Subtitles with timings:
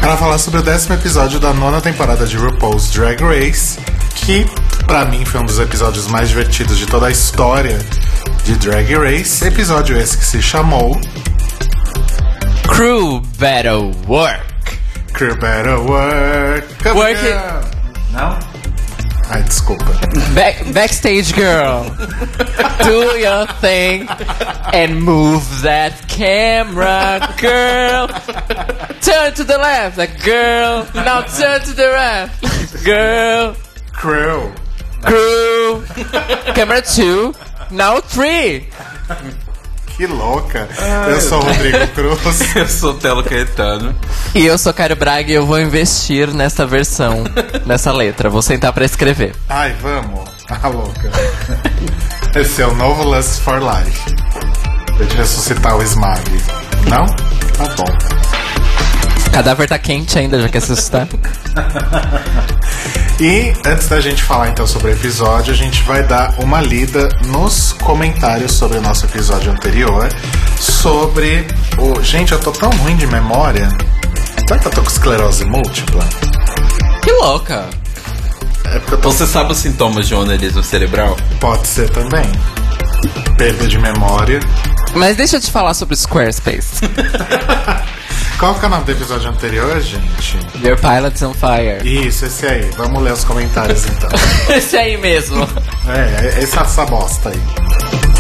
[0.01, 3.81] Para falar sobre o décimo episódio da nona temporada de RuPaul's Drag Race,
[4.15, 4.47] que
[4.91, 7.79] pra mim foi um dos episódios mais divertidos de toda a história
[8.43, 9.47] de Drag Race.
[9.47, 11.01] Episódio esse que se chamou
[12.67, 14.43] Crew Battle Work.
[15.13, 16.67] Crew Better Work.
[16.83, 17.37] Come Work it.
[18.11, 18.37] Não?
[19.29, 19.85] Ai, desculpa.
[20.35, 21.85] Back, backstage girl.
[22.83, 24.09] Do your thing
[24.75, 28.09] and move that camera, girl.
[29.01, 30.85] Turn to the left, like girl.
[30.97, 32.29] Now turn to the right,
[32.85, 33.55] girl.
[33.93, 34.53] Crew.
[35.03, 35.85] Crew.
[36.55, 37.35] Camera two.
[37.71, 38.69] Now three.
[39.97, 40.67] Que louca.
[41.09, 42.57] Eu sou o Rodrigo Cruz.
[42.57, 43.95] Eu sou Telo Caetano.
[44.35, 47.25] E eu sou Caio Braga e eu vou investir nessa versão,
[47.67, 48.31] nessa letra.
[48.31, 49.35] Vou sentar pra escrever.
[49.49, 50.31] Ai, vamos.
[50.49, 51.11] A louca.
[52.35, 54.15] Esse é o novo Lust for Life.
[54.87, 56.23] Pra gente ressuscitar o Smag.
[56.89, 57.07] Não?
[57.07, 58.21] Tá bom.
[59.27, 61.09] O cadáver tá quente ainda, já quer se assustar.
[63.21, 67.07] E antes da gente falar então sobre o episódio, a gente vai dar uma lida
[67.27, 70.09] nos comentários sobre o nosso episódio anterior.
[70.59, 72.03] Sobre o.
[72.03, 73.69] Gente, eu tô tão ruim de memória.
[74.49, 76.03] Será que eu tô com esclerose múltipla?
[77.03, 77.69] Que louca.
[78.65, 79.13] É porque eu tô.
[79.13, 81.15] Você sabe os sintomas de um aneurisma cerebral?
[81.39, 82.25] Pode ser também.
[83.37, 84.41] Perda de memória.
[84.95, 86.81] Mas deixa eu te falar sobre o Squarespace.
[88.41, 90.39] Qual que é o nome do episódio anterior, gente?
[90.65, 91.87] Your Pilot's on Fire.
[91.87, 92.71] Isso, esse aí.
[92.75, 94.09] Vamos ler os comentários então.
[94.57, 95.47] Esse aí mesmo.
[95.87, 98.20] É, é essa, essa bosta aí.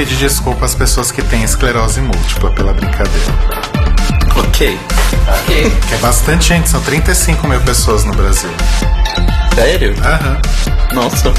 [0.00, 3.34] Pedir desculpa às pessoas que têm esclerose múltipla pela brincadeira.
[4.34, 4.78] Ok.
[5.46, 8.48] Que é bastante gente, são 35 mil pessoas no Brasil.
[9.54, 9.94] Sério?
[10.02, 10.40] Aham.
[10.94, 11.34] Nossa.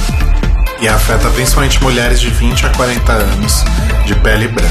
[0.79, 3.63] E afeta principalmente mulheres de 20 a 40 anos
[4.05, 4.69] de pele branca.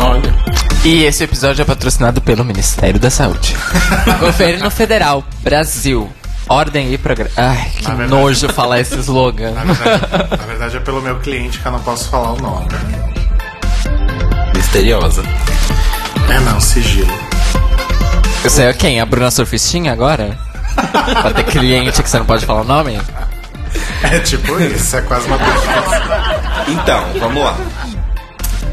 [0.00, 0.34] Olha.
[0.82, 3.54] E esse episódio é patrocinado pelo Ministério da Saúde.
[4.18, 6.10] Governo Federal, Brasil.
[6.48, 7.30] Ordem e programa.
[7.36, 9.50] Ai, que verdade- nojo falar esse slogan.
[9.52, 12.66] Na verdade, na verdade é pelo meu cliente que eu não posso falar o nome.
[14.54, 15.22] Misteriosa.
[16.30, 17.12] É não, sigilo.
[18.42, 19.00] Você é quem?
[19.00, 20.38] A Bruna Surfistinha agora?
[21.22, 22.98] pra ter cliente que você não pode falar o nome?
[24.02, 25.36] É tipo isso, é quase uma.
[26.68, 27.56] Então, vamos lá.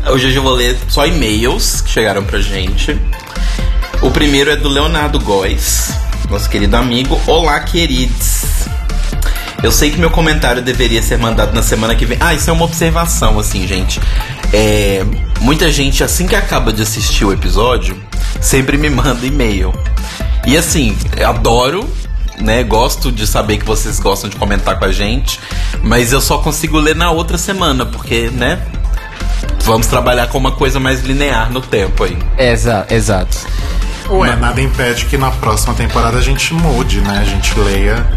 [0.07, 2.97] Hoje eu vou ler só e-mails que chegaram pra gente.
[4.01, 5.91] O primeiro é do Leonardo Góes,
[6.35, 7.17] nosso querido amigo.
[7.27, 8.65] Olá, queridos.
[9.63, 12.17] Eu sei que meu comentário deveria ser mandado na semana que vem.
[12.19, 14.01] Ah, isso é uma observação, assim, gente.
[14.51, 15.05] É,
[15.39, 17.97] muita gente, assim que acaba de assistir o episódio,
[18.41, 19.73] sempre me manda e-mail.
[20.45, 21.89] E assim, eu adoro,
[22.37, 22.63] né?
[22.65, 25.39] Gosto de saber que vocês gostam de comentar com a gente,
[25.81, 28.61] mas eu só consigo ler na outra semana, porque, né?
[29.63, 32.17] Vamos trabalhar com uma coisa mais linear no tempo aí.
[32.37, 33.37] Exa exato.
[34.09, 37.19] Ué, nada impede que na próxima temporada a gente mude, né?
[37.19, 38.07] A gente leia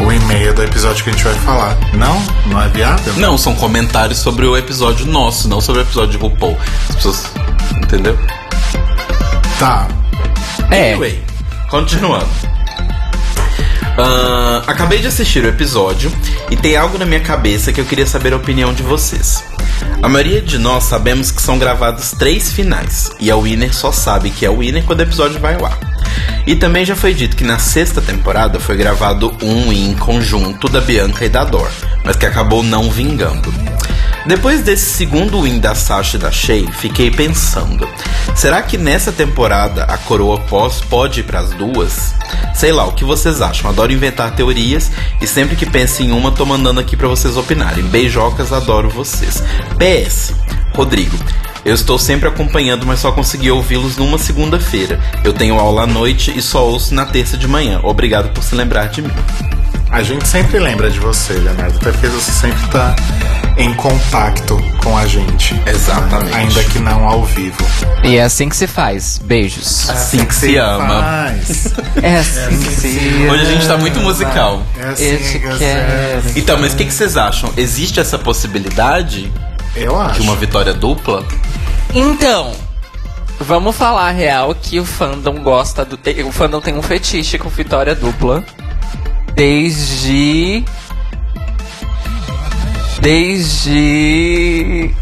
[0.00, 1.76] o e-mail do episódio que a gente vai falar.
[1.94, 2.20] Não?
[2.46, 3.14] Não é viável?
[3.16, 6.58] Não, são comentários sobre o episódio nosso, não sobre o episódio de RuPaul.
[6.88, 7.32] As pessoas.
[7.76, 8.18] Entendeu?
[9.58, 9.86] Tá.
[10.70, 10.92] É.
[10.92, 11.22] Anyway,
[11.68, 12.26] continuando.
[13.98, 16.12] Ah, acabei de assistir o episódio
[16.50, 19.42] e tem algo na minha cabeça que eu queria saber a opinião de vocês.
[20.02, 24.30] A maioria de nós sabemos que são gravados três finais e a Winner só sabe
[24.30, 25.78] que é o Winner quando o episódio vai ar.
[26.46, 30.80] E também já foi dito que na sexta temporada foi gravado um em conjunto da
[30.80, 31.70] Bianca e da Dor,
[32.04, 33.52] mas que acabou não vingando.
[34.26, 37.88] Depois desse segundo win da Sasha e da Shay, fiquei pensando:
[38.34, 42.14] será que nessa temporada a coroa pós pode ir pras duas?
[42.54, 43.70] Sei lá, o que vocês acham?
[43.70, 44.90] Adoro inventar teorias
[45.20, 47.84] e sempre que penso em uma, tô mandando aqui pra vocês opinarem.
[47.84, 49.42] Beijocas, adoro vocês.
[49.78, 50.34] PS,
[50.74, 51.16] Rodrigo.
[51.64, 54.98] Eu estou sempre acompanhando, mas só consegui ouvi-los numa segunda-feira.
[55.22, 57.80] Eu tenho aula à noite e só ouço na terça de manhã.
[57.82, 59.12] Obrigado por se lembrar de mim.
[59.90, 62.94] A gente sempre lembra de você, Leonardo, até porque você sempre tá
[63.56, 65.60] em contato com a gente.
[65.66, 66.34] Exatamente.
[66.34, 67.58] Ainda que não ao vivo.
[68.04, 69.20] E é assim que se faz.
[69.22, 69.88] Beijos.
[69.90, 71.02] Assim que se ama.
[71.02, 71.72] faz.
[72.02, 74.62] É assim que se Hoje a gente tá muito musical.
[74.78, 76.22] É assim que quero.
[76.36, 77.52] Então, mas o que, que vocês acham?
[77.56, 79.30] Existe essa possibilidade
[79.76, 80.14] Eu acho.
[80.14, 81.24] de uma vitória dupla?
[81.92, 82.52] Então,
[83.40, 85.96] vamos falar a real que o fandom gosta do.
[85.96, 88.42] te- O fandom tem um fetiche com vitória dupla.
[89.34, 90.64] Desde.
[93.00, 94.94] Desde.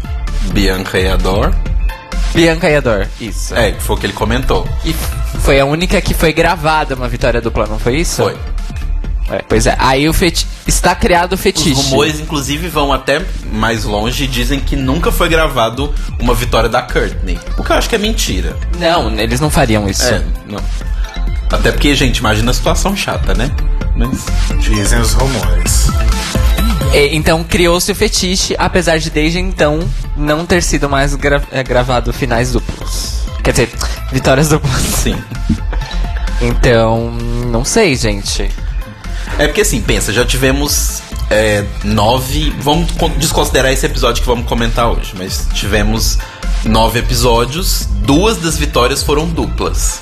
[0.53, 1.53] Bianca e Ador?
[2.33, 3.07] Bianca e Ador.
[3.19, 3.53] Isso.
[3.55, 4.67] É, foi o que ele comentou.
[4.85, 4.95] E
[5.39, 8.23] foi a única que foi gravada uma vitória dupla, não foi isso?
[8.23, 8.37] Foi.
[9.31, 9.75] É, pois é.
[9.77, 10.47] Aí o feti...
[10.65, 11.73] está criado o Os fetiche.
[11.89, 16.81] rumores, inclusive, vão até mais longe e dizem que nunca foi gravado uma vitória da
[16.81, 17.39] Courtney.
[17.57, 18.55] O que eu acho que é mentira.
[18.79, 20.05] Não, eles não fariam isso.
[20.11, 20.59] É, não.
[21.51, 23.51] Até porque, gente, imagina a situação chata, né?
[23.95, 24.25] Mas.
[24.61, 25.89] Dizem os rumores.
[27.11, 29.79] Então criou-se o fetiche, apesar de desde então
[30.17, 33.19] não ter sido mais gra- é, gravado finais duplos.
[33.43, 33.69] Quer dizer,
[34.11, 34.81] vitórias duplas.
[35.03, 35.15] Sim.
[36.41, 37.11] Então,
[37.51, 38.49] não sei, gente.
[39.37, 42.49] É porque assim, pensa, já tivemos é, nove.
[42.59, 46.17] Vamos con- desconsiderar esse episódio que vamos comentar hoje, mas tivemos
[46.65, 50.01] nove episódios, duas das vitórias foram duplas.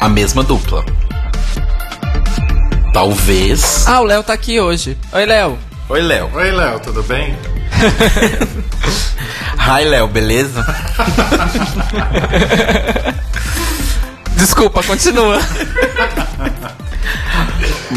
[0.00, 0.84] A mesma dupla.
[2.92, 3.86] Talvez.
[3.86, 4.96] Ah, o Léo tá aqui hoje.
[5.12, 5.58] Oi, Léo.
[5.88, 6.28] Oi, Léo.
[6.34, 7.36] Oi, Léo, tudo bem?
[9.56, 10.66] Hi, Léo, beleza?
[14.34, 15.38] Desculpa, continua.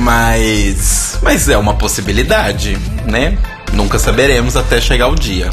[0.01, 1.18] Mas.
[1.24, 3.36] Mas é uma possibilidade, né?
[3.74, 5.50] Nunca saberemos até chegar o dia.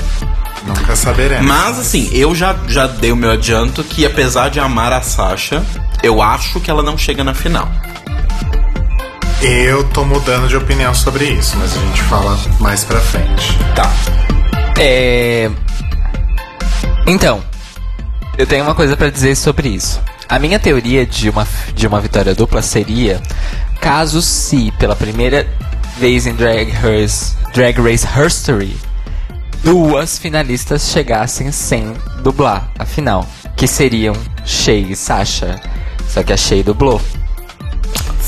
[0.66, 1.46] Nunca saberemos.
[1.46, 5.64] Mas assim, eu já, já dei o meu adianto que apesar de amar a Sasha,
[6.02, 7.66] eu acho que ela não chega na final.
[9.42, 13.56] Eu tô mudando de opinião sobre isso, mas a gente fala mais pra frente.
[13.74, 13.92] Tá.
[14.78, 15.50] É.
[17.06, 17.42] Então,
[18.36, 20.00] eu tenho uma coisa pra dizer sobre isso.
[20.28, 23.22] A minha teoria de uma, de uma vitória dupla seria
[23.80, 25.46] caso se pela primeira
[25.98, 28.76] vez em Drag Race, Drag Race History
[29.66, 31.92] duas finalistas chegassem sem
[32.22, 35.60] dublar a final, que seriam Shay e Sasha.
[36.08, 37.00] Só que a Shay dublou.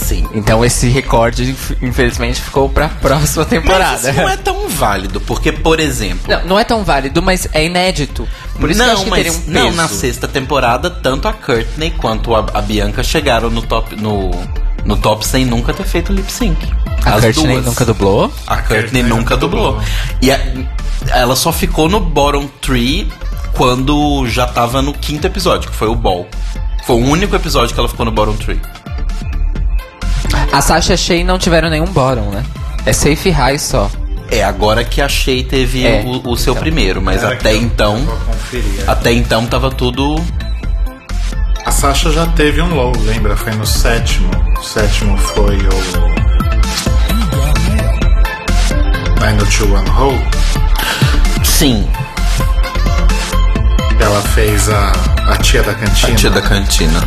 [0.09, 0.27] Sim.
[0.33, 4.11] Então esse recorde, inf- infelizmente, ficou pra próxima Mas temporada.
[4.11, 6.21] isso não é tão válido, porque, por exemplo.
[6.29, 8.27] Não, não é tão válido, mas é inédito.
[8.59, 9.51] Por isso não, que eu acho que mas teria um peso.
[9.51, 14.31] não, na sexta temporada, tanto a Courtney quanto a, a Bianca chegaram no top, no,
[14.85, 16.57] no top sem nunca ter feito lip sync.
[17.05, 17.67] A As Courtney duas.
[17.67, 18.33] nunca dublou?
[18.47, 19.73] A Courtney Courtney nunca nunca dublou.
[19.73, 19.89] dublou.
[20.23, 20.41] E a-
[21.11, 23.07] ela só ficou no bottom 3
[23.55, 26.27] quando já tava no quinto episódio, que foi o Ball.
[26.87, 28.59] Foi o único episódio que ela ficou no bottom 3.
[30.53, 32.45] A Sasha e a Shay não tiveram nenhum bottom, né?
[32.87, 33.91] É safe high só.
[34.31, 36.63] É, agora que a Shay teve É, o, o seu então.
[36.63, 38.07] primeiro, mas Era até então.
[38.87, 40.17] Até então tava tudo.
[41.65, 43.37] A Sasha já teve um low, lembra?
[43.37, 44.31] Foi no sétimo.
[44.59, 46.19] O sétimo foi o.
[49.21, 50.29] 90210 Hole.
[51.45, 51.89] Sim,
[54.01, 54.93] Ela fez a,
[55.29, 56.13] a tia da cantina.
[56.13, 57.01] a tia da cantina.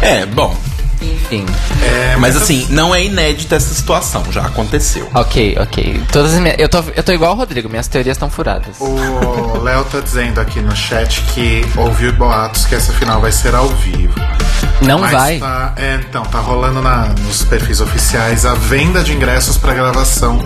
[0.00, 0.56] É, bom.
[1.00, 1.46] Enfim.
[1.82, 5.08] É, Mas assim, não é inédita essa situação, já aconteceu.
[5.14, 6.02] Ok, ok.
[6.12, 8.76] Todas as minhas, eu, tô, eu tô igual o Rodrigo, minhas teorias estão furadas.
[8.80, 13.54] O Léo tá dizendo aqui no chat que ouviu boatos que essa final vai ser
[13.54, 14.14] ao vivo.
[14.80, 15.38] Não Mas vai.
[15.38, 20.38] Tá, é, então, tá rolando na- nos perfis oficiais a venda de ingressos pra gravação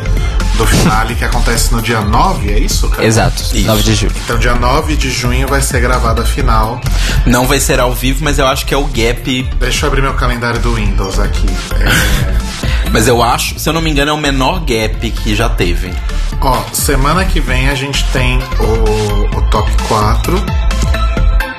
[0.56, 3.04] do finale que acontece no dia 9, é isso, cara?
[3.04, 3.66] Exato, Isso.
[3.66, 4.12] 9 de julho.
[4.24, 6.80] Então, dia 9 de junho vai ser gravada a final.
[7.26, 9.42] Não vai ser ao vivo, mas eu acho que é o gap.
[9.58, 11.46] Deixa eu abrir meu calendário do Windows aqui.
[11.80, 15.48] É, Mas eu acho, se eu não me engano, é o menor gap que já
[15.48, 15.92] teve.
[16.40, 20.36] ó, semana que vem a gente tem o, o top 4.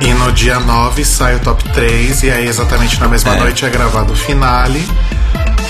[0.02, 2.24] E no dia 9 sai o top 3.
[2.24, 3.40] E aí, exatamente na mesma É.
[3.40, 4.86] noite, é gravado o finale.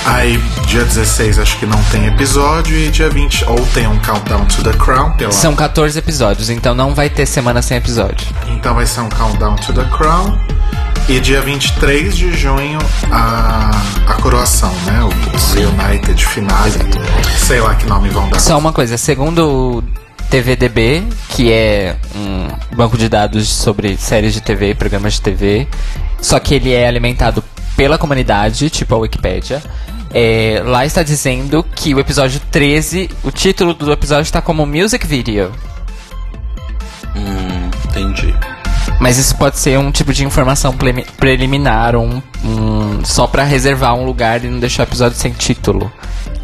[0.06, 2.76] Aí, dia 16, acho que não tem episódio.
[2.78, 5.12] E dia 20, ou tem um Countdown to the Crown.
[5.12, 5.32] Pela...
[5.32, 8.28] São 14 episódios, então não vai ter semana sem episódio.
[8.48, 10.38] Então vai ser um Countdown to the Crown.
[11.08, 12.80] E dia 23 de junho,
[13.12, 13.70] a,
[14.08, 15.00] a coroação, né?
[15.04, 16.80] O Reunited Finale.
[17.38, 18.40] Sei lá que nome vão dar.
[18.40, 19.84] Só uma coisa, segundo o
[20.30, 25.68] TVDB, que é um banco de dados sobre séries de TV e programas de TV,
[26.22, 27.44] só que ele é alimentado
[27.76, 29.62] pela comunidade, tipo a Wikipédia.
[30.14, 35.06] é, lá está dizendo que o episódio 13, o título do episódio está como Music
[35.06, 35.52] Video.
[37.16, 38.34] Hum, entendi.
[39.00, 40.74] Mas isso pode ser um tipo de informação
[41.18, 45.92] preliminar, um, um- só pra reservar um lugar e não deixar o episódio sem título.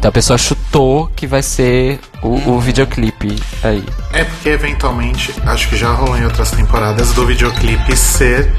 [0.02, 3.84] Então a pessoa chutou que vai ser o, o videoclipe aí.
[4.12, 8.52] É porque eventualmente, acho que já rolou em outras temporadas do videoclipe ser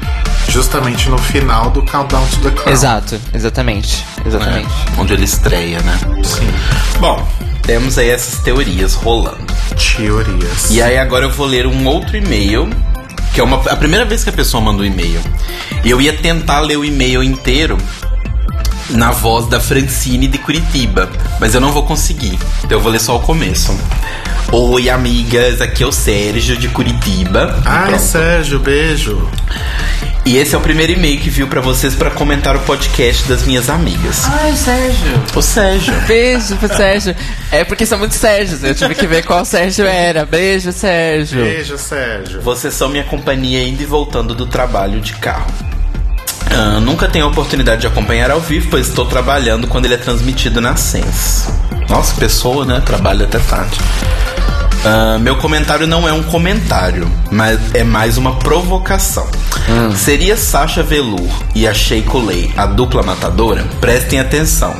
[0.48, 2.72] justamente no final do Countdown to the Crown.
[2.72, 4.70] Exato, exatamente, exatamente.
[4.70, 5.98] É, onde ele estreia, né?
[6.24, 6.48] Sim.
[6.98, 7.22] Bom,
[7.60, 9.44] temos aí essas teorias rolando.
[9.98, 10.70] Teorias.
[10.70, 12.70] E aí agora eu vou ler um outro e-mail,
[13.34, 15.20] que é uma, a primeira vez que a pessoa manda um e-mail.
[15.84, 17.76] E eu ia tentar ler o e-mail inteiro
[18.90, 21.10] na voz da Francine de Curitiba,
[21.40, 22.38] mas eu não vou conseguir.
[22.58, 23.76] Então eu vou ler só o começo.
[24.52, 27.60] Oi, amigas, aqui é o Sérgio de Curitiba.
[27.64, 27.98] Ai.
[27.98, 29.28] Sérgio, beijo.
[30.26, 33.42] E esse é o primeiro e-mail que viu pra vocês pra comentar o podcast das
[33.42, 34.24] minhas amigas.
[34.24, 35.22] Ai, Sérgio.
[35.34, 35.94] O Sérgio.
[36.06, 37.14] Beijo pro Sérgio.
[37.50, 40.24] É porque são muitos Sérgios, eu tive que ver qual Sérgio era.
[40.24, 41.42] Beijo, Sérgio.
[41.42, 42.40] Beijo, Sérgio.
[42.40, 45.52] Vocês são minha companhia indo e voltando do trabalho de carro.
[46.56, 49.98] Ah, nunca tenho a oportunidade de acompanhar ao vivo, pois estou trabalhando quando ele é
[49.98, 51.48] transmitido na Sense.
[51.88, 52.80] Nossa, pessoa, né?
[52.84, 53.76] Trabalha até tarde.
[54.84, 59.26] Ah, meu comentário não é um comentário, mas é mais uma provocação.
[59.96, 63.64] Seria Sasha Velour e a Sheiko Lei a dupla matadora?
[63.80, 64.74] Prestem atenção.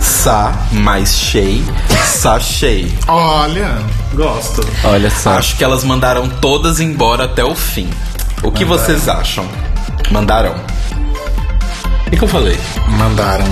[0.00, 1.64] Sa mais Shei,
[2.06, 2.96] Sashei.
[3.08, 3.78] Olha,
[4.14, 4.64] gosto.
[4.84, 5.30] Olha só.
[5.32, 7.90] Acho que elas mandaram todas embora até o fim.
[8.44, 8.86] O que Mandaram.
[8.86, 9.44] vocês acham?
[10.12, 10.54] Mandaram.
[12.08, 12.58] O que, que eu falei?
[12.88, 13.44] Mandaram.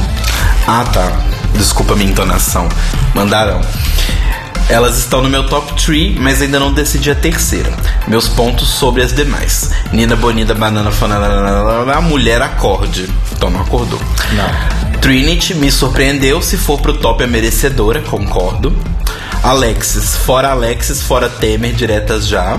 [0.67, 1.13] Ah, tá.
[1.59, 2.67] Desculpa a minha entonação.
[3.15, 3.61] Mandaram.
[4.71, 7.71] Elas estão no meu top 3, mas ainda não decidi a terceira.
[8.09, 9.73] Meus pontos sobre as demais.
[9.93, 13.07] Nina Bonita, Banana Fanana, Mulher Acorde.
[13.31, 14.01] Então não acordou.
[14.33, 15.01] Não.
[15.03, 18.75] Trinity me surpreendeu, se for pro top é merecedora, concordo.
[19.43, 22.59] Alexis, fora Alexis, fora Temer, diretas já.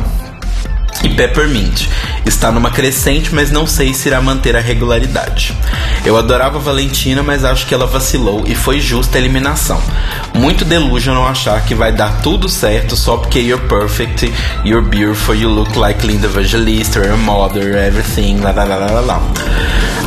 [1.04, 1.88] E Peppermint
[2.30, 5.56] está numa crescente, mas não sei se irá manter a regularidade.
[6.06, 9.82] Eu adorava a Valentina, mas acho que ela vacilou e foi justa a eliminação.
[10.34, 14.32] Muito delusional achar que vai dar tudo certo só porque you're perfect,
[14.64, 19.22] you're beautiful, you look like Linda Evangelista, your mother, everything, lá, lá, lá, lá, lá.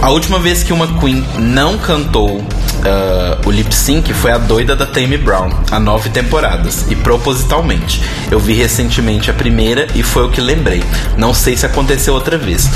[0.03, 2.45] A última vez que uma Queen não cantou
[2.85, 8.03] ah, o lip sync foi a doida da Tammy Brown, há nove temporadas, e propositalmente.
[8.31, 10.83] Eu vi recentemente a primeira e foi o que lembrei.
[11.17, 12.69] Não sei se aconteceu outra vez.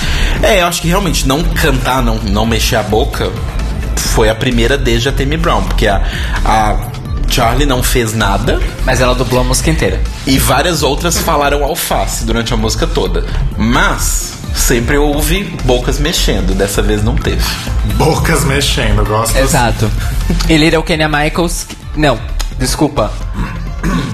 [0.42, 3.30] É, eu acho que realmente não cantar, não, não mexer a boca,
[3.96, 6.02] foi a primeira desde a Tammy Brown, porque a,
[6.44, 6.76] a
[7.28, 10.00] Charlie não fez nada Mas ela dublou a música inteira.
[10.26, 13.24] e várias outras falaram alface durante a música toda.
[13.56, 17.42] Mas sempre houve bocas mexendo, dessa vez não teve.
[17.96, 19.36] Bocas mexendo, gosto.
[19.36, 19.90] Exato.
[20.48, 21.64] E Little Kenya Michaels.
[21.68, 22.18] que- Não,
[22.58, 23.10] desculpa.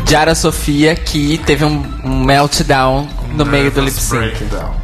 [0.09, 4.17] Jara Sofia, que teve um, um meltdown no meio do lip sync.
[4.17, 4.75] Breakdown.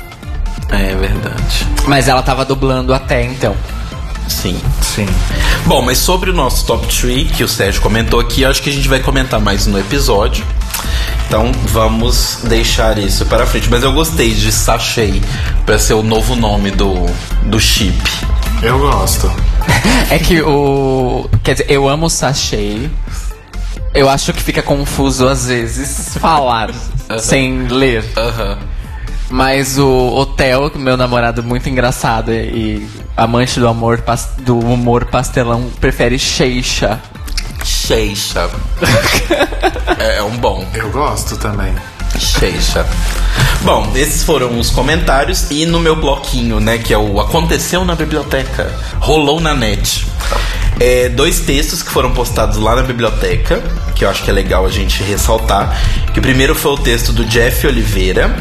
[0.69, 1.67] É verdade.
[1.87, 3.55] Mas ela tava dublando até então.
[4.29, 4.59] Sim.
[4.83, 5.07] Sim.
[5.67, 8.71] Bom, mas sobre o nosso top 3, que o Sérgio comentou aqui, eu acho que
[8.71, 10.45] a gente vai comentar mais no episódio.
[11.27, 13.69] Então vamos deixar isso para frente.
[13.71, 15.23] Mas eu gostei de Sachei
[15.65, 17.07] para ser o novo nome do,
[17.45, 17.97] do chip.
[18.63, 19.31] Eu gosto.
[20.11, 21.29] É que o.
[21.43, 22.89] Quer dizer, eu amo sachê.
[23.95, 26.71] Eu acho que fica confuso às vezes falar
[27.19, 28.05] sem ler.
[29.29, 34.03] Mas o Hotel, meu namorado muito engraçado e amante do amor
[34.39, 37.01] do humor pastelão, prefere Sheixa.
[37.87, 38.51] Sheixa.
[39.97, 40.67] é, é um bom.
[40.75, 41.73] Eu gosto também.
[42.19, 42.85] Sheixa.
[43.63, 47.95] Bom, esses foram os comentários e no meu bloquinho, né, que é o Aconteceu na
[47.95, 50.05] Biblioteca, rolou na net.
[50.81, 53.63] É, dois textos que foram postados lá na biblioteca,
[53.95, 55.81] que eu acho que é legal a gente ressaltar.
[56.13, 58.35] Que o primeiro foi o texto do Jeff Oliveira,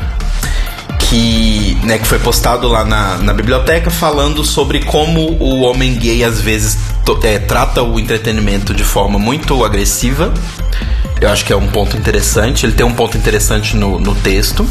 [1.10, 6.24] que, né, que foi postado lá na, na biblioteca falando sobre como o homem gay
[6.24, 6.78] às vezes
[7.24, 10.34] é, trata o entretenimento de forma muito agressiva.
[11.22, 12.66] Eu acho que é um ponto interessante.
[12.66, 14.68] Ele tem um ponto interessante no, no texto.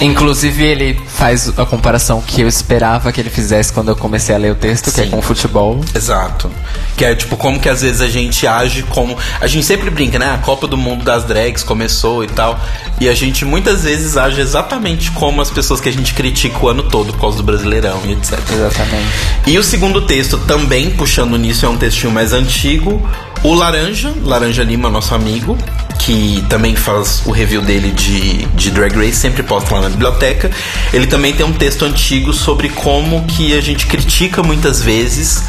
[0.00, 4.38] Inclusive, ele faz a comparação que eu esperava que ele fizesse quando eu comecei a
[4.38, 5.10] ler o texto, que é Sim.
[5.10, 5.80] com futebol.
[5.94, 6.50] Exato.
[6.96, 9.16] Que é tipo, como que às vezes a gente age como.
[9.40, 10.34] A gente sempre brinca, né?
[10.34, 12.58] A Copa do Mundo das Drags começou e tal.
[13.00, 16.68] E a gente muitas vezes age exatamente como as pessoas que a gente critica o
[16.68, 18.32] ano todo por causa do Brasileirão e etc.
[18.50, 19.08] Exatamente.
[19.46, 23.00] E o segundo texto, também puxando nisso, é um textinho mais antigo.
[23.44, 25.58] O Laranja, Laranja Lima, nosso amigo,
[25.98, 30.50] que também faz o review dele de, de Drag Race, sempre posta lá na biblioteca.
[30.94, 35.44] Ele também tem um texto antigo sobre como que a gente critica muitas vezes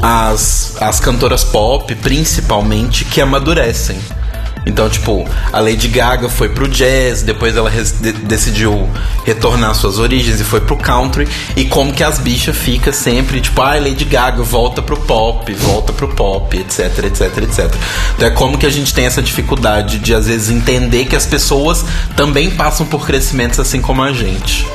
[0.00, 3.98] as, as cantoras pop, principalmente, que amadurecem.
[4.66, 8.88] Então, tipo, a Lady Gaga foi pro jazz, depois ela de- decidiu
[9.24, 11.28] retornar às suas origens e foi pro country.
[11.54, 15.92] E como que as bichas ficam sempre, tipo, ah, Lady Gaga volta pro pop, volta
[15.92, 17.74] pro pop, etc, etc, etc.
[18.16, 21.26] Então é como que a gente tem essa dificuldade de, às vezes, entender que as
[21.26, 21.84] pessoas
[22.16, 24.66] também passam por crescimentos assim como a gente.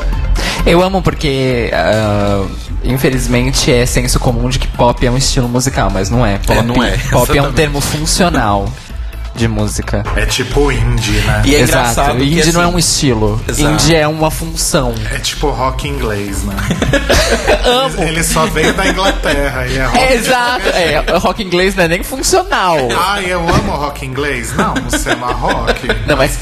[0.65, 2.46] Eu amo porque, ah,
[2.84, 6.38] infelizmente, é senso comum de que pop é um estilo musical, mas não é.
[6.38, 8.72] Pop, não é, Pop é um termo funcional
[9.39, 10.03] de música.
[10.15, 11.41] É tipo indie, né?
[11.46, 12.17] E é Exato.
[12.17, 13.41] Indie não é assim, um estilo.
[13.48, 13.74] Exato.
[13.74, 14.93] Indie é uma função.
[15.13, 16.55] É tipo rock inglês, né?
[17.65, 18.03] Amo.
[18.03, 19.65] Ele só veio da Inglaterra.
[19.65, 20.67] Ele é rock É, exato.
[20.67, 22.77] É, rock inglês não é nem funcional.
[22.98, 24.53] Ai, eu amo rock inglês.
[24.55, 25.88] Não, você ama rock.
[26.05, 26.38] Não, mas,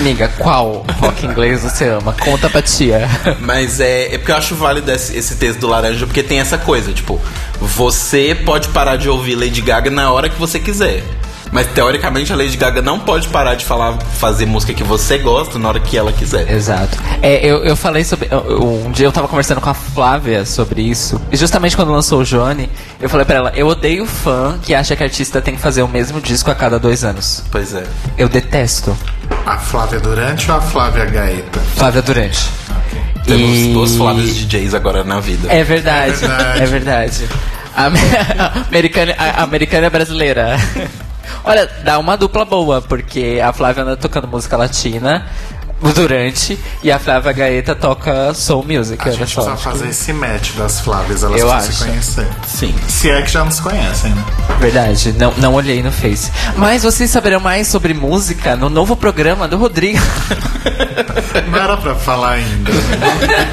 [0.00, 2.12] amiga, qual rock inglês você ama?
[2.12, 3.08] Conta pra tia.
[3.40, 6.58] Mas é, é porque eu acho válido esse, esse texto do Laranja, porque tem essa
[6.58, 7.20] coisa, tipo,
[7.60, 11.04] você pode parar de ouvir Lady Gaga na hora que você quiser.
[11.52, 15.58] Mas teoricamente a Lady Gaga não pode parar de falar, fazer música que você gosta
[15.58, 16.50] na hora que ela quiser.
[16.50, 16.96] Exato.
[17.20, 18.26] É, eu, eu falei sobre.
[18.58, 21.20] um dia eu tava conversando com a Flávia sobre isso.
[21.30, 24.96] E justamente quando lançou o Johnny, eu falei pra ela: eu odeio fã que acha
[24.96, 27.44] que artista tem que fazer o mesmo disco a cada dois anos.
[27.50, 27.84] Pois é.
[28.16, 28.96] Eu detesto.
[29.44, 31.60] A Flávia Durante ou a Flávia Gaeta?
[31.76, 32.48] Flávia Durante.
[33.26, 35.52] Temos E- duas Flávias DJs agora na vida.
[35.52, 36.12] É verdade.
[36.24, 36.60] É verdade.
[36.62, 37.28] É verdade.
[38.68, 40.56] Americana, a americana é brasileira.
[41.44, 45.26] Olha, dá uma dupla boa, porque a Flávia anda tocando música latina
[45.90, 49.08] durante e a Flávia Gaeta toca soul music.
[49.08, 49.42] A gente só.
[49.42, 52.28] precisa fazer esse match das Flávias, elas Eu precisam se conhecer.
[52.46, 52.74] Sim.
[52.86, 54.24] Se é que já nos conhecem, né?
[54.60, 56.30] Verdade, não, não olhei no Face.
[56.56, 59.98] Mas vocês saberão mais sobre música no novo programa do Rodrigo.
[61.50, 62.70] Não era pra falar ainda.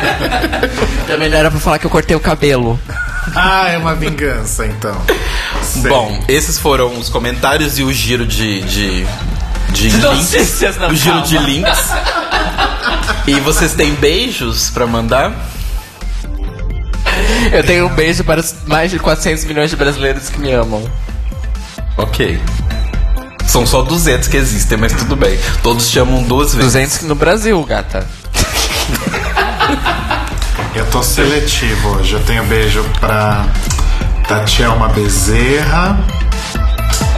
[1.08, 2.80] Também não era pra falar que eu cortei o cabelo.
[3.36, 4.96] Ah, é uma vingança, então.
[5.64, 5.84] Sei.
[5.90, 8.62] Bom, esses foram os comentários e o giro de.
[8.62, 9.06] de,
[9.72, 10.02] de links.
[10.34, 11.28] Notícias, não, O giro calma.
[11.28, 11.90] de links.
[13.28, 15.32] E vocês têm beijos pra mandar?
[17.52, 20.90] Eu tenho um beijo para os mais de 400 milhões de brasileiros que me amam.
[21.98, 22.40] Ok.
[23.46, 25.38] São só 200 que existem, mas tudo bem.
[25.62, 26.74] Todos chamam duas vezes.
[26.74, 28.06] 200 no Brasil, gata.
[30.76, 32.14] Eu tô seletivo hoje.
[32.14, 33.46] Eu tenho beijo pra
[34.28, 36.00] Tatielma Bezerra.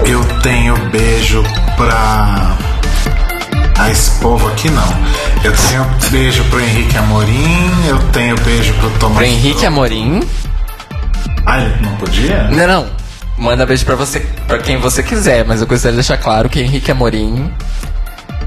[0.05, 1.43] Eu tenho beijo
[1.75, 2.57] pra.
[3.77, 4.87] A povo aqui não.
[5.43, 7.87] Eu tenho beijo pro Henrique Amorim.
[7.87, 9.17] Eu tenho beijo pro Tomás.
[9.17, 10.21] Pra Henrique Amorim.
[11.45, 12.43] Ah, não podia?
[12.51, 13.01] Não, não.
[13.37, 16.59] Manda beijo pra você, para quem você quiser, mas eu gostaria de deixar claro que
[16.59, 17.51] Henrique Amorim,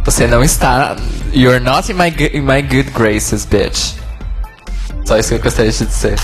[0.04, 0.94] você não está.
[1.32, 4.03] You're not in my, in my good graces, bitch.
[5.04, 6.18] Só isso que eu gostaria de dizer.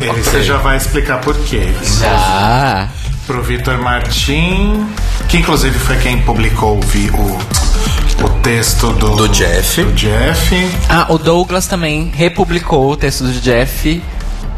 [0.00, 1.72] Ele você já vai explicar por quê.
[2.00, 2.88] Já.
[3.26, 4.86] Pro Vitor Martim,
[5.28, 9.82] que inclusive foi quem publicou o, o texto do, Do Jeff.
[9.82, 10.54] do Jeff.
[10.88, 14.00] Ah, o Douglas também republicou o texto do Jeff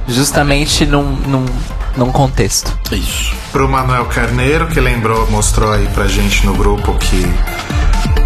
[0.06, 1.46] justamente num, num,
[1.96, 2.76] num contexto.
[2.92, 3.32] Isso.
[3.52, 7.26] Pro Manuel Carneiro, que lembrou, mostrou aí pra gente no grupo que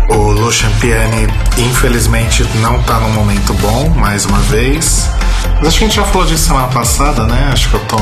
[0.09, 5.09] o Lu Champiani, infelizmente, não tá num momento bom, mais uma vez.
[5.57, 7.51] Mas acho que a gente já falou disso semana passada, né?
[7.53, 7.97] Acho que eu tô,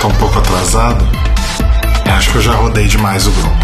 [0.00, 1.06] tô um pouco atrasado.
[2.04, 3.56] É, Acho que eu já rodei demais o grupo.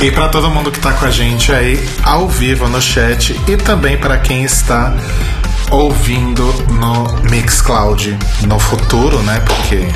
[0.00, 3.38] E, e para todo mundo que tá com a gente aí ao vivo no chat
[3.46, 4.92] e também para quem está
[5.70, 9.40] ouvindo no Mixcloud no futuro, né?
[9.40, 9.88] Porque,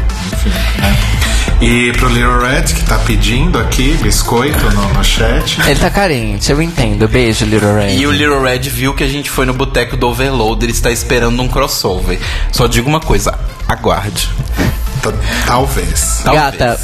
[0.79, 0.97] né?
[1.61, 5.61] E pro Little Red que tá pedindo aqui biscoito no, no chat.
[5.65, 7.07] Ele tá carente, eu entendo.
[7.07, 7.95] Beijo, Little Red.
[7.95, 10.91] E o Little Red viu que a gente foi no boteco do Overloader e está
[10.91, 12.19] esperando um crossover.
[12.51, 14.29] Só digo uma coisa, aguarde.
[15.03, 15.13] T-
[15.47, 16.23] Talvez.
[16.25, 16.59] Talvez.
[16.59, 16.81] Gata,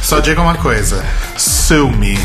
[0.00, 1.04] Só diga uma coisa.
[1.36, 2.18] Sue me.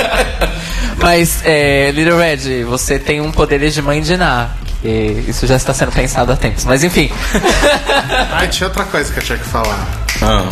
[1.00, 4.50] mas, é, Little Red, você tem um poder de mãe de Ná.
[4.86, 6.64] Isso já está sendo pensado há tempos.
[6.64, 7.10] Mas enfim.
[8.32, 9.86] Ai, tinha outra coisa que eu tinha que falar.
[10.22, 10.48] Ah,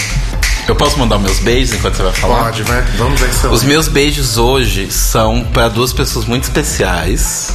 [0.66, 2.44] Eu posso mandar meus beijos enquanto você vai falar?
[2.44, 2.82] Pode, vai.
[2.96, 7.52] Vamos ver se eu Os meus beijos hoje são para duas pessoas muito especiais.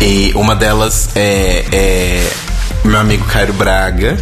[0.00, 2.32] E uma delas é, é
[2.84, 4.18] meu amigo Cairo Braga.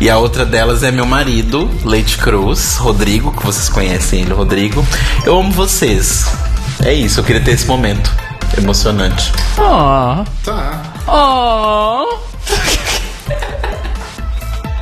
[0.00, 4.84] E a outra delas é meu marido, Leite Cruz, Rodrigo, que vocês conhecem ele, Rodrigo.
[5.26, 6.24] Eu amo vocês.
[6.82, 8.10] É isso, eu queria ter esse momento
[8.58, 9.32] emocionante.
[9.58, 10.24] Oh.
[10.44, 10.82] Tá.
[11.06, 12.18] Oh.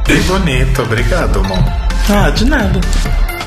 [0.04, 1.58] Que bonito, obrigado, amor.
[2.08, 2.80] Ah, de nada.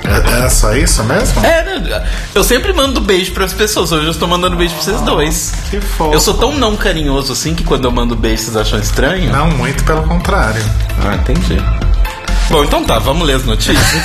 [0.04, 1.46] É, é só isso mesmo?
[1.46, 3.92] É, né, eu sempre mando beijo pras pessoas.
[3.92, 5.54] Hoje eu estou mandando beijo pra vocês dois.
[5.70, 6.14] Que fofo.
[6.14, 9.32] Eu sou tão não carinhoso assim que quando eu mando beijo vocês acham estranho?
[9.32, 10.64] Não, muito pelo contrário.
[11.04, 11.58] Ah, entendi.
[12.52, 14.04] Bom, então tá, vamos ler as notícias.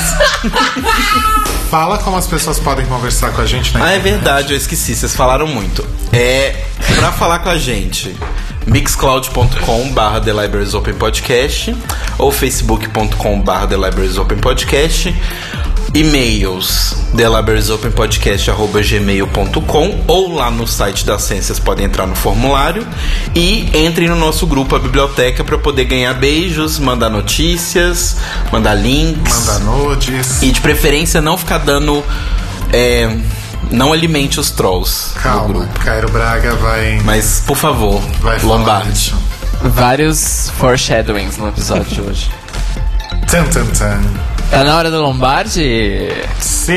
[1.68, 4.94] Fala como as pessoas podem conversar com a gente na ah, é verdade, eu esqueci,
[4.94, 5.84] vocês falaram muito.
[6.12, 8.16] É, pra falar com a gente,
[8.64, 11.76] mixcloud.com barra The Libraries Open Podcast
[12.18, 15.12] ou facebook.com barra The Libraries Open Podcast
[15.94, 22.86] e-mails thelibrariesopenpodcast.gmail.com ou lá no site da Ciências podem entrar no formulário
[23.34, 28.16] e entrem no nosso grupo, a biblioteca, para poder ganhar beijos, mandar notícias,
[28.52, 30.42] mandar links Manda nudes.
[30.42, 32.02] e de preferência não ficar dando.
[32.72, 33.16] é,
[33.70, 35.80] não alimente os trolls no Calma, grupo.
[35.80, 38.92] Cairo Braga vai, Mas, por favor, vai falar Lombardi.
[38.92, 39.16] isso.
[39.62, 42.30] Vários foreshadowings no episódio de hoje.
[43.28, 44.00] Tan, tan, tan.
[44.50, 46.08] Tá na hora do Lombardi?
[46.38, 46.76] Sim!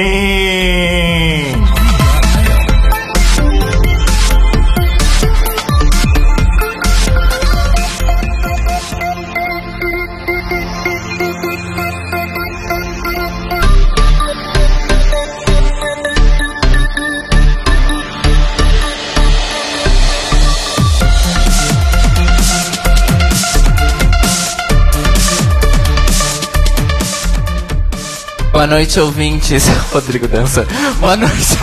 [28.59, 29.69] Boa noite, ouvintes.
[29.89, 30.67] Rodrigo dança.
[30.99, 31.57] Boa noite,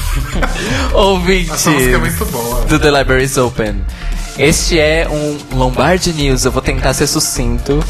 [0.94, 2.64] ouvintes Essa música é muito boa.
[2.64, 3.84] do The Libraries Open.
[4.38, 6.46] Este é um Lombardi News.
[6.46, 7.84] Eu vou tentar ser sucinto.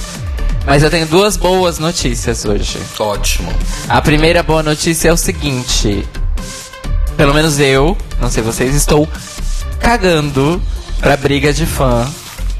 [0.66, 2.80] Mas eu tenho duas boas notícias hoje.
[2.98, 3.52] Ótimo.
[3.88, 6.04] A primeira boa notícia é o seguinte:
[7.16, 9.08] pelo menos eu, não sei vocês, estou
[9.78, 10.60] cagando
[10.98, 12.10] pra briga de fã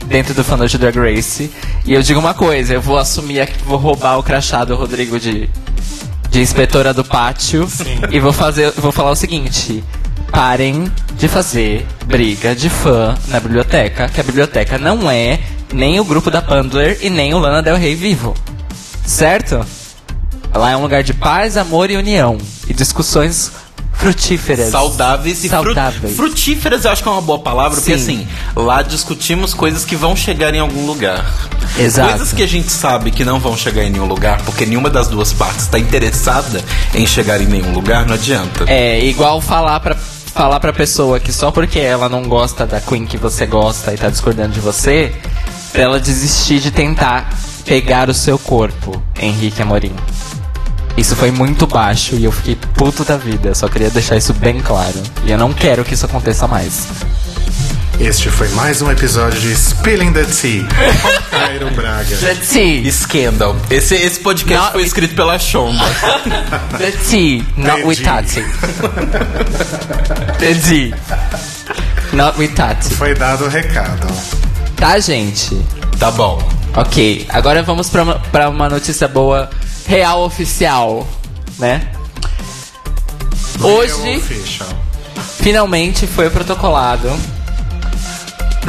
[0.07, 1.51] dentro do fã de Drag Race.
[1.85, 5.19] E eu digo uma coisa: eu vou assumir aqui, vou roubar o crachá do Rodrigo
[5.19, 5.51] de,
[6.31, 8.01] de inspetora do pátio Sim.
[8.11, 9.83] e vou fazer, vou falar o seguinte.
[10.31, 15.41] Parem de fazer briga de fã na biblioteca, que a biblioteca não é
[15.73, 18.35] nem o grupo da Pandler e nem o Lana Del Rey vivo.
[19.05, 19.65] Certo?
[20.55, 22.39] Lá é um lugar de paz, amor e união.
[22.69, 23.51] E discussões
[23.99, 24.71] frutíferas.
[24.71, 26.17] Saudáveis e fru- Saudáveis.
[26.17, 28.23] frutíferas, eu acho que é uma boa palavra, porque Sim.
[28.25, 31.25] assim, lá discutimos coisas que vão chegar em algum lugar.
[31.79, 32.09] Exato.
[32.11, 35.09] Coisas que a gente sabe que não vão chegar em nenhum lugar, porque nenhuma das
[35.09, 36.63] duas partes está interessada
[36.95, 38.65] em chegar em nenhum lugar, não adianta.
[38.69, 43.05] É igual falar pra, falar pra pessoa que só porque ela não gosta da Queen
[43.05, 45.13] que você gosta e tá discordando de você,
[45.73, 47.29] pra ela desistir de tentar
[47.65, 49.93] pegar o seu corpo, Henrique Amorim.
[50.99, 53.55] Isso foi muito baixo e eu fiquei puto da vida.
[53.55, 55.01] Só queria deixar isso bem claro.
[55.25, 56.89] E eu não quero que isso aconteça mais.
[58.01, 60.67] Este foi mais um episódio de Spilling the Tea
[61.31, 62.19] Cairo Braga.
[62.21, 62.91] Let's see.
[62.91, 63.57] Scandal.
[63.71, 65.85] Esse, esse podcast Não, foi escrito pela Shonda.
[66.81, 67.47] Let's see.
[67.57, 68.41] Not with Tati.
[70.41, 70.93] Let's see.
[72.13, 72.93] Not with Tati.
[72.95, 74.09] Foi dado o recado.
[74.75, 75.57] Tá, gente?
[75.99, 76.43] tá bom.
[76.77, 79.51] Ok, agora vamos pra uma, pra uma notícia boa,
[79.89, 81.09] real oficial,
[81.59, 81.89] né?
[83.61, 84.23] Hoje,
[85.41, 87.11] finalmente foi protocolado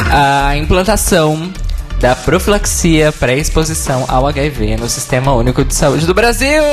[0.09, 1.51] a implantação
[1.99, 6.63] da profilaxia pré-exposição ao HIV no Sistema Único de Saúde do Brasil!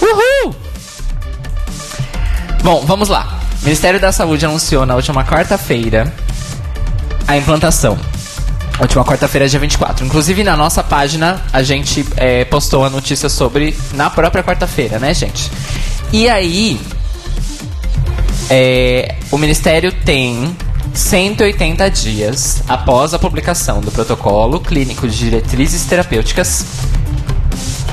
[0.00, 0.54] Uhul!
[2.62, 3.40] Bom, vamos lá.
[3.60, 6.14] O Ministério da Saúde anunciou na última quarta-feira
[7.26, 7.98] a implantação.
[8.80, 10.06] Última quarta-feira, dia 24.
[10.06, 15.12] Inclusive, na nossa página, a gente é, postou a notícia sobre na própria quarta-feira, né,
[15.12, 15.50] gente?
[16.10, 16.80] E aí,
[18.48, 20.56] é, o Ministério tem
[20.94, 26.64] 180 dias após a publicação do protocolo clínico de diretrizes terapêuticas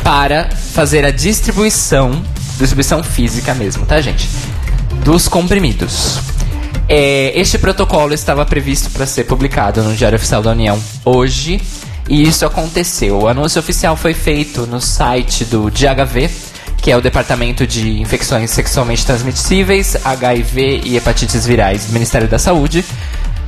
[0.02, 2.24] para fazer a distribuição,
[2.58, 4.30] distribuição física mesmo, tá, gente?
[5.04, 6.20] Dos comprimidos.
[6.90, 11.62] É, este protocolo estava previsto para ser publicado no Diário Oficial da União hoje,
[12.08, 13.20] e isso aconteceu.
[13.20, 16.30] O anúncio oficial foi feito no site do DHV,
[16.82, 22.40] que é o Departamento de Infecções Sexualmente Transmissíveis, HIV e Hepatites Virais do Ministério da
[22.40, 22.86] Saúde,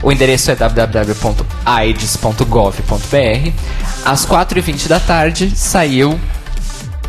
[0.01, 3.51] O endereço é www.aids.gov.br.
[4.05, 6.19] Às 4h20 da tarde saiu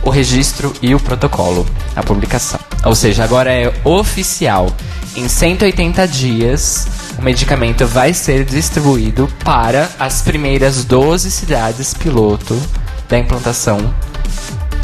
[0.02, 2.58] o registro e o protocolo, a publicação.
[2.84, 4.74] Ou seja, agora é oficial.
[5.16, 6.86] Em 180 dias,
[7.18, 12.60] o medicamento vai ser distribuído para as primeiras 12 cidades piloto
[13.08, 13.92] da implantação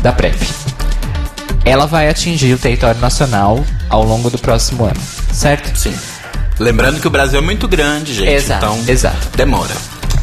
[0.03, 0.37] da PrEP.
[1.65, 5.01] Ela vai atingir o território nacional ao longo do próximo ano,
[5.33, 5.77] certo?
[5.79, 5.95] Sim.
[6.59, 8.31] Lembrando que o Brasil é muito grande, gente.
[8.31, 9.29] Exato, então, exato.
[9.37, 9.75] demora.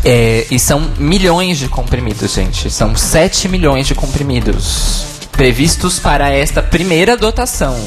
[0.03, 2.69] É, e são milhões de comprimidos, gente.
[2.69, 7.77] São 7 milhões de comprimidos previstos para esta primeira dotação.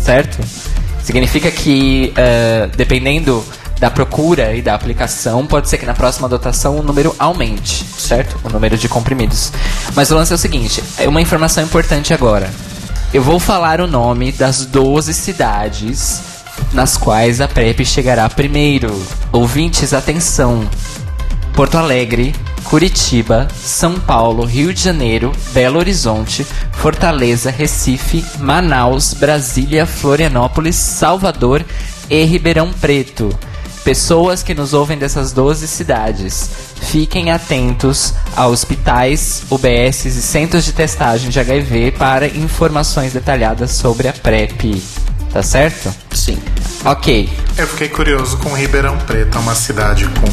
[0.00, 0.38] Certo?
[1.06, 3.44] Significa que, eh, dependendo
[3.78, 8.36] da procura e da aplicação, pode ser que na próxima dotação o número aumente, certo?
[8.42, 9.52] O número de comprimidos.
[9.94, 12.50] Mas o lance é o seguinte: é uma informação importante agora.
[13.14, 16.22] Eu vou falar o nome das 12 cidades
[16.72, 19.00] nas quais a PrEP chegará primeiro.
[19.30, 20.68] Ouvintes, atenção!
[21.56, 30.76] Porto Alegre, Curitiba, São Paulo, Rio de Janeiro, Belo Horizonte, Fortaleza, Recife, Manaus, Brasília, Florianópolis,
[30.76, 31.64] Salvador
[32.10, 33.30] e Ribeirão Preto.
[33.82, 36.50] Pessoas que nos ouvem dessas 12 cidades,
[36.82, 44.08] fiquem atentos a hospitais, UBS e centros de testagem de HIV para informações detalhadas sobre
[44.08, 44.82] a PrEP.
[45.32, 45.94] Tá certo?
[46.12, 46.38] Sim.
[46.84, 47.30] Ok.
[47.56, 50.26] Eu fiquei curioso com Ribeirão Preto, é uma cidade com,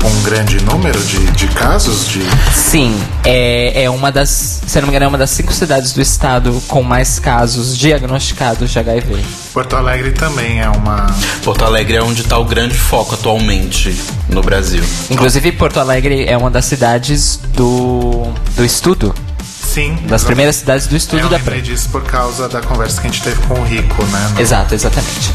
[0.00, 2.20] com um grande número de, de casos de.
[2.54, 6.00] Sim, é, é uma das, se não me engano, é uma das cinco cidades do
[6.00, 9.22] estado com mais casos diagnosticados de HIV.
[9.52, 11.06] Porto Alegre também é uma.
[11.42, 13.94] Porto Alegre é onde está o grande foco atualmente
[14.28, 14.82] no Brasil.
[15.10, 19.96] Inclusive, Porto Alegre é uma das cidades do, do estudo, Sim.
[20.06, 21.74] das primeiras cidades do estudo eu da lembrei PrEP.
[21.74, 24.30] disso por causa da conversa que a gente teve com o Rico, né?
[24.34, 25.32] no- Exato, exatamente.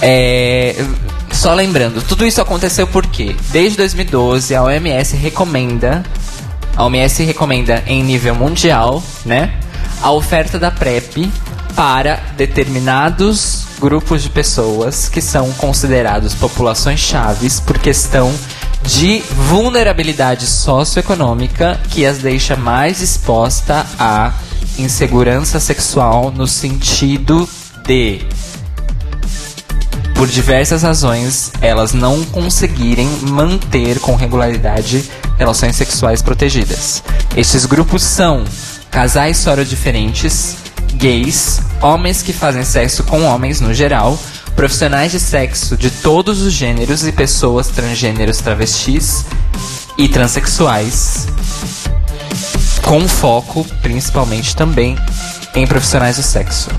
[0.00, 0.84] É,
[1.32, 6.02] só lembrando, tudo isso aconteceu porque desde 2012 a OMS recomenda,
[6.76, 9.52] a OMS recomenda em nível mundial, né,
[10.02, 11.30] a oferta da PrEP
[11.74, 18.32] para determinados grupos de pessoas que são considerados populações chaves por questão
[18.84, 24.32] de vulnerabilidade socioeconômica que as deixa mais exposta à
[24.78, 27.48] insegurança sexual no sentido
[27.84, 28.20] de
[30.22, 37.02] por diversas razões, elas não conseguirem manter com regularidade relações sexuais protegidas.
[37.36, 38.44] Estes grupos são
[38.88, 40.54] casais sorodiferentes,
[40.94, 44.16] gays, homens que fazem sexo com homens no geral,
[44.54, 49.24] profissionais de sexo de todos os gêneros e pessoas transgêneros travestis
[49.98, 51.26] e transexuais,
[52.80, 54.96] com foco principalmente também
[55.52, 56.70] em profissionais do sexo.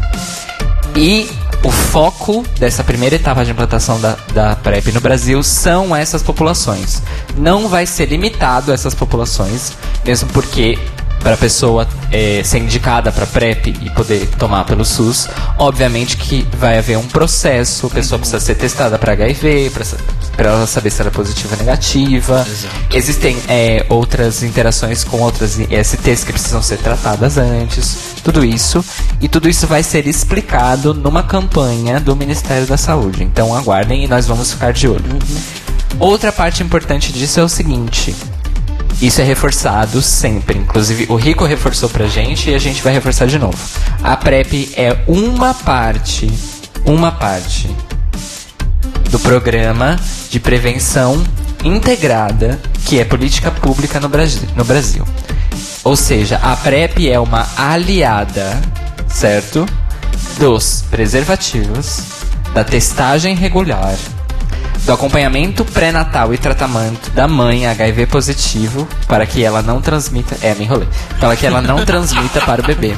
[0.95, 1.27] E
[1.63, 7.01] o foco dessa primeira etapa de implantação da, da PrEP no Brasil são essas populações.
[7.37, 9.71] Não vai ser limitado a essas populações,
[10.05, 10.77] mesmo porque
[11.23, 16.45] para a pessoa eh, ser indicada para PrEP e poder tomar pelo SUS, obviamente que
[16.57, 19.71] vai haver um processo, a pessoa precisa ser testada para HIV,
[20.35, 22.45] para ela saber se ela é positiva ou negativa.
[22.91, 28.83] Existem eh, outras interações com outras ISTs que precisam ser tratadas antes, tudo isso.
[29.21, 33.23] E tudo isso vai ser explicado numa campanha do Ministério da Saúde.
[33.23, 35.19] Então aguardem e nós vamos ficar de olho.
[35.99, 38.13] Outra parte importante disso é o seguinte.
[39.01, 40.57] Isso é reforçado sempre.
[40.57, 43.57] Inclusive, o Rico reforçou pra gente e a gente vai reforçar de novo.
[44.03, 46.31] A PrEP é uma parte,
[46.85, 47.69] uma parte
[49.09, 51.23] do programa de prevenção
[51.63, 54.47] integrada que é política pública no Brasil.
[54.55, 55.05] No Brasil.
[55.83, 58.59] Ou seja, a PrEP é uma aliada,
[59.07, 59.65] certo?
[60.39, 62.01] Dos preservativos,
[62.53, 63.95] da testagem regular,
[64.85, 70.37] do acompanhamento pré-natal e tratamento da mãe HIV positivo para que ela não transmita.
[70.41, 70.87] É, me enrolei.
[71.19, 72.95] Para que ela não transmita para o bebê.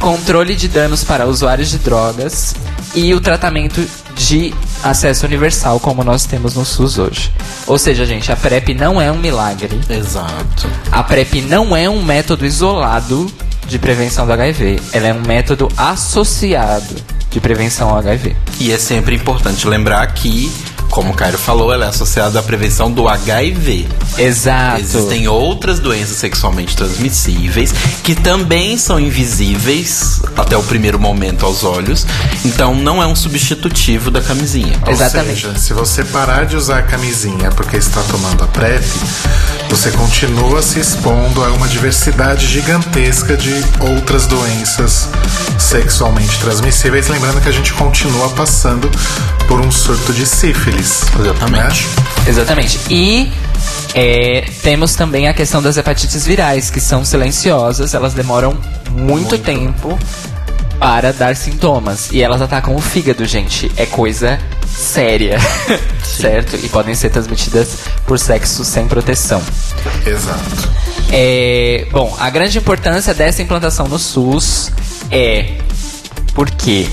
[0.00, 2.54] Controle de danos para usuários de drogas
[2.94, 7.32] e o tratamento de acesso universal, como nós temos no SUS hoje.
[7.66, 9.80] Ou seja, gente, a PrEP não é um milagre.
[9.88, 10.68] Exato.
[10.90, 13.30] A PrEP não é um método isolado
[13.66, 14.80] de prevenção do HIV.
[14.92, 16.94] Ela é um método associado
[17.30, 18.34] de prevenção ao HIV.
[18.60, 20.50] E é sempre importante lembrar que,
[20.90, 23.88] como o Cairo falou, ela é associada à prevenção do HIV.
[24.18, 24.80] Exato.
[24.80, 27.72] Existem outras doenças sexualmente transmissíveis
[28.02, 32.06] que também são invisíveis até o primeiro momento aos olhos.
[32.44, 34.78] Então não é um substitutivo da camisinha.
[34.86, 35.42] Ou Exatamente.
[35.42, 38.84] seja, se você parar de usar a camisinha porque está tomando a PrEP,
[39.68, 45.08] você continua se expondo a uma diversidade gigantesca de outras doenças
[45.58, 47.08] sexualmente transmissíveis.
[47.08, 48.90] Lembrando que a gente continua passando
[49.46, 51.02] por um surto de sífilis.
[51.18, 51.86] Exatamente.
[52.26, 52.80] Exatamente.
[52.90, 53.32] E
[53.94, 58.56] é, temos também a questão das hepatites virais, que são silenciosas, elas demoram
[58.90, 59.98] muito, tempo
[60.78, 62.10] para dar sintomas.
[62.12, 63.70] E elas atacam o fígado, gente.
[63.76, 65.38] É coisa séria,
[66.04, 66.56] certo?
[66.56, 69.42] E podem ser transmitidas por sexo sem proteção.
[70.04, 70.70] Exato.
[71.10, 74.70] É, bom, a grande importância dessa implantação no SUS
[75.10, 75.58] é
[76.34, 76.86] porque,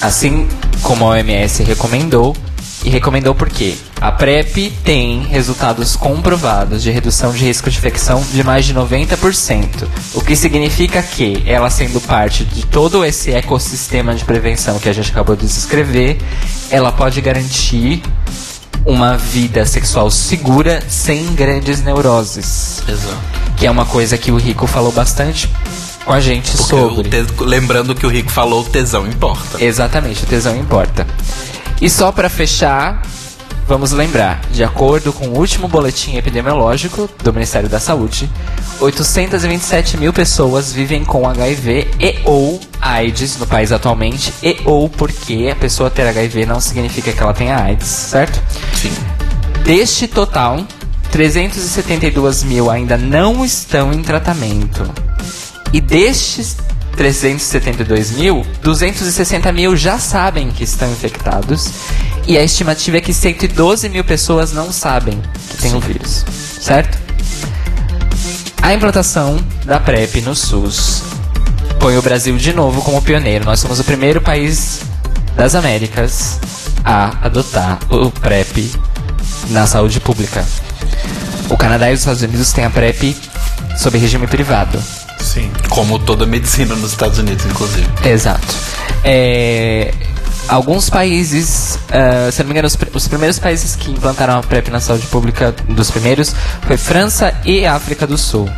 [0.00, 0.48] assim
[0.82, 2.36] como a OMS recomendou,
[2.84, 8.42] e recomendou porque a PrEP tem resultados comprovados de redução de risco de infecção de
[8.42, 9.66] mais de 90%,
[10.14, 14.92] o que significa que ela sendo parte de todo esse ecossistema de prevenção que a
[14.92, 16.18] gente acabou de descrever,
[16.70, 18.02] ela pode garantir
[18.84, 22.82] uma vida sexual segura sem grandes neuroses.
[22.88, 23.16] Exato.
[23.56, 25.48] que é uma coisa que o Rico falou bastante
[26.04, 27.08] com a gente Porque sobre.
[27.08, 29.62] te- Lembrando que o Rico falou, o tesão importa.
[29.62, 31.06] Exatamente, o tesão importa.
[31.80, 33.02] E só pra fechar,
[33.66, 38.30] vamos lembrar, de acordo com o último boletim epidemiológico do Ministério da Saúde,
[38.80, 45.48] 827 mil pessoas vivem com HIV e ou AIDS no país atualmente, e ou porque
[45.52, 48.40] a pessoa ter HIV não significa que ela tenha AIDS, certo?
[48.74, 48.92] Sim.
[49.64, 50.60] Deste total,
[51.12, 54.88] 372 mil ainda não estão em tratamento.
[55.72, 56.56] E destes
[56.96, 61.70] 372 mil, 260 mil já sabem que estão infectados.
[62.26, 66.24] E a estimativa é que 112 mil pessoas não sabem que tem o vírus.
[66.60, 66.98] Certo?
[68.60, 71.02] A implantação da PrEP no SUS
[71.80, 73.44] põe o Brasil de novo como pioneiro.
[73.44, 74.82] Nós somos o primeiro país
[75.34, 76.38] das Américas
[76.84, 78.70] a adotar o PrEP
[79.50, 80.44] na saúde pública.
[81.50, 83.16] O Canadá e os Estados Unidos têm a PrEP
[83.76, 84.78] sob regime privado.
[85.22, 85.50] Sim.
[85.70, 87.86] Como toda medicina nos Estados Unidos, inclusive.
[88.04, 88.54] Exato.
[89.04, 89.92] É,
[90.48, 94.42] alguns países, ah, se não me engano, os, pr- os primeiros países que implantaram a
[94.42, 96.34] PrEP na saúde pública, dos primeiros,
[96.66, 98.48] foi França e África do Sul.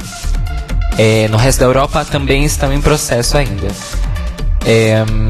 [0.98, 3.68] É, no resto da Europa também estão em processo ainda.
[4.64, 5.29] É, hum,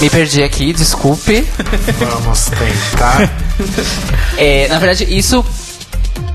[0.00, 1.46] me perdi aqui, desculpe.
[1.98, 3.30] Vamos tentar.
[4.38, 5.42] É, na verdade, isso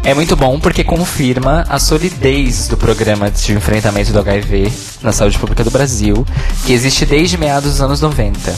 [0.04, 5.38] é muito bom porque confirma a solidez do programa de enfrentamento do HIV na saúde
[5.38, 6.26] pública do Brasil,
[6.66, 8.54] que existe desde meados dos anos 90.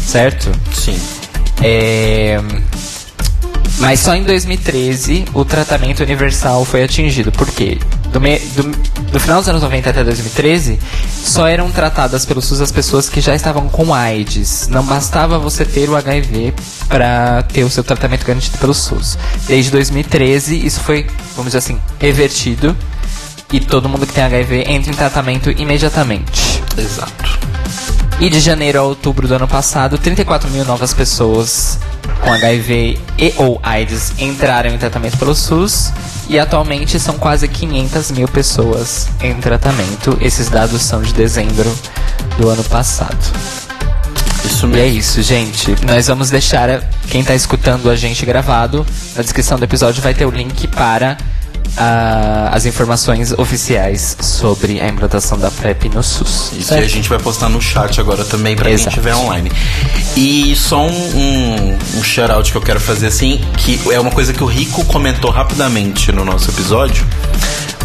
[0.00, 0.50] Certo?
[0.72, 0.98] Sim.
[1.62, 2.40] É,
[3.78, 7.30] Mas só em 2013 o tratamento universal foi atingido.
[7.32, 7.78] Por quê?
[8.12, 8.64] Do, me- do-
[9.12, 10.78] do final dos anos 90 até 2013,
[11.24, 14.66] só eram tratadas pelo SUS as pessoas que já estavam com AIDS.
[14.68, 16.52] Não bastava você ter o HIV
[16.88, 19.16] para ter o seu tratamento garantido pelo SUS.
[19.46, 22.76] Desde 2013, isso foi, vamos dizer assim, revertido.
[23.52, 26.62] E todo mundo que tem HIV entra em tratamento imediatamente.
[26.76, 27.38] Exato.
[28.20, 31.78] E de janeiro a outubro do ano passado, 34 mil novas pessoas
[32.22, 35.90] com HIV e ou AIDS entraram em tratamento pelo SUS.
[36.30, 40.16] E atualmente são quase 500 mil pessoas em tratamento.
[40.20, 41.68] Esses dados são de dezembro
[42.38, 43.18] do ano passado.
[44.44, 44.98] Isso E é mesmo.
[45.00, 45.74] isso, gente.
[45.84, 48.86] Nós vamos deixar quem tá escutando a gente gravado.
[49.16, 51.18] Na descrição do episódio vai ter o link para
[51.76, 56.52] ah, as informações oficiais sobre a implantação da PrEP no SUS.
[56.52, 56.82] Isso certo?
[56.82, 59.50] e a gente vai postar no chat agora também pra quem estiver online.
[60.16, 64.32] E só um, um, um shout-out que eu quero fazer assim, que é uma coisa
[64.32, 67.06] que o Rico comentou rapidamente no nosso episódio,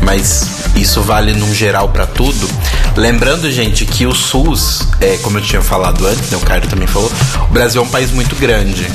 [0.02, 2.50] mas isso vale num geral pra tudo.
[2.95, 6.88] Lembrando, gente, que o SUS, é, como eu tinha falado antes, né, o Caio também
[6.88, 7.12] falou,
[7.50, 8.86] o Brasil é um país muito grande.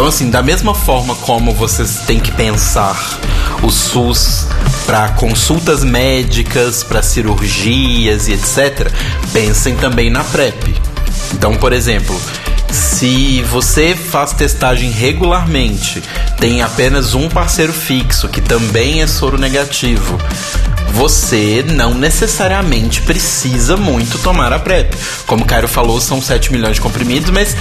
[0.00, 3.20] Então, assim, da mesma forma como vocês têm que pensar
[3.62, 4.46] o SUS
[4.86, 8.90] para consultas médicas, para cirurgias e etc.,
[9.30, 10.74] pensem também na PrEP.
[11.34, 12.18] Então, por exemplo,
[12.70, 16.02] se você faz testagem regularmente,
[16.38, 20.18] tem apenas um parceiro fixo que também é soro negativo,
[20.92, 24.94] você não necessariamente precisa muito tomar a PrEP.
[25.26, 27.56] Como o Cairo falou, são 7 milhões de comprimidos, mas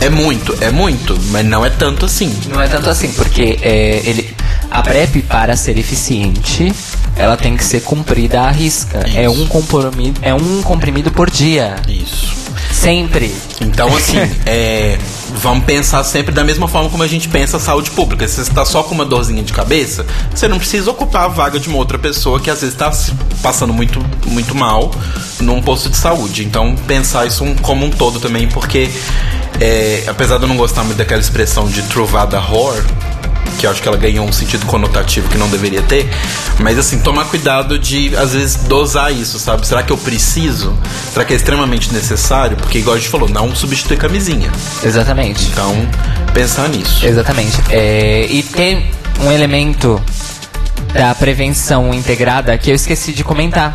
[0.00, 2.34] é muito, é muito, mas não é tanto assim.
[2.48, 4.34] Não é tanto assim, porque é, ele,
[4.70, 6.72] a PrEP, para ser eficiente,
[7.16, 9.04] ela tem que ser cumprida à risca.
[9.14, 11.76] É um, comprimido, é um comprimido por dia.
[11.86, 12.34] Isso.
[12.72, 13.34] Sempre.
[13.60, 14.98] Então, assim, é,
[15.34, 18.26] vamos pensar sempre da mesma forma como a gente pensa a saúde pública.
[18.28, 21.58] Se você está só com uma dorzinha de cabeça, você não precisa ocupar a vaga
[21.58, 22.92] de uma outra pessoa que às vezes está
[23.42, 24.90] passando muito, muito mal
[25.40, 26.44] num posto de saúde.
[26.44, 28.90] Então, pensar isso como um todo também, porque
[29.60, 32.82] é, apesar de eu não gostar muito daquela expressão de truvada horror,
[33.58, 36.08] que eu acho que ela ganhou um sentido conotativo que não deveria ter.
[36.58, 39.66] Mas assim, tomar cuidado de, às vezes, dosar isso, sabe?
[39.66, 40.76] Será que eu preciso?
[41.12, 42.56] Será que é extremamente necessário?
[42.56, 44.50] Porque, igual a gente falou, não substitui camisinha.
[44.82, 45.44] Exatamente.
[45.52, 45.74] Então,
[46.34, 47.06] pensar nisso.
[47.06, 47.56] Exatamente.
[47.70, 48.90] É, e tem
[49.20, 50.02] um elemento
[50.92, 53.74] da prevenção integrada que eu esqueci de comentar.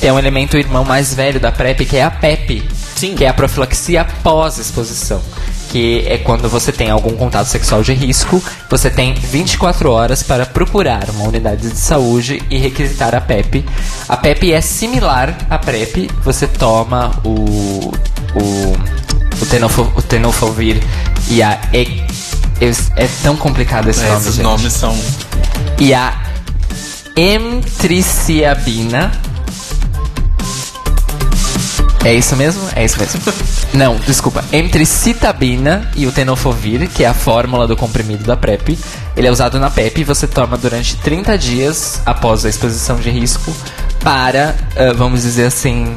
[0.00, 2.68] É um elemento irmão mais velho da PrEP, que é a PEP.
[2.96, 3.14] Sim.
[3.14, 5.22] Que é a profilaxia pós-exposição.
[5.76, 10.46] Que é quando você tem algum contato sexual de risco, você tem 24 horas para
[10.46, 13.62] procurar uma unidade de saúde e requisitar a PEP.
[14.08, 17.92] A PEP é similar à PrEP, você toma o,
[18.34, 18.72] o,
[19.42, 20.82] o, tenofo, o tenofovir
[21.28, 21.58] e a.
[21.74, 22.02] E,
[22.96, 24.98] é tão complicado esse É, nome, esses gente nomes são.
[25.78, 26.22] e a
[27.14, 29.12] emtriciabina.
[32.06, 32.62] É isso mesmo?
[32.76, 33.20] É isso mesmo.
[33.74, 34.44] Não, desculpa.
[34.52, 38.78] Emtricitabina e o tenofovir, que é a fórmula do comprimido da PrEP.
[39.16, 43.10] Ele é usado na PEP e você toma durante 30 dias após a exposição de
[43.10, 43.52] risco
[43.98, 45.96] para, ah, vamos dizer assim,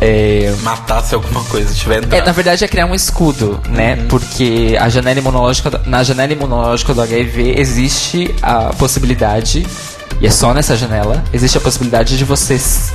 [0.00, 2.26] é, Matar se alguma coisa tiver é, entrado.
[2.26, 4.04] na verdade é criar um escudo, né?
[4.08, 9.64] Porque a janela imunológica, na janela imunológica do HIV existe a possibilidade,
[10.20, 12.92] e é só nessa janela, existe a possibilidade de você s-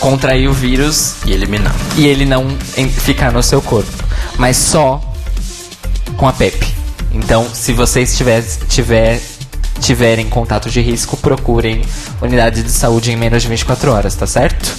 [0.00, 1.74] contrair o vírus E eliminar.
[1.96, 2.46] e ele não
[2.90, 3.90] ficar no seu corpo,
[4.38, 5.00] mas só
[6.16, 6.66] com a PEP.
[7.12, 9.20] Então, se vocês tiver, tiver,
[9.80, 11.82] tiverem contato de risco, procurem
[12.20, 14.74] unidade de saúde em menos de 24 horas, tá certo?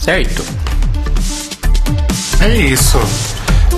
[0.00, 0.44] Certo.
[2.40, 2.98] É isso.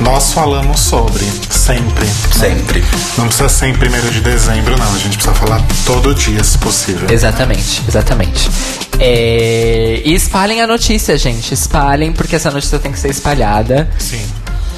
[0.00, 2.06] Nós falamos sobre, sempre.
[2.32, 2.84] Sempre.
[3.18, 4.94] Não precisa ser em 1 de dezembro, não.
[4.94, 7.08] A gente precisa falar todo dia, se possível.
[7.10, 8.50] Exatamente, exatamente.
[8.98, 11.52] É, E espalhem a notícia, gente.
[11.52, 13.90] Espalhem, porque essa notícia tem que ser espalhada.
[13.98, 14.24] Sim.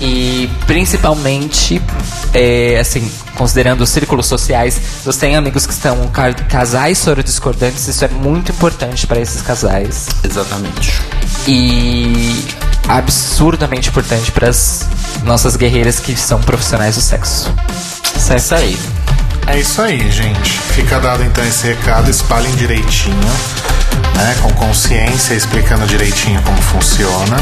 [0.01, 1.81] E principalmente,
[2.35, 8.05] é, assim, considerando os círculos sociais, você tem amigos que estão ca- casais sorodiscordantes, isso
[8.05, 10.09] é muito importante para esses casais.
[10.25, 11.01] Exatamente.
[11.47, 12.45] E
[12.89, 14.87] absurdamente importante para as
[15.25, 17.53] nossas guerreiras que são profissionais do sexo.
[18.19, 18.41] Certo?
[18.41, 18.79] Isso aí.
[19.47, 20.59] É isso aí, gente.
[20.75, 23.17] Fica dado então esse recado, espalhem direitinho,
[24.15, 24.37] né?
[24.41, 27.37] Com consciência, explicando direitinho como funciona.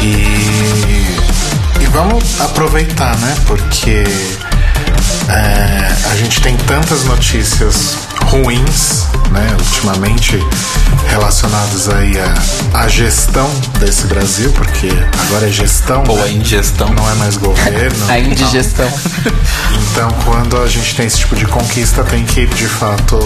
[0.00, 3.34] E, e vamos aproveitar, né?
[3.46, 4.04] Porque
[5.28, 7.96] é, a gente tem tantas notícias
[8.30, 9.56] ruins, né?
[9.58, 10.38] Ultimamente
[11.08, 13.48] relacionadas aí à, à gestão
[13.78, 14.88] desse Brasil, porque
[15.26, 16.24] agora é gestão, Ou né?
[16.24, 16.88] a ingestão.
[16.94, 18.06] não é mais governo.
[18.08, 18.88] A indigestão.
[19.90, 23.18] Então, quando a gente tem esse tipo de conquista, tem que, de fato,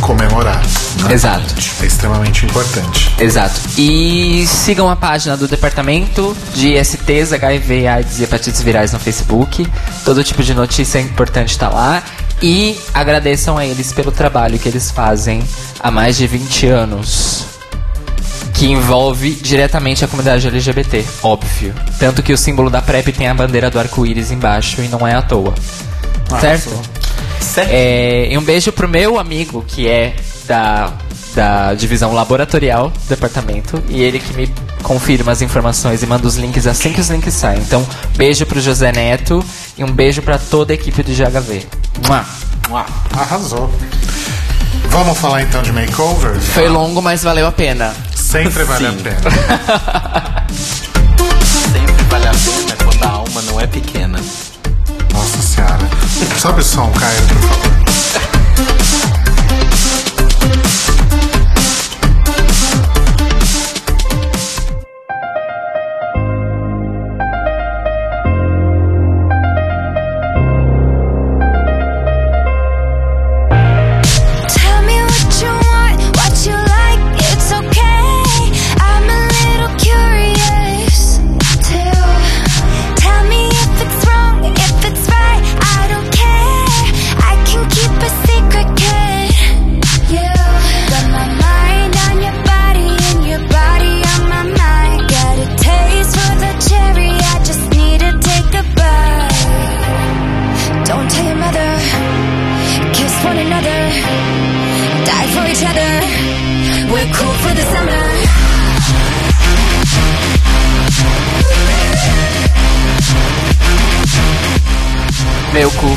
[0.00, 0.60] comemorar.
[1.02, 1.12] né?
[1.14, 1.54] Exato.
[1.82, 3.14] É extremamente importante.
[3.18, 3.60] Exato.
[3.78, 9.66] E sigam a página do Departamento de STs, HIV, AIDS e Hepatites Virais no Facebook.
[10.04, 12.02] Todo tipo de notícia é importante estar lá.
[12.42, 15.42] E agradeçam a eles pelo trabalho que eles fazem
[15.78, 17.44] há mais de 20 anos.
[18.54, 21.74] Que envolve diretamente a comunidade LGBT, óbvio.
[21.98, 25.14] Tanto que o símbolo da PrEP tem a bandeira do arco-íris embaixo e não é
[25.14, 25.54] à toa.
[26.40, 26.70] certo?
[27.40, 27.70] Certo.
[27.70, 30.14] É, e um beijo pro meu amigo, que é
[30.46, 30.92] da,
[31.34, 34.52] da divisão laboratorial do departamento, e ele que me
[34.82, 37.60] confirma as informações e manda os links assim que os links saem.
[37.60, 39.44] Então, beijo pro José Neto
[39.76, 41.66] e um beijo pra toda a equipe do GHV.
[42.06, 42.24] Mua.
[42.70, 42.86] Uau.
[43.16, 43.72] Arrasou.
[44.90, 46.38] Vamos falar então de makeover?
[46.40, 47.94] Foi longo, mas valeu a pena.
[48.14, 48.96] Sempre vale a Sim.
[48.98, 49.16] pena.
[51.72, 54.18] Sempre vale a pena quando a alma não é pequena.
[55.12, 55.78] Nossa senhora.
[56.38, 57.89] Sobe o som, Caio, por favor.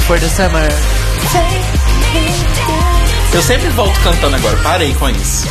[0.07, 0.67] For the summer.
[3.33, 4.55] Eu sempre volto cantando agora.
[4.57, 5.47] Parei com isso.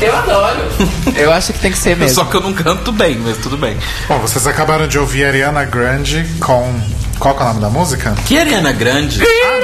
[0.00, 0.58] Eu adoro.
[1.14, 2.14] Eu acho que tem que ser mesmo.
[2.14, 3.76] Só que eu não canto bem, mas tudo bem.
[4.08, 6.80] Bom, vocês acabaram de ouvir Ariana Grande com.
[7.18, 8.14] Qual que é o nome da música?
[8.26, 9.20] Que Ariana Grande?
[9.22, 9.60] Ah,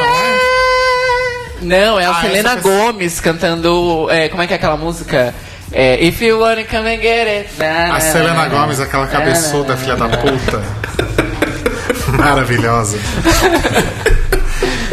[1.62, 1.78] não é?
[1.86, 4.08] Não, é a Ah, Selena pessoa- Gomes cantando.
[4.10, 5.34] é, como é que é aquela música?
[5.72, 7.48] É, If you wanna come and get it.
[7.58, 8.60] Na, A na, Selena na, na.
[8.60, 10.62] Gomes, aquela cabeçuda, Na, na, filha na, da puta.
[12.28, 12.98] Maravilhosa.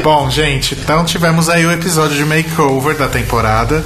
[0.04, 3.84] Bom, gente, então tivemos aí o episódio de makeover da temporada,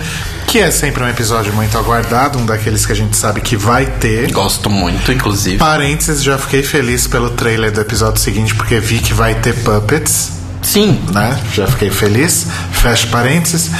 [0.47, 3.85] que é sempre um episódio muito aguardado, um daqueles que a gente sabe que vai
[3.85, 4.31] ter.
[4.31, 5.57] Gosto muito, inclusive.
[5.57, 10.31] Parênteses, já fiquei feliz pelo trailer do episódio seguinte, porque vi que vai ter puppets.
[10.61, 10.99] Sim.
[11.13, 11.39] né?
[11.53, 12.47] Já fiquei feliz.
[12.73, 13.71] Fecha parênteses.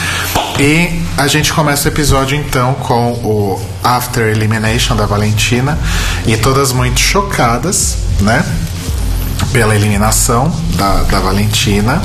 [0.59, 5.78] E a gente começa o episódio então com o After Elimination da Valentina
[6.26, 8.45] e todas muito chocadas, né?
[9.51, 12.01] Pela eliminação da, da Valentina.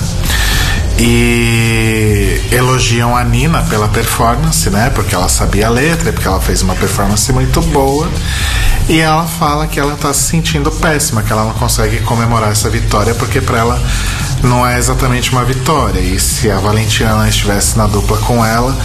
[0.98, 4.90] E elogiam a Nina pela performance, né?
[4.90, 8.08] Porque ela sabia a letra, porque ela fez uma performance muito boa.
[8.88, 12.68] E ela fala que ela tá se sentindo péssima, que ela não consegue comemorar essa
[12.68, 13.82] vitória, porque pra ela
[14.42, 16.00] não é exatamente uma vitória.
[16.00, 18.76] E se a Valentina não estivesse na dupla com ela,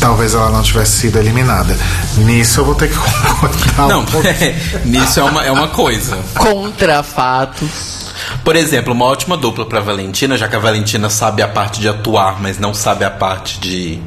[0.00, 1.76] talvez ela não tivesse sido eliminada.
[2.18, 4.26] Nisso eu vou ter que concordar Não, um pouco.
[4.84, 6.18] nisso é uma, é uma coisa.
[6.34, 7.98] Contra fatos.
[8.44, 11.88] Por exemplo, uma ótima dupla pra Valentina, já que a Valentina sabe a parte de
[11.88, 14.00] atuar, mas não sabe a parte de.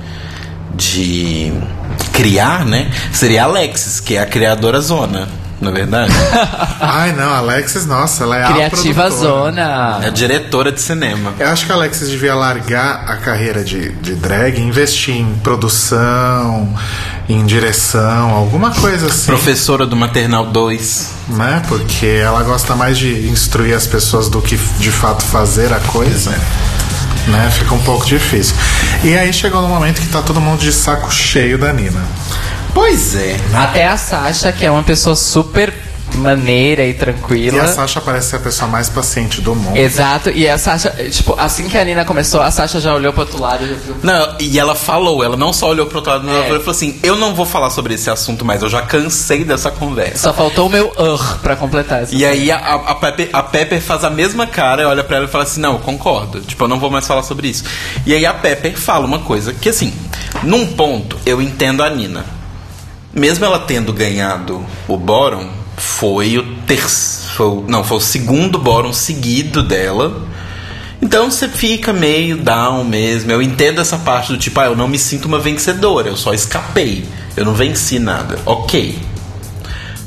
[0.76, 1.54] de
[2.14, 2.92] criar, né?
[3.12, 5.28] Seria a Alexis, que é a criadora zona,
[5.62, 6.12] não é verdade?
[6.82, 9.32] Ai, não, a Alexis, nossa, ela é a Criativa produtora.
[9.32, 10.00] Zona.
[10.04, 11.34] É a diretora de cinema.
[11.40, 15.36] Eu acho que a Alexis devia largar a carreira de, de drag e investir em
[15.44, 16.74] produção,
[17.30, 19.28] em direção, alguma coisa assim.
[19.28, 21.10] Professora do Maternal 2.
[21.30, 21.62] né?
[21.68, 26.32] Porque ela gosta mais de instruir as pessoas do que de fato fazer a coisa.
[27.28, 27.52] Né?
[27.52, 28.56] Fica um pouco difícil.
[29.04, 32.02] E aí chegou no momento que tá todo mundo de saco cheio da Nina.
[32.74, 33.36] Pois é.
[33.54, 35.74] Até a Sasha, que é uma pessoa super
[36.16, 37.64] maneira e E tranquila.
[37.64, 39.78] a Sasha parece ser a pessoa mais paciente do mundo.
[39.78, 43.22] Exato, e a Sasha, tipo, assim que a Nina começou, a Sasha já olhou pro
[43.22, 43.96] outro lado e já viu.
[44.04, 46.60] Não, e ela falou, ela não só olhou pro outro lado, mas ela É.
[46.60, 50.18] falou assim: Eu não vou falar sobre esse assunto mais, eu já cansei dessa conversa.
[50.18, 53.44] Só faltou o meu uh pra completar essa E aí a, a, a Pepper, a
[53.44, 56.42] Pepper faz a mesma cara, olha pra ela e fala assim: Não, eu concordo.
[56.42, 57.64] Tipo, eu não vou mais falar sobre isso.
[58.06, 59.94] E aí a Pepper fala uma coisa que, assim,
[60.44, 62.26] num ponto eu entendo a Nina.
[63.14, 67.66] Mesmo ela tendo ganhado o Boron, foi o terceiro.
[67.68, 70.28] Não, foi o segundo Boron seguido dela.
[71.02, 73.32] Então você fica meio down mesmo.
[73.32, 76.34] Eu entendo essa parte do tipo, ah, eu não me sinto uma vencedora, eu só
[76.34, 77.06] escapei.
[77.36, 78.40] Eu não venci nada.
[78.46, 79.00] Ok.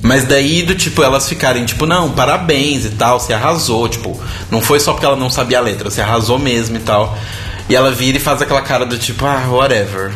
[0.01, 4.61] Mas daí do tipo, elas ficarem tipo, não, parabéns e tal, você arrasou, tipo, não
[4.61, 7.17] foi só porque ela não sabia a letra, você arrasou mesmo e tal.
[7.71, 10.13] E ela vira e faz aquela cara do tipo, ah, whatever.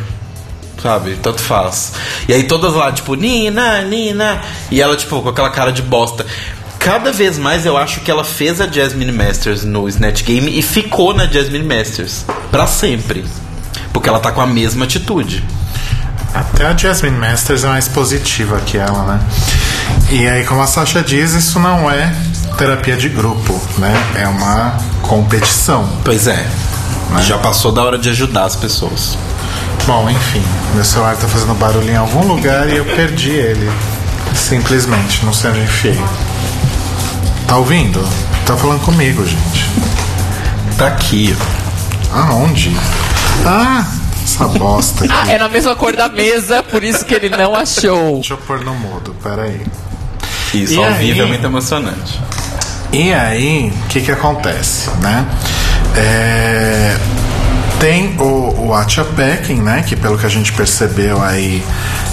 [0.81, 1.17] Sabe?
[1.21, 1.93] Tanto faz.
[2.27, 4.41] E aí todas lá, tipo, Nina, Nina.
[4.71, 6.25] E ela, tipo, com aquela cara de bosta.
[6.79, 10.61] Cada vez mais eu acho que ela fez a Jasmine Masters no Snatch Game e
[10.61, 12.25] ficou na Jasmine Masters.
[12.49, 13.25] Pra sempre.
[13.91, 15.43] Porque ela tá com a mesma atitude.
[16.33, 19.19] Até a Jasmine Masters é mais positiva que ela, né?
[20.11, 22.15] E aí, como a Sasha diz, isso não é
[22.57, 23.93] terapia de grupo, né?
[24.15, 25.89] É uma competição.
[26.03, 26.45] Pois é.
[27.21, 29.17] Já passou da hora de ajudar as pessoas.
[29.89, 30.43] Bom, enfim,
[30.75, 33.71] meu celular tá fazendo barulho em algum lugar e eu perdi ele.
[34.35, 35.99] Simplesmente, não sei onde enfiei.
[37.47, 37.99] Tá ouvindo?
[38.45, 39.65] Tá falando comigo, gente.
[40.77, 41.35] Tá aqui.
[42.13, 42.71] Aonde?
[43.43, 43.83] Ah,
[44.23, 45.31] essa bosta aqui.
[45.31, 48.13] É na mesma cor da mesa, por isso que ele não achou.
[48.17, 49.59] Deixa eu pôr no mudo, peraí.
[50.53, 50.97] Isso E ao aí?
[51.11, 52.21] vivo é muito emocionante.
[52.93, 55.25] E aí, o que que acontece, né?
[55.95, 56.95] É,
[57.79, 59.83] tem o, o Peckin, né?
[59.87, 61.63] Que pelo que a gente percebeu aí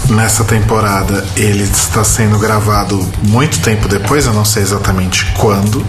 [0.09, 5.85] nessa temporada, ele está sendo gravado muito tempo depois, eu não sei exatamente quando.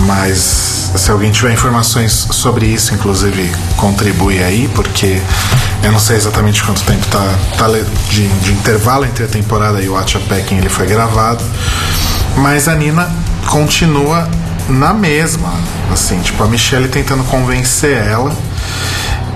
[0.00, 5.20] Mas se alguém tiver informações sobre isso, inclusive, contribui aí, porque
[5.82, 7.68] eu não sei exatamente quanto tempo tá, tá
[8.10, 11.42] de, de intervalo entre a temporada e o Acha Peckin ele foi gravado.
[12.36, 13.10] Mas a Nina
[13.48, 14.28] continua
[14.68, 15.54] na mesma,
[15.92, 18.34] assim, tipo, a Michelle tentando convencer ela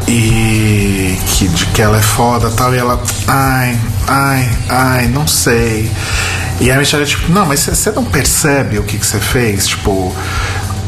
[0.09, 3.79] e que, de que ela é foda tal, e ela, ai,
[4.09, 5.91] ai, ai, não sei.
[6.61, 9.69] E a Michelle é tipo, não, mas você não percebe o que você fez?
[9.69, 10.15] Tipo,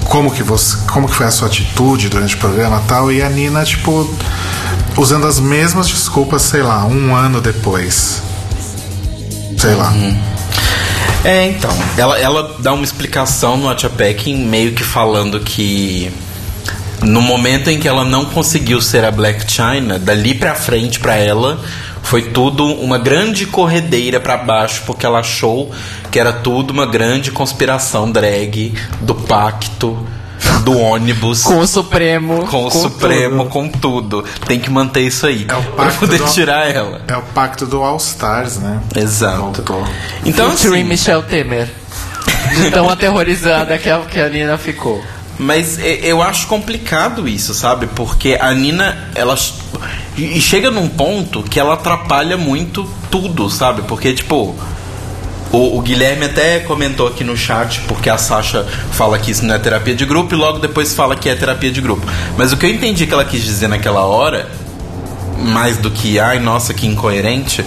[0.05, 3.11] como que você, como que foi a sua atitude durante o programa tal?
[3.11, 4.12] E a Nina, tipo,
[4.96, 8.22] usando as mesmas desculpas, sei lá, um ano depois.
[9.57, 9.92] Sei lá.
[11.24, 11.70] É, então.
[11.96, 16.12] Ela, ela dá uma explicação no Atchapecking, meio que falando que
[17.03, 21.16] no momento em que ela não conseguiu ser a Black China, dali pra frente pra
[21.16, 21.59] ela
[22.03, 25.70] foi tudo uma grande corredeira pra baixo, porque ela achou
[26.11, 30.05] que era tudo uma grande conspiração drag do pacto
[30.64, 31.42] do ônibus.
[31.44, 32.46] Com o Supremo.
[32.48, 34.24] com o Supremo, com tudo.
[34.46, 35.46] Tem que manter isso aí.
[35.48, 37.00] É o pra pacto poder do- tirar ela.
[37.07, 38.80] É o pacto do All Stars, né?
[38.96, 39.38] Exato.
[39.40, 39.88] Voltou.
[40.26, 41.68] Então, Featuring assim, Michel Temer.
[42.57, 45.03] De tão aterrorizada que a, que a Nina ficou.
[45.38, 47.86] Mas e- eu acho complicado isso, sabe?
[47.88, 49.36] Porque a Nina, ela.
[49.36, 49.54] ch-
[50.40, 53.82] chega num ponto que ela atrapalha muito tudo, sabe?
[53.82, 54.54] Porque, tipo.
[55.50, 59.54] O, o Guilherme até comentou aqui no chat, porque a Sasha fala que isso não
[59.54, 62.06] é terapia de grupo e logo depois fala que é terapia de grupo.
[62.38, 64.48] Mas o que eu entendi que ela quis dizer naquela hora,
[65.38, 67.62] mais do que, ai, nossa, que incoerente,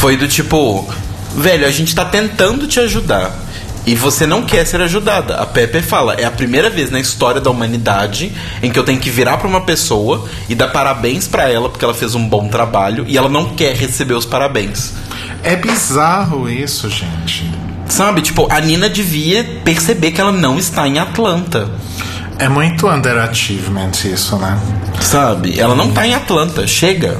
[0.00, 0.92] foi do tipo,
[1.36, 3.30] velho, a gente tá tentando te ajudar.
[3.88, 5.36] E você não quer ser ajudada.
[5.36, 8.30] A Pepe fala, é a primeira vez na história da humanidade
[8.62, 11.86] em que eu tenho que virar pra uma pessoa e dar parabéns pra ela porque
[11.86, 14.92] ela fez um bom trabalho e ela não quer receber os parabéns.
[15.42, 17.50] É bizarro isso, gente.
[17.88, 21.70] Sabe, tipo, a Nina devia perceber que ela não está em Atlanta.
[22.38, 24.60] É muito underachievement isso, né?
[25.00, 25.58] Sabe?
[25.58, 26.66] Ela não tá em Atlanta.
[26.66, 27.16] Chega.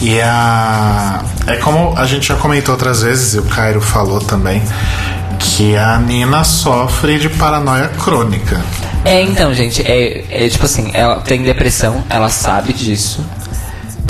[0.00, 1.22] E a.
[1.46, 4.62] É como a gente já comentou outras vezes, e o Cairo falou também,
[5.38, 8.60] que a Nina sofre de paranoia crônica.
[9.04, 13.24] É, então, gente, é, é tipo assim, ela tem depressão, ela sabe disso.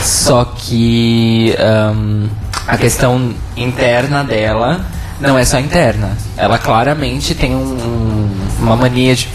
[0.03, 2.27] Só que ahn,
[2.67, 4.81] a questão interna dela
[5.21, 6.11] não é só interna.
[6.37, 9.29] Ela claramente tem um- um- uma mania de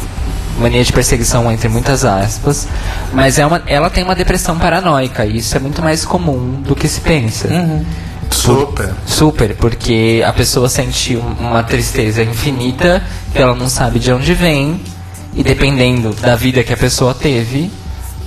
[0.60, 2.68] mania de perseguição entre muitas aspas,
[3.14, 6.76] mas é uma, ela tem uma depressão paranoica e isso é muito mais comum do
[6.76, 7.48] que se pensa.
[8.56, 8.94] Super.
[9.06, 14.34] Super, porque a pessoa sente um- uma tristeza infinita que ela não sabe de onde
[14.34, 14.80] vem
[15.34, 17.72] e dependendo da vida que a pessoa teve,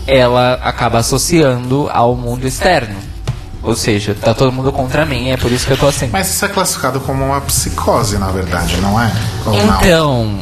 [0.07, 2.97] ela acaba associando ao mundo externo.
[3.63, 6.09] Ou seja, tá todo mundo contra mim, é por isso que eu tô assim.
[6.11, 9.13] Mas isso é classificado como uma psicose, na verdade, não é?
[9.45, 10.41] Ou não?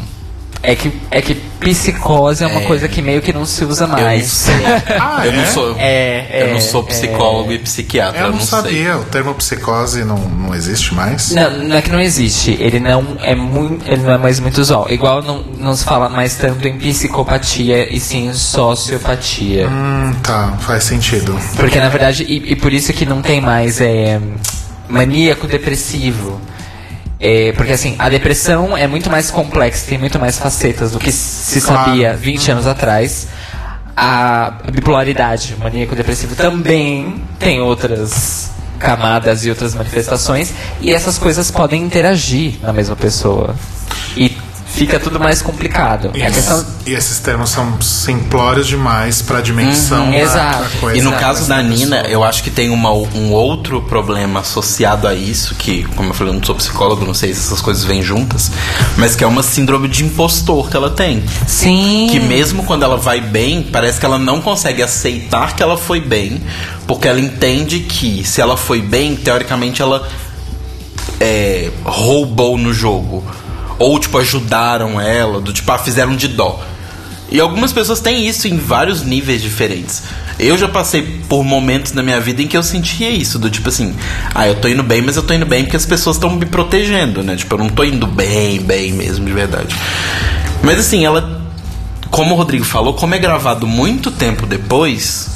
[0.62, 3.88] É que, é que psicose é uma coisa que meio que não se usa Eu
[3.88, 4.26] não mais.
[4.26, 4.54] sei.
[5.00, 5.46] Ah, eu não é?
[5.46, 5.76] sou.
[5.78, 8.20] É, eu não é, sou psicólogo e psiquiatra.
[8.20, 8.46] Eu não, sei.
[8.48, 11.30] sabia, o termo psicose não, não existe mais?
[11.30, 12.56] Não, não é que não existe.
[12.60, 14.86] Ele não é muito, ele não é mais muito usual.
[14.90, 19.68] Igual não, não se fala mais tanto em psicopatia e sim em sociopatia.
[19.68, 21.38] Hum, tá, faz sentido.
[21.56, 24.20] Porque na verdade, e, e por isso que não tem mais é,
[24.88, 26.40] maníaco depressivo.
[27.20, 31.10] É, porque assim, a depressão é muito mais complexa, tem muito mais facetas do que
[31.10, 33.28] se sabia 20 anos atrás.
[33.96, 41.50] A bipolaridade, o maníaco depressivo também tem outras camadas e outras manifestações, e essas coisas
[41.50, 43.56] podem interagir na mesma pessoa.
[44.16, 44.36] E
[44.78, 46.10] fica tudo mais complicado.
[46.14, 50.62] E, É questão e esses termos são simplórios demais para a dimensão Uhum, da, exato.
[50.64, 50.98] da coisa.
[50.98, 55.14] E no caso da Nina, eu acho que tem uma, um outro problema associado a
[55.14, 58.02] isso, que, como eu falei, eu não sou psicólogo, não sei se essas coisas vêm
[58.02, 58.50] juntas,
[58.96, 61.22] mas que é uma síndrome de impostor que ela tem.
[61.46, 62.08] Sim.
[62.10, 66.00] Que mesmo quando ela vai bem, parece que ela não consegue aceitar que ela foi
[66.00, 66.40] bem,
[66.86, 70.08] porque ela entende que se ela foi bem, teoricamente ela
[71.20, 73.24] é, roubou no jogo.
[73.78, 76.60] Ou, tipo, ajudaram ela, do tipo, ah, fizeram de dó.
[77.30, 80.02] E algumas pessoas têm isso em vários níveis diferentes.
[80.38, 83.68] Eu já passei por momentos na minha vida em que eu sentia isso, do tipo
[83.68, 83.94] assim,
[84.34, 86.46] ah, eu tô indo bem, mas eu tô indo bem porque as pessoas estão me
[86.46, 87.36] protegendo, né?
[87.36, 89.76] Tipo, eu não tô indo bem, bem mesmo, de verdade.
[90.62, 91.42] Mas assim, ela,
[92.10, 95.28] como o Rodrigo falou, como é gravado muito tempo depois,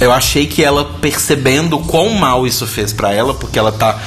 [0.00, 3.98] eu achei que ela percebendo quão mal isso fez pra ela, porque ela tá.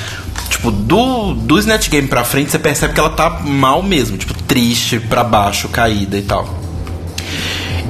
[0.50, 4.34] Tipo, do, do Snatch Game pra frente, você percebe que ela tá mal mesmo, tipo,
[4.44, 6.48] triste, pra baixo, caída e tal.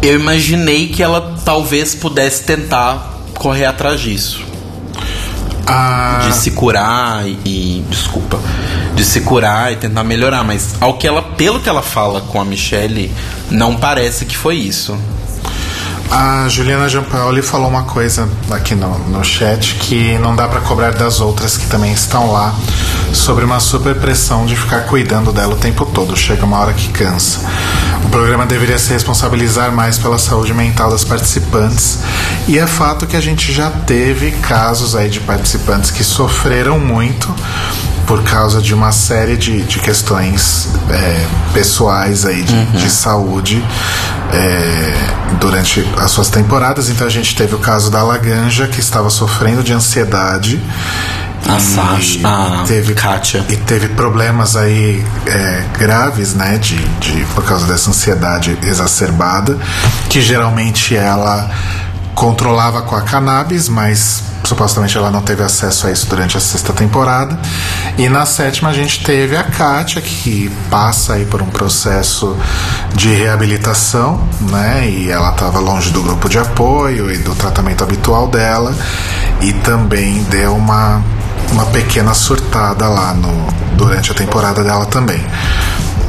[0.01, 4.43] Eu imaginei que ela talvez pudesse tentar correr atrás disso.
[5.65, 8.39] Ah, De se curar e, e- Desculpa.
[8.95, 10.43] De se curar e tentar melhorar.
[10.43, 13.11] Mas ao que ela, pelo que ela fala com a Michelle,
[13.49, 14.97] não parece que foi isso.
[16.15, 20.91] A Juliana Giampaoli falou uma coisa aqui no, no chat que não dá pra cobrar
[20.91, 22.53] das outras que também estão lá
[23.11, 26.15] sobre uma super pressão de ficar cuidando dela o tempo todo.
[26.15, 27.39] Chega uma hora que cansa.
[28.05, 31.97] O programa deveria se responsabilizar mais pela saúde mental das participantes.
[32.47, 37.33] E é fato que a gente já teve casos aí de participantes que sofreram muito
[38.05, 43.63] por causa de uma série de, de questões é, pessoais aí de, de saúde
[44.31, 44.93] é,
[45.39, 46.89] durante as suas temporadas.
[46.89, 50.61] Então a gente teve o caso da Laganja que estava sofrendo de ansiedade.
[51.47, 53.45] A E Sasha, a teve, Kátia.
[53.49, 56.57] E teve problemas aí é, graves, né?
[56.57, 59.57] De, de, por causa dessa ansiedade exacerbada,
[60.09, 61.49] que geralmente ela
[62.15, 66.73] controlava com a cannabis, mas supostamente ela não teve acesso a isso durante a sexta
[66.73, 67.39] temporada.
[67.97, 72.35] E na sétima a gente teve a Kátia, que passa aí por um processo
[72.93, 74.87] de reabilitação, né?
[74.87, 78.75] E ela estava longe do grupo de apoio e do tratamento habitual dela.
[79.41, 81.01] E também deu uma,
[81.51, 85.23] uma pequena surtada lá no, durante a temporada dela também.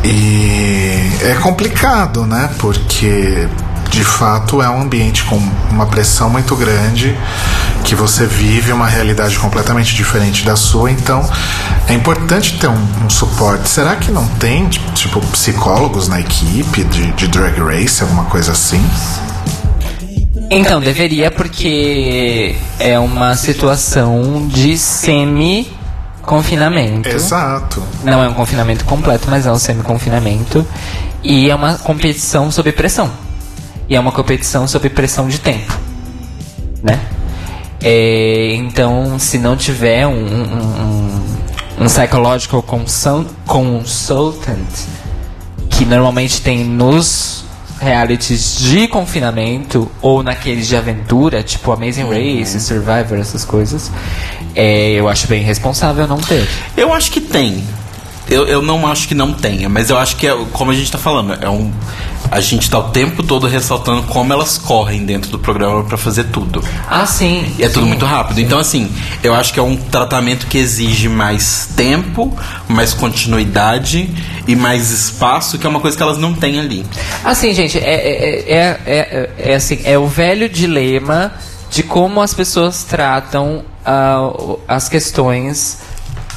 [0.05, 2.51] E é complicado, né?
[2.59, 3.49] Porque
[3.91, 5.37] de fato é um ambiente com
[5.71, 7.17] uma pressão muito grande,
[7.85, 11.25] que você vive uma realidade completamente diferente da sua, então
[11.89, 13.69] é importante ter um, um suporte.
[13.69, 18.83] Será que não tem, tipo, psicólogos na equipe de, de Drag Race, alguma coisa assim?
[20.51, 27.09] Então, deveria porque é uma situação de semi-confinamento.
[27.09, 27.83] Exato.
[28.03, 30.67] Não é um confinamento completo, mas é um semi-confinamento.
[31.23, 33.11] E é uma competição sob pressão.
[33.89, 35.79] E é uma competição sob pressão de tempo.
[36.83, 37.01] Né?
[37.83, 40.43] É, então, se não tiver um, um,
[41.81, 44.59] um, um psychological consult, consultant,
[45.71, 47.45] que normalmente tem nos
[47.81, 53.91] realities de confinamento ou naqueles de aventura, tipo Amazing Race, Survivor, essas coisas,
[54.55, 56.49] é, eu acho bem responsável não ter.
[56.77, 57.63] Eu acho que tem.
[58.29, 60.91] Eu, eu não acho que não tenha, mas eu acho que é como a gente
[60.91, 61.71] tá falando, é um.
[62.31, 66.25] A gente tá o tempo todo ressaltando como elas correm dentro do programa pra fazer
[66.25, 66.63] tudo.
[66.89, 67.55] Ah, sim.
[67.59, 67.89] E é tudo sim.
[67.89, 68.41] muito rápido.
[68.41, 68.91] Então, assim,
[69.23, 72.37] eu acho que é um tratamento que exige mais tempo,
[72.69, 74.11] mais continuidade
[74.47, 76.85] e mais espaço, que é uma coisa que elas não têm ali.
[77.25, 81.33] Assim, gente, é, é, é, é, é assim, é o velho dilema
[81.71, 84.31] de como as pessoas tratam ah,
[84.69, 85.79] as questões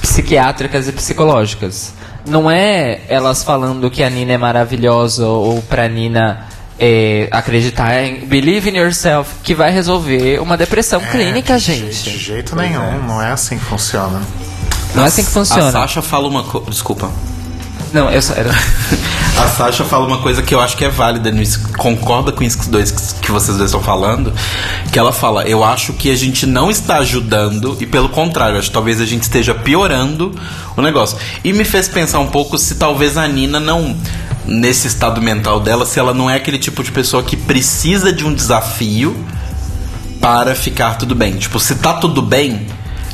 [0.01, 1.93] psiquiátricas e psicológicas.
[2.28, 6.45] Não é elas falando que a Nina é maravilhosa ou pra Nina
[6.80, 11.75] é, acreditar em believe in yourself que vai resolver uma depressão clínica, É, de je-
[11.91, 12.03] gente.
[12.11, 14.21] De jeito nenhum, não é assim que funciona.
[14.93, 15.71] Não é assim que A funciona.
[15.71, 16.69] Sasha fala uma coisa.
[16.69, 17.09] Desculpa.
[17.93, 18.51] Não, eu só era.
[19.38, 21.31] A Sasha fala uma coisa que eu acho que é válida,
[21.77, 24.33] concorda com isso que, dois, que vocês dois estão falando,
[24.91, 28.69] que ela fala, eu acho que a gente não está ajudando e pelo contrário, acho
[28.69, 30.33] que talvez a gente esteja piorando
[30.75, 31.19] o negócio.
[31.43, 33.95] E me fez pensar um pouco se talvez a Nina não,
[34.47, 38.25] nesse estado mental dela, se ela não é aquele tipo de pessoa que precisa de
[38.25, 39.15] um desafio
[40.19, 41.38] para ficar tudo bem.
[41.38, 42.65] Tipo, se tá tudo bem,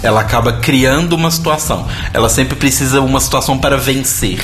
[0.03, 1.87] ela acaba criando uma situação.
[2.13, 4.39] Ela sempre precisa uma situação para vencer.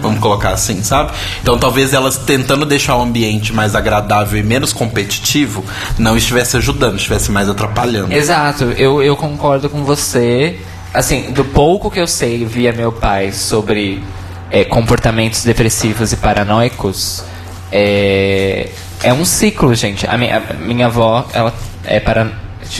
[0.00, 1.12] Vamos colocar assim, sabe?
[1.42, 5.62] Então talvez elas tentando deixar o ambiente mais agradável e menos competitivo
[5.98, 8.12] não estivesse ajudando, estivesse mais atrapalhando.
[8.12, 10.58] Exato, eu, eu concordo com você.
[10.92, 14.02] Assim, do pouco que eu sei via meu pai sobre
[14.50, 17.24] é, comportamentos depressivos e paranoicos,
[17.70, 18.70] é,
[19.02, 20.06] é um ciclo, gente.
[20.06, 21.52] A minha, a minha avó, ela
[21.84, 22.30] é para.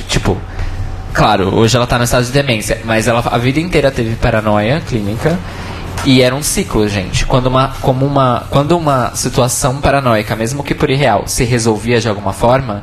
[0.09, 0.39] Tipo,
[1.15, 4.83] claro, hoje ela tá no estado de demência, mas ela a vida inteira teve paranoia
[4.87, 5.39] clínica.
[6.05, 7.25] E era um ciclo, gente.
[7.25, 12.09] Quando uma, como uma, quando uma situação paranoica, mesmo que por irreal, se resolvia de
[12.09, 12.83] alguma forma,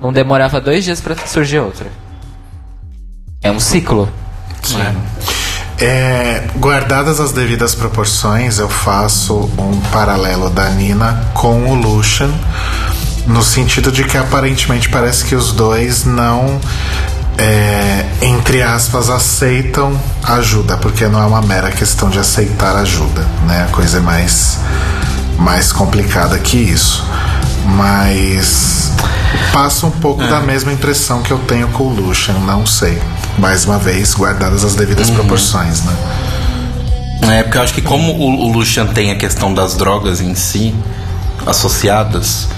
[0.00, 1.86] não demorava dois dias pra surgir outra.
[3.42, 4.08] É um ciclo.
[5.78, 12.32] É, guardadas as devidas proporções, eu faço um paralelo da Nina com o Lucian,
[13.26, 16.60] no sentido de que aparentemente parece que os dois não,
[17.38, 23.66] é, entre aspas, aceitam ajuda, porque não é uma mera questão de aceitar ajuda, né?
[23.68, 24.58] A coisa é mais,
[25.38, 27.04] mais complicada que isso.
[27.66, 28.92] Mas
[29.52, 33.00] passa um pouco da mesma impressão que eu tenho com o Lucian, não sei.
[33.38, 35.96] Mais uma vez, guardadas as devidas proporções, né?
[37.22, 40.34] É, porque eu acho que como o, o Lucian tem a questão das drogas em
[40.34, 40.74] si,
[41.46, 42.48] associadas,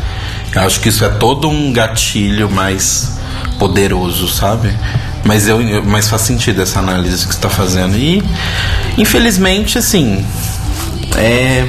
[0.54, 3.16] eu acho que isso é todo um gatilho mais
[3.58, 4.72] poderoso, sabe?
[5.24, 7.96] Mas, eu, mas faz sentido essa análise que você está fazendo.
[7.96, 8.22] E,
[8.96, 10.24] infelizmente, assim,
[11.16, 11.66] é,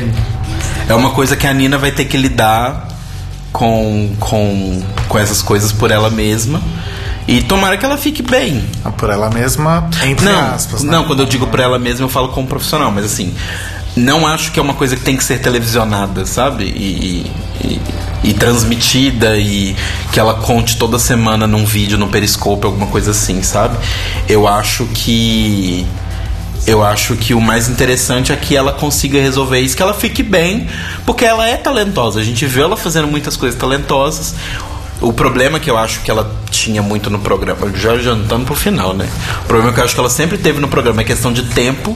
[0.89, 2.87] é uma coisa que a Nina vai ter que lidar
[3.51, 6.61] com, com, com essas coisas por ela mesma.
[7.27, 8.63] E tomara que ela fique bem.
[8.97, 10.81] Por ela mesma, entre Não, aspas.
[10.83, 10.91] né?
[10.91, 13.33] não, quando eu digo pra ela mesma, eu falo como profissional, mas assim,
[13.97, 16.65] não acho que é uma coisa que tem que ser televisionada, sabe?
[16.65, 17.31] E,
[17.63, 17.81] e,
[18.23, 19.75] e transmitida e
[20.11, 23.77] que ela conte toda semana num vídeo, no Periscope, alguma coisa assim, sabe?
[24.27, 25.85] Eu acho que.
[26.65, 30.21] Eu acho que o mais interessante é que ela consiga resolver isso, que ela fique
[30.21, 30.67] bem,
[31.05, 32.19] porque ela é talentosa.
[32.19, 34.35] A gente vê ela fazendo muitas coisas talentosas.
[34.99, 38.93] O problema que eu acho que ela tinha muito no programa, já jantando pro final,
[38.93, 39.07] né?
[39.43, 41.95] O problema que eu acho que ela sempre teve no programa é questão de tempo,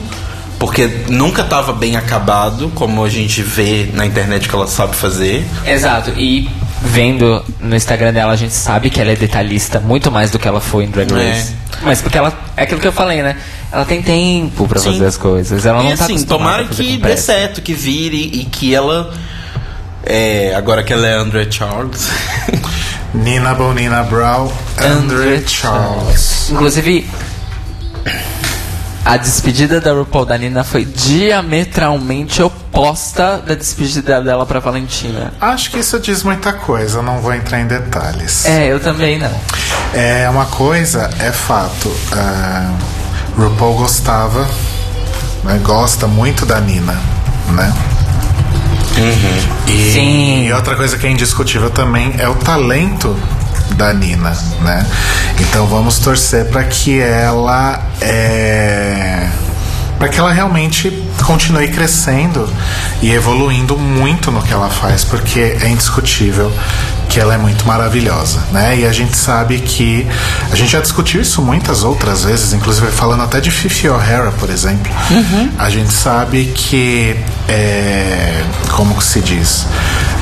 [0.62, 5.44] porque nunca estava bem acabado, como a gente vê na internet que ela sabe fazer.
[5.66, 6.10] Exato.
[6.16, 6.48] E
[6.80, 10.46] vendo no Instagram dela, a gente sabe que ela é detalhista muito mais do que
[10.46, 11.32] ela foi em Drag É.
[11.32, 11.52] Race.
[11.82, 12.32] Mas porque ela.
[12.56, 13.36] É aquilo que eu falei, né?
[13.72, 14.92] Ela tem tempo pra Sim.
[14.92, 15.66] fazer as coisas.
[15.66, 19.12] Ela e não tá assim, tomara que dê certo, que vire e que ela.
[20.06, 22.08] é, agora que ela é Andrea Charles.
[23.12, 24.48] Nina Bonina Brown,
[24.78, 26.50] Andre Charles.
[26.50, 27.04] Inclusive,
[29.04, 35.32] a despedida da RuPaul da Nina foi diametralmente oposta da despedida dela pra Valentina.
[35.40, 38.46] Acho que isso diz muita coisa, eu não vou entrar em detalhes.
[38.46, 39.32] É, eu também não.
[39.92, 41.94] É uma coisa, é fato.
[42.12, 42.72] ah,
[43.36, 44.48] RuPaul gostava,
[45.44, 46.98] né, gosta muito da Nina,
[47.50, 47.74] né?
[49.66, 50.46] E, Sim.
[50.46, 53.16] e outra coisa que é indiscutível também é o talento
[53.74, 54.86] da Nina, né?
[55.40, 59.28] Então vamos torcer para que ela é
[59.98, 60.90] para que ela realmente
[61.24, 62.52] continue crescendo
[63.00, 66.52] e evoluindo muito no que ela faz, porque é indiscutível
[67.12, 68.78] que ela é muito maravilhosa, né?
[68.78, 70.06] E a gente sabe que
[70.50, 74.48] a gente já discutiu isso muitas outras vezes, inclusive falando até de Fifi O'Hara, por
[74.48, 74.90] exemplo.
[75.58, 77.14] A gente sabe que
[77.46, 79.66] é, como se diz?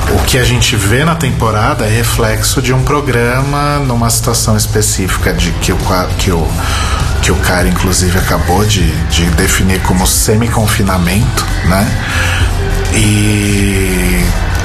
[0.09, 5.33] O que a gente vê na temporada é reflexo de um programa numa situação específica
[5.33, 5.77] de que o
[6.17, 6.45] que o
[7.21, 11.87] que o cara inclusive acabou de, de definir como semi-confinamento, né?
[12.93, 13.80] E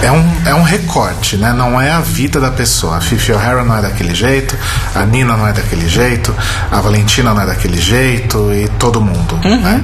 [0.03, 1.53] é um, é um recorte, né?
[1.53, 2.97] Não é a vida da pessoa.
[2.97, 4.57] A Fifi O'Hara não é daquele jeito,
[4.94, 6.34] a Nina não é daquele jeito,
[6.70, 9.82] a Valentina não é daquele jeito e todo mundo, né?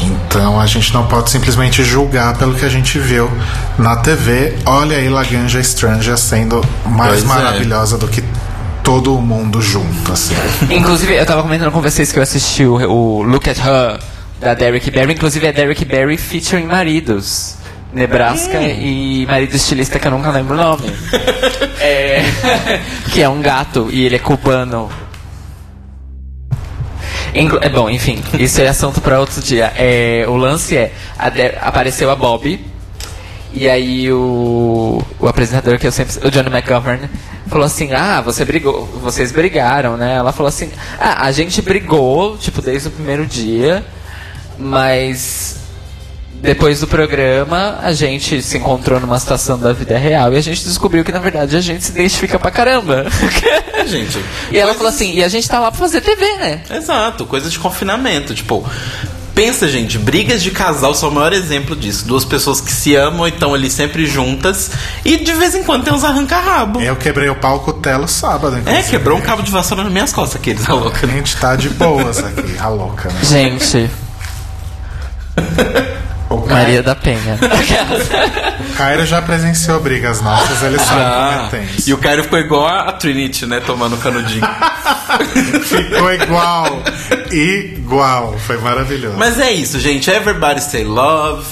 [0.00, 3.30] Então a gente não pode simplesmente julgar pelo que a gente viu
[3.78, 4.54] na TV.
[4.66, 7.26] Olha aí Laganja Stranger sendo mais Pois é.
[7.26, 8.22] maravilhosa do que
[8.82, 10.34] todo mundo junto, assim.
[10.70, 13.98] Inclusive, eu tava comentando com vocês que eu assisti o, o Look at Her
[14.40, 15.14] da Derek Barry.
[15.14, 17.56] Inclusive, é Derek Barry featuring maridos.
[17.96, 20.86] Nebraska e marido estilista que eu nunca lembro o nome.
[21.78, 22.20] É,
[23.12, 24.90] que é um gato e ele é cubano.
[27.34, 29.72] Inclu- É bom, enfim, isso é assunto para outro dia.
[29.76, 31.28] É, o lance é: a
[31.68, 32.58] apareceu a Bob,
[33.52, 36.26] e aí o, o apresentador que eu sempre.
[36.26, 37.08] O Johnny McGovern
[37.46, 40.14] falou assim: Ah, você brigou, vocês brigaram, né?
[40.16, 43.84] Ela falou assim: Ah, a gente brigou, tipo, desde o primeiro dia,
[44.58, 45.58] mas
[46.42, 50.64] depois do programa a gente se encontrou numa situação da vida real e a gente
[50.64, 53.06] descobriu que na verdade a gente se identifica pra caramba.
[53.74, 54.18] É, gente.
[54.52, 56.60] e ela falou assim: E a gente tá lá pra fazer TV, né?
[56.70, 58.34] Exato, coisa de confinamento.
[58.34, 58.64] Tipo,
[59.34, 62.06] pensa, gente, brigas de casal são o maior exemplo disso.
[62.06, 64.70] Duas pessoas que se amam e estão ali sempre juntas.
[65.04, 66.80] E de vez em quando tem uns arranca-rabo.
[66.80, 68.90] Eu quebrei o pau com o Telo sábado, É, inclusive.
[68.90, 71.06] quebrou um cabo de vassoura nas minhas costas, aqueles, a louca.
[71.06, 73.20] A gente tá de boas aqui, a louca, né?
[73.24, 73.90] Gente,
[76.28, 77.38] O Cairo, Maria da Penha.
[78.70, 81.88] o Cairo já presenciou brigas nossas, ele sabe Ah, como é tenso.
[81.88, 83.60] e o Caio ficou igual a Trinity, né?
[83.64, 84.42] Tomando canudinho.
[85.64, 86.82] Ficou igual,
[87.30, 89.16] igual, foi maravilhoso.
[89.16, 90.10] Mas, Mas é isso, gente.
[90.10, 91.44] Everybody say love.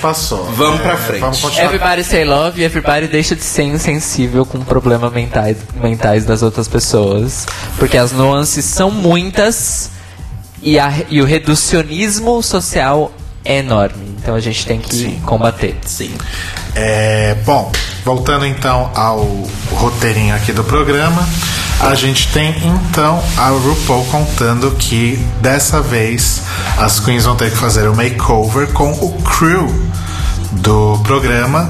[0.00, 0.48] passou.
[0.48, 1.20] É, Vamos pra frente.
[1.20, 1.64] Vamos continuar.
[1.64, 6.68] Everybody say love e everybody deixa de ser insensível com problemas mentais, mentais das outras
[6.68, 7.46] pessoas.
[7.78, 9.90] Porque as nuances são muitas
[10.62, 13.12] e, a- e o reducionismo social
[13.44, 14.10] é enorme.
[14.18, 15.76] Então a gente tem que combater.
[15.86, 16.12] Sim.
[16.74, 17.72] É, bom,
[18.04, 19.20] voltando então ao
[19.72, 21.26] roteirinho aqui do programa,
[21.80, 26.42] a gente tem então a RuPaul contando que dessa vez
[26.78, 29.66] as queens vão ter que fazer o makeover com o crew
[30.52, 31.68] do programa.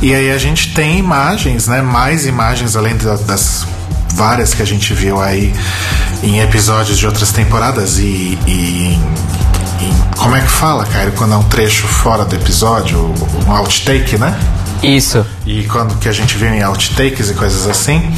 [0.00, 1.82] E aí a gente tem imagens, né?
[1.82, 3.66] Mais imagens além da- das
[4.14, 5.54] várias que a gente viu aí
[6.22, 9.02] em episódios de outras temporadas e, e em-
[10.22, 13.12] como é que fala, Caio, quando é um trecho fora do episódio,
[13.44, 14.38] um outtake, né?
[14.80, 15.26] Isso.
[15.44, 18.12] E quando que a gente viu em outtakes e coisas assim,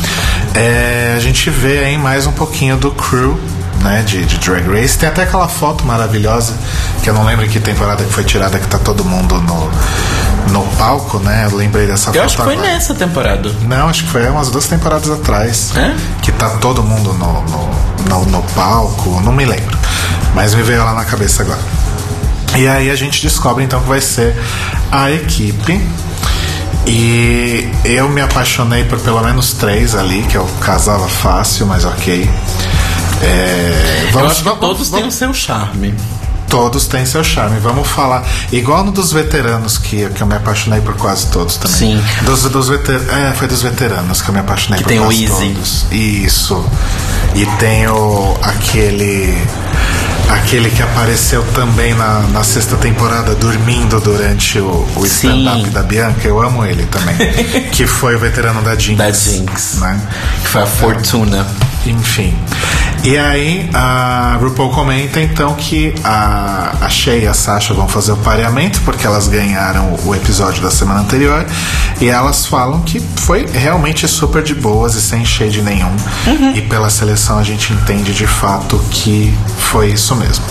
[0.54, 3.40] é, a gente vê aí mais um pouquinho do crew,
[3.82, 4.98] né, de, de Drag Race.
[4.98, 6.52] Tem até aquela foto maravilhosa,
[7.02, 9.70] que eu não lembro em que temporada que foi tirada, que tá todo mundo no,
[10.52, 11.48] no palco, né?
[11.50, 12.68] Eu lembrei dessa foto Eu acho que foi agora.
[12.68, 13.50] nessa temporada.
[13.62, 15.72] Não, acho que foi umas duas temporadas atrás.
[15.74, 15.94] É?
[16.20, 17.70] Que tá todo mundo no, no,
[18.08, 19.78] no, no palco, não me lembro.
[20.34, 21.60] Mas me veio lá na cabeça agora.
[22.56, 24.34] E aí a gente descobre então que vai ser
[24.92, 25.80] a equipe.
[26.86, 32.28] E eu me apaixonei por pelo menos três ali, que eu casava fácil, mas ok.
[33.22, 35.94] É, Eu acho que todos têm o vamos- seu charme.
[36.50, 37.58] todos têm seu charme.
[37.58, 38.22] Vamos falar.
[38.52, 41.76] Igual no dos veteranos, que, que eu me apaixonei por quase todos também.
[41.98, 42.04] Sim.
[42.22, 43.00] Dos, dos veter...
[43.08, 45.34] É, foi dos veteranos que eu me apaixonei Que por tem o quase Easy.
[45.54, 45.86] todos.
[45.90, 46.64] Isso.
[47.34, 49.36] E tem o aquele.
[50.30, 56.26] Aquele que apareceu também na, na sexta temporada dormindo durante o, o stand-up da Bianca.
[56.26, 57.16] Eu amo ele também.
[57.72, 58.98] que foi o veterano da Jinx.
[58.98, 59.74] Da Jinx.
[59.80, 60.00] Né?
[60.42, 61.46] Que foi a Fortuna.
[61.86, 62.34] Enfim.
[63.02, 68.12] E aí a RuPaul comenta então que a, a Shea e a Sasha vão fazer
[68.12, 71.44] o pareamento porque elas ganharam o episódio da semana anterior
[72.00, 75.94] e elas falam que foi realmente super de boas e sem shade nenhum.
[76.56, 80.44] E pela seleção a gente entende de fato que foi isso mesmo.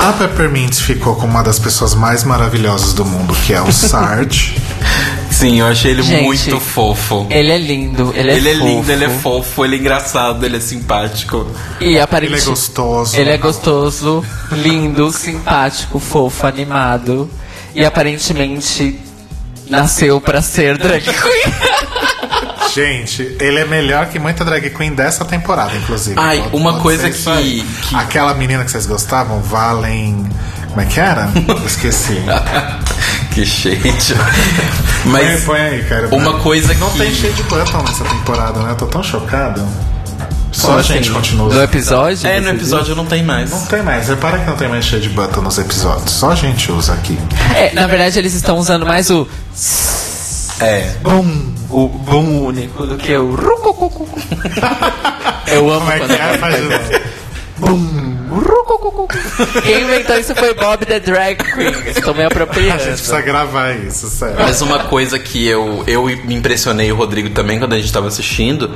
[0.00, 4.56] A Peppermint ficou com uma das pessoas mais maravilhosas do mundo, que é o Sarge.
[5.32, 7.26] Sim, eu achei ele Gente, muito fofo.
[7.30, 8.66] Ele é lindo, ele é Ele é fofo.
[8.66, 11.46] lindo, ele é fofo, ele é engraçado, ele é simpático.
[11.80, 12.46] E Ele aparentemente.
[12.46, 13.16] é gostoso.
[13.16, 17.28] Ele é gostoso, lindo, simpático, fofo, animado.
[17.74, 19.00] E aparentemente
[19.68, 21.54] nasceu pra ser drag queen.
[22.74, 26.14] Gente, ele é melhor que muita drag queen dessa temporada, inclusive.
[26.18, 30.26] Ai, Pode- uma pode coisa que- que- Aquela menina que vocês gostavam, Valen.
[30.68, 31.30] Como é que era?
[31.48, 32.22] Eu Esqueci.
[33.32, 34.14] que shade.
[35.04, 36.08] Põe, Mas põe aí, cara.
[36.08, 38.70] uma coisa Não que- tem shade button nessa temporada, né?
[38.70, 39.62] Eu tô tão chocado.
[40.52, 41.12] Só a gente assim?
[41.12, 41.52] continua.
[41.54, 42.28] No episódio?
[42.28, 43.50] é, no episódio não tem mais.
[43.50, 44.08] Não tem mais.
[44.08, 46.10] Repara que não tem mais shade button nos episódios.
[46.10, 47.18] Só a gente usa aqui.
[47.56, 49.26] É, na verdade, eles estão usando mais o
[50.60, 50.92] É.
[51.02, 53.34] bum, o bum único do que o.
[55.46, 56.38] Eu amo Como é que é?
[56.38, 56.90] Faz de novo.
[57.58, 58.11] bum.
[59.62, 61.72] Quem inventou isso foi Bob the Drag Queen.
[61.86, 62.78] Estou me A apropriando.
[62.78, 64.36] gente precisa gravar isso, sério.
[64.38, 68.08] Mas uma coisa que eu, eu me impressionei, o Rodrigo também, quando a gente tava
[68.08, 68.70] assistindo,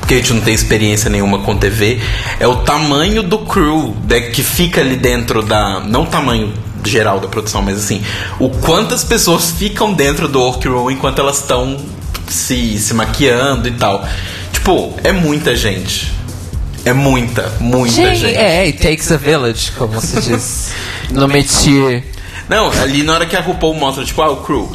[0.00, 2.00] porque a gente não tem experiência nenhuma com TV,
[2.38, 5.80] é o tamanho do crew né, que fica ali dentro da.
[5.80, 6.52] Não o tamanho
[6.84, 8.02] geral da produção, mas assim,
[8.38, 11.78] o quantas pessoas ficam dentro do workroom enquanto elas estão
[12.28, 14.06] se, se maquiando e tal.
[14.52, 16.12] Tipo, é muita gente.
[16.84, 18.36] É muita, muita Gente, gente.
[18.36, 20.70] é, it takes a village, como se diz
[21.10, 22.04] no métier.
[22.48, 24.70] Não, ali na hora que a RuPaul mostra, tipo, ah, o crew.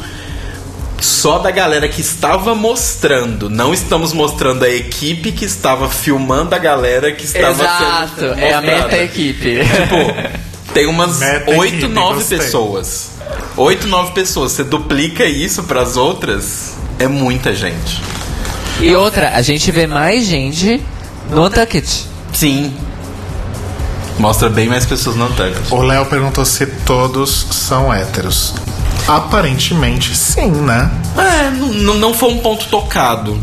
[1.00, 3.48] Só da galera que estava mostrando.
[3.48, 8.52] Não estamos mostrando a equipe que estava filmando a galera que estava Exato, sendo é
[8.52, 9.60] a meta equipe.
[9.60, 12.38] Tipo, tem umas Meta 8, equipe, 9 gostei.
[12.38, 13.10] pessoas.
[13.56, 14.52] 8, 9 pessoas.
[14.52, 18.02] Você duplica isso pras outras, é muita gente.
[18.80, 20.82] E outra, a gente vê mais gente
[21.30, 22.06] no Untucked.
[22.32, 22.74] Sim.
[24.18, 25.72] Mostra bem mais pessoas no Untucked.
[25.72, 28.54] O Léo perguntou se todos são héteros.
[29.08, 30.90] Aparentemente sim, né?
[31.16, 33.38] É, não, não foi um ponto tocado.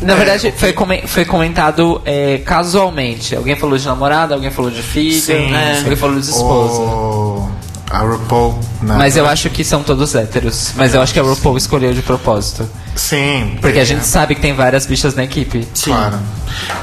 [0.00, 3.34] Na verdade, foi, come- foi comentado é, casualmente.
[3.34, 5.72] Alguém falou de namorada, alguém falou de filho, Sim, né?
[5.74, 5.80] sim.
[5.82, 6.80] alguém falou de esposa.
[6.82, 7.48] O...
[7.90, 8.58] A RuPaul.
[8.82, 8.94] né?
[8.98, 10.72] Mas eu acho que são todos héteros.
[10.76, 12.68] Mas eu acho que a RuPaul escolheu de propósito.
[12.98, 13.56] Sim.
[13.60, 15.66] Porque a gente sabe que tem várias bichas na equipe.
[15.84, 16.18] Claro.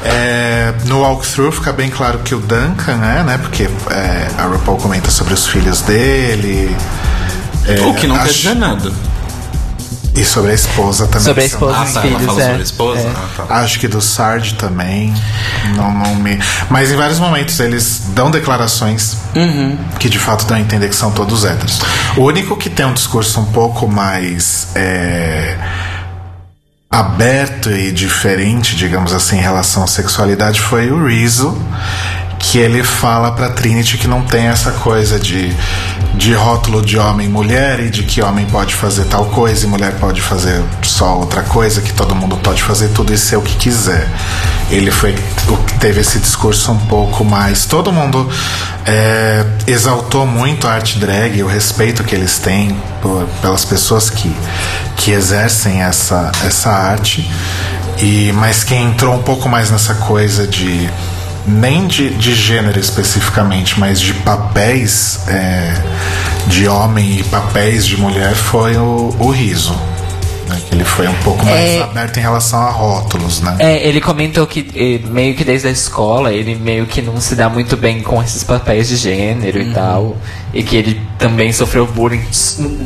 [0.04, 3.38] É, no walkthrough fica bem claro que o Duncan é, né?
[3.38, 6.76] Porque é, a RuPaul comenta sobre os filhos dele.
[7.68, 8.92] É, o que não quer dizer nada.
[10.16, 11.26] E sobre a esposa também.
[11.26, 12.46] Sobre a são- esposa Ah, e tá, ela filhos, falou é.
[12.46, 13.00] sobre a esposa?
[13.02, 13.12] É.
[13.14, 13.56] Ah, tá.
[13.56, 15.14] Acho que do Sarge também.
[15.76, 16.40] Não, não me.
[16.70, 19.18] Mas em vários momentos eles dão declarações
[20.00, 21.82] que de fato dão a entender que são todos héteros.
[22.16, 24.70] O único que tem um discurso um pouco mais.
[24.74, 25.58] é,
[26.96, 31.62] aberto e diferente, digamos assim, em relação à sexualidade foi o Rizzo.
[32.52, 35.52] Que ele fala pra Trinity que não tem essa coisa de,
[36.14, 39.70] de rótulo de homem e mulher e de que homem pode fazer tal coisa e
[39.70, 43.42] mulher pode fazer só outra coisa, que todo mundo pode fazer tudo e ser o
[43.42, 44.08] que quiser.
[44.70, 45.16] Ele foi
[45.50, 47.66] o que teve esse discurso um pouco mais.
[47.66, 48.30] Todo mundo
[48.86, 54.32] é, exaltou muito a arte drag, o respeito que eles têm por- pelas pessoas que,
[54.98, 57.30] que exercem essa, essa arte.
[58.00, 60.90] E, mas quem entrou um pouco mais nessa coisa de
[61.48, 65.74] nem de, de gênero especificamente, mas de papéis é,
[66.48, 69.76] de homem e papéis de mulher foi o, o riso.
[70.48, 70.60] Né?
[70.68, 71.82] Que Ele foi um pouco mais É.
[71.84, 73.56] aberto em relação a rótulos, né?
[73.60, 77.50] É, ele comentou que meio que desde a escola ele meio que não se dá
[77.50, 80.18] muito bem com esses papéis de gênero e tal.
[80.54, 82.22] E que ele também sofreu bullying,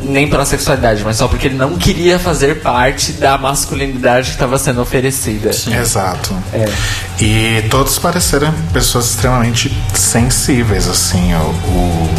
[0.04, 4.58] nem pela sexualidade, mas só porque ele não queria fazer parte da masculinidade que estava
[4.58, 5.50] sendo oferecida.
[5.50, 6.34] Exato.
[6.52, 6.68] É.
[7.20, 11.32] E todos pareceram pessoas extremamente sensíveis, assim.
[11.34, 12.10] O, o,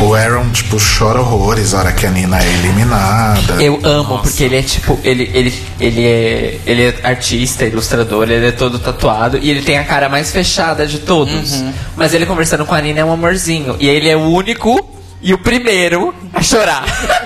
[0.00, 3.62] o Aaron, tipo, chora horrores na hora que a Nina é eliminada.
[3.62, 8.46] Eu amo, porque ele é tipo, ele, ele, ele, é, ele é artista, ilustrador, ele
[8.46, 11.64] é todo tatuado e ele tem a cara mais fechada de todos.
[11.96, 13.76] Mas ele conversando com a Nina é um amorzinho.
[13.80, 14.88] E ele é o único
[15.20, 16.84] e o primeiro a chorar.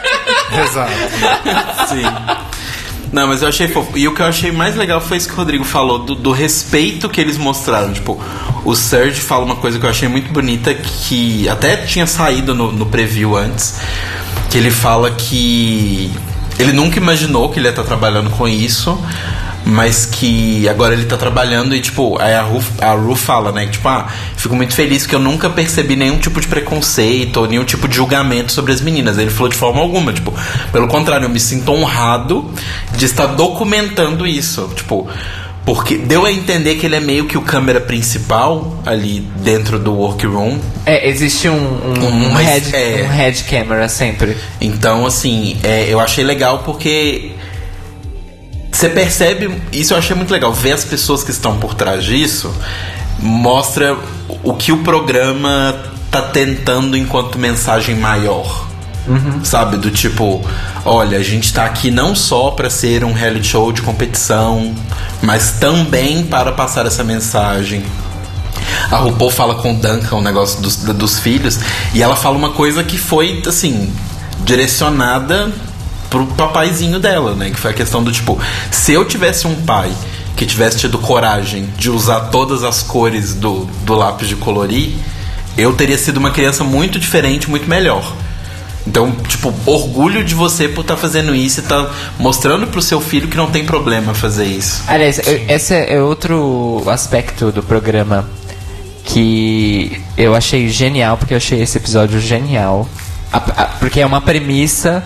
[0.52, 0.92] Exato.
[1.88, 2.51] Sim.
[3.12, 3.96] Não, mas eu achei fofo.
[3.96, 6.32] E o que eu achei mais legal foi isso que o Rodrigo falou, do, do
[6.32, 7.92] respeito que eles mostraram.
[7.92, 8.18] Tipo,
[8.64, 12.72] o Serge fala uma coisa que eu achei muito bonita, que até tinha saído no,
[12.72, 13.78] no preview antes,
[14.50, 16.10] que ele fala que
[16.58, 18.98] ele nunca imaginou que ele ia estar trabalhando com isso,
[19.64, 23.66] mas que agora ele tá trabalhando e, tipo, aí a Ru, a Ru fala, né?
[23.66, 27.64] Tipo, ah, fico muito feliz que eu nunca percebi nenhum tipo de preconceito ou nenhum
[27.64, 29.18] tipo de julgamento sobre as meninas.
[29.18, 30.32] Ele falou de forma alguma, tipo,
[30.72, 32.50] pelo contrário, eu me sinto honrado
[32.96, 34.70] de estar documentando isso.
[34.74, 35.08] Tipo,
[35.64, 39.92] porque deu a entender que ele é meio que o câmera principal ali dentro do
[39.94, 40.58] workroom.
[40.84, 44.36] É, existe um, um, Um, um head, é- um head camera sempre.
[44.60, 47.31] Então, assim, é, eu achei legal porque
[48.82, 52.52] você percebe, isso eu achei muito legal, ver as pessoas que estão por trás disso
[53.20, 53.96] mostra
[54.42, 55.76] o que o programa
[56.10, 58.66] tá tentando enquanto mensagem maior.
[59.44, 59.76] Sabe?
[59.76, 60.44] Do tipo,
[60.84, 64.74] olha, a gente tá aqui não só para ser um reality show de competição,
[65.22, 67.84] mas também para passar essa mensagem.
[68.90, 71.58] A RuPaul fala com o Duncan o negócio dos, dos filhos
[71.94, 73.92] e ela fala uma coisa que foi, assim,
[74.44, 75.52] direcionada
[76.12, 77.48] pro papaizinho dela, né?
[77.50, 78.38] Que foi a questão do tipo,
[78.70, 79.90] se eu tivesse um pai
[80.36, 84.90] que tivesse tido coragem de usar todas as cores do, do lápis de colorir,
[85.56, 88.14] eu teria sido uma criança muito diferente, muito melhor.
[88.86, 91.88] Então, tipo, orgulho de você por estar fazendo isso e tá
[92.18, 94.82] mostrando pro seu filho que não tem problema fazer isso.
[94.88, 98.28] Aliás, eu- esse é outro aspecto do programa
[99.04, 102.86] que eu achei genial, porque eu achei esse episódio genial.
[103.80, 105.02] Porque é uma premissa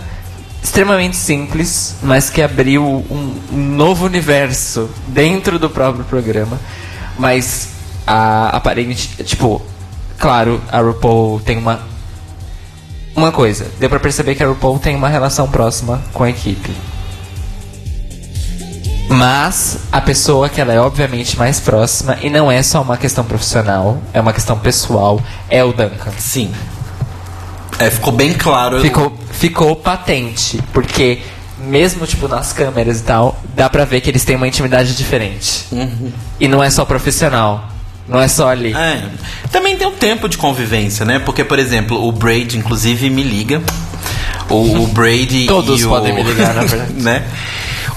[0.61, 6.59] extremamente simples, mas que abriu um, um novo universo dentro do próprio programa.
[7.17, 7.69] Mas
[8.05, 9.61] a aparente, tipo,
[10.17, 11.79] claro, a RuPaul tem uma
[13.15, 16.71] uma coisa, deu pra perceber que a RuPaul tem uma relação próxima com a equipe.
[19.09, 23.23] Mas a pessoa que ela é obviamente mais próxima, e não é só uma questão
[23.23, 26.11] profissional, é uma questão pessoal, é o Duncan.
[26.19, 26.51] Sim.
[27.79, 28.81] É, ficou bem claro.
[28.81, 31.19] Ficou, ficou patente, porque
[31.59, 35.65] mesmo tipo nas câmeras e tal, dá pra ver que eles têm uma intimidade diferente.
[36.39, 37.67] E não é só profissional,
[38.07, 38.73] não é só ali.
[38.73, 39.03] É.
[39.51, 41.19] Também tem um tempo de convivência, né?
[41.19, 43.61] Porque, por exemplo, o Braid, inclusive, me liga.
[44.49, 45.89] O, o Brady Todos e o...
[45.89, 46.93] podem me ligar, na verdade.
[47.01, 47.23] né?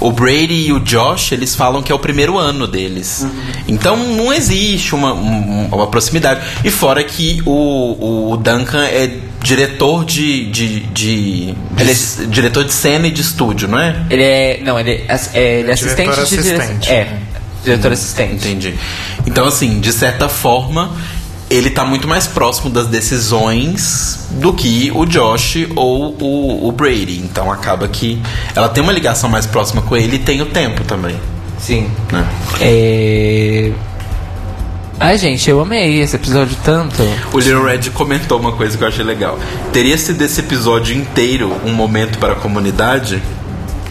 [0.01, 3.27] O Brady e o Josh, eles falam que é o primeiro ano deles.
[3.69, 6.41] Então não existe uma, um- uma proximidade.
[6.65, 10.47] E fora que o, o Duncan é diretor de.
[10.47, 14.05] de, de, de- Ele é- diretor de cena e de estúdio, não é?
[14.11, 14.61] Ele é.
[14.63, 16.91] Não, ele é, é, ele é assistente Diretor de assistente.
[16.91, 17.19] É,
[17.65, 18.35] diretor assistente.
[18.49, 18.75] Entendi.
[19.27, 20.93] Então, assim, de certa forma,
[21.49, 27.19] ele tá muito mais próximo das decisões do que o Josh ou o, o Brady.
[27.19, 28.21] Então acaba que
[28.55, 31.17] ela tem uma ligação mais próxima com ele e tem o tempo também.
[31.59, 31.91] Sim.
[32.13, 32.27] Né?
[32.61, 33.73] É...
[35.03, 37.03] Ai, gente, eu amei esse episódio tanto.
[37.33, 39.39] O Little Red comentou uma coisa que eu achei legal.
[39.73, 43.23] Teria sido esse episódio inteiro um momento para a comunidade?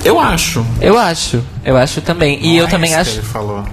[0.05, 0.64] Eu acho.
[0.80, 2.39] Eu acho, eu acho também.
[2.45, 3.20] E eu é também isso que acho.
[3.22, 3.66] Ele falou.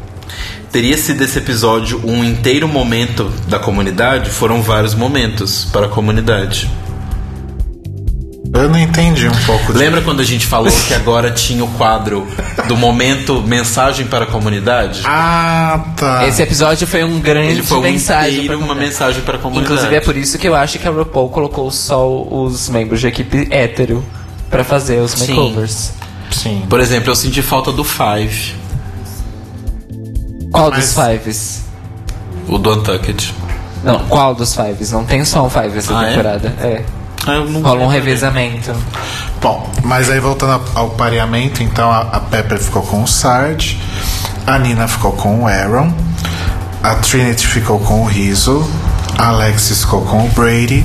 [0.73, 4.31] Teria sido esse episódio um inteiro momento da comunidade?
[4.31, 6.71] Foram vários momentos para a comunidade.
[8.59, 11.69] Eu não entendi um pouco de- Lembra quando a gente falou que agora tinha o
[11.69, 12.27] quadro
[12.67, 15.03] do momento mensagem para a comunidade?
[15.05, 16.27] Ah, tá.
[16.27, 18.45] Esse episódio foi um grande Ele foi um mensagem.
[18.45, 19.73] inteiro uma mensagem para a comunidade.
[19.73, 23.07] Inclusive é por isso que eu acho que a RuPaul colocou só os membros de
[23.09, 24.03] equipe hétero
[24.51, 25.29] pra fazer os Sim.
[25.35, 25.93] makeovers.
[26.31, 26.63] Sim.
[26.69, 28.55] Por exemplo, eu senti falta do Five,
[30.51, 31.63] Qual Mas- dos fives?
[32.49, 33.35] o do Untucked.
[33.85, 34.91] Não, qual dos fives?
[34.91, 36.11] Não tem só um five essa Ah, é?
[36.11, 36.55] temporada.
[36.61, 36.83] É.
[36.83, 36.85] Eu
[37.27, 38.73] não Rola um revezamento.
[39.41, 43.81] Bom, mas aí voltando ao- pareamento, então a, a Pepper ficou com o Sarge,
[44.47, 45.93] a Nina ficou com o Aaron,
[46.83, 48.69] a Trinity ficou com o Rizzo,
[49.19, 50.85] a Alexis ficou com o Brady,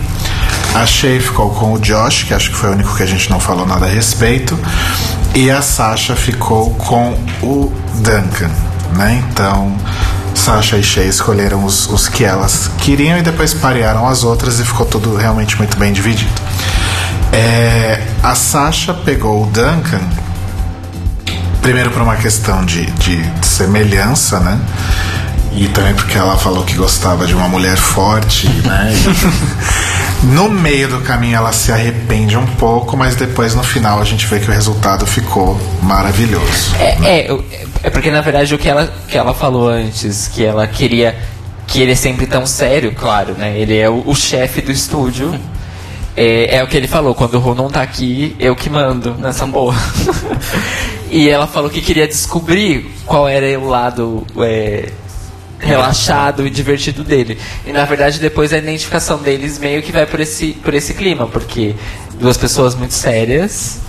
[0.76, 3.30] a Shay ficou com o Josh, que acho que foi o único que a gente
[3.30, 4.58] não falou nada a respeito,
[5.36, 8.50] e a Sasha ficou com o Duncan,
[8.96, 9.24] né?
[9.30, 9.72] Então,
[10.36, 14.64] Sasha e Shay escolheram os, os que elas queriam e depois parearam as outras e
[14.66, 16.32] ficou tudo realmente muito bem dividido.
[17.32, 20.02] É, a Sasha pegou o Duncan
[21.62, 24.60] primeiro por uma questão de, de semelhança, né?
[25.54, 28.94] E também porque ela falou que gostava de uma mulher forte, né?
[30.24, 34.28] No meio do caminho ela se arrepende um pouco, mas depois no final a gente
[34.28, 36.76] vê que o resultado ficou maravilhoso.
[36.80, 37.44] É, é, eu-
[37.84, 41.18] é porque na verdade o que ela, que ela falou antes, que ela queria
[41.68, 43.58] que ele é sempre tão sério, claro, né?
[43.58, 45.34] Ele é o, o chefe do estúdio.
[46.18, 49.16] É, é o que ele falou, quando o Ron não tá aqui, eu que mando
[49.16, 49.82] nessa porra.
[51.14, 54.88] E ela falou que queria descobrir qual era o lado é,
[55.60, 57.38] relaxado e divertido dele.
[57.66, 61.28] E na verdade depois a identificação deles meio que vai por esse, por esse clima,
[61.28, 61.76] porque
[62.18, 63.80] duas pessoas muito sérias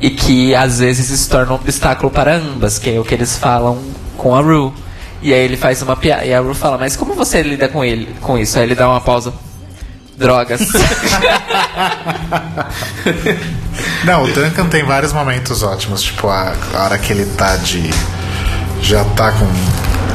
[0.00, 3.36] e que às vezes se torna um obstáculo para ambas, que é o que eles
[3.36, 3.78] falam
[4.16, 4.72] com a Rue.
[5.20, 6.24] E aí ele faz uma piada.
[6.24, 8.56] E a Rue fala, mas como você lida com ele com isso?
[8.58, 9.32] Aí ele dá uma pausa.
[10.16, 10.60] Drogas.
[14.04, 16.02] Não, o Duncan tem vários momentos ótimos.
[16.02, 17.88] Tipo, a, a hora que ele tá de.
[18.82, 19.46] Já tá com,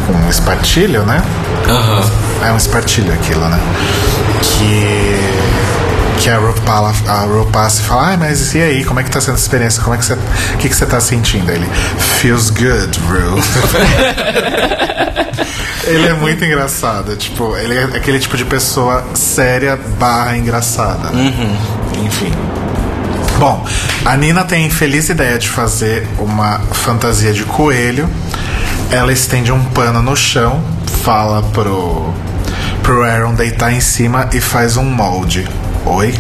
[0.06, 1.24] com um espartilho, né?
[1.70, 2.12] Aham.
[2.46, 3.58] É um espartilho aquilo, né?
[4.42, 5.23] Que.
[6.20, 9.04] Que a Ru fala- a Ru passa e fala, ah, mas e aí, como é
[9.04, 9.82] que tá sendo a experiência?
[9.84, 10.14] Como é que você.
[10.14, 11.52] O que, que você tá sentindo?
[11.52, 11.68] Ele.
[12.20, 13.42] Feels good, Ru.
[15.86, 17.16] ele é muito engraçado.
[17.16, 21.10] Tipo, ele é aquele tipo de pessoa séria barra engraçada.
[21.10, 21.34] né?
[22.06, 22.32] Enfim.
[23.38, 23.66] Bom,
[24.06, 28.10] a Nina tem a infeliz ideia de fazer uma fantasia de coelho.
[28.92, 30.64] Ela estende um pano no chão,
[31.04, 32.14] fala pro,
[32.84, 35.48] pro Aaron deitar em cima e faz um molde.
[35.86, 36.14] Oi?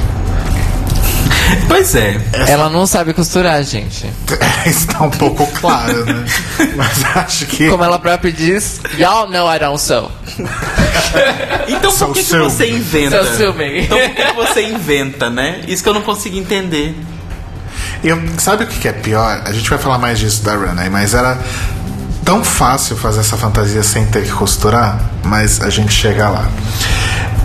[1.68, 2.20] Pois é.
[2.48, 4.12] ela não sabe costurar, gente.
[4.66, 6.26] Está um pouco claro, né?
[6.76, 7.70] Mas acho que.
[7.70, 10.10] Como ela própria diz, y'all know I don't sew.
[11.68, 13.24] Então Sou por que, que você inventa?
[13.24, 13.84] Seu ciúme.
[13.84, 15.62] Então por que você inventa, né?
[15.68, 16.96] Isso que eu não consigo entender.
[18.04, 19.44] Eu, sabe o que é pior?
[19.46, 21.38] A gente vai falar mais disso da Run aí, mas era
[22.26, 26.50] tão fácil fazer essa fantasia sem ter que costurar, mas a gente chega lá.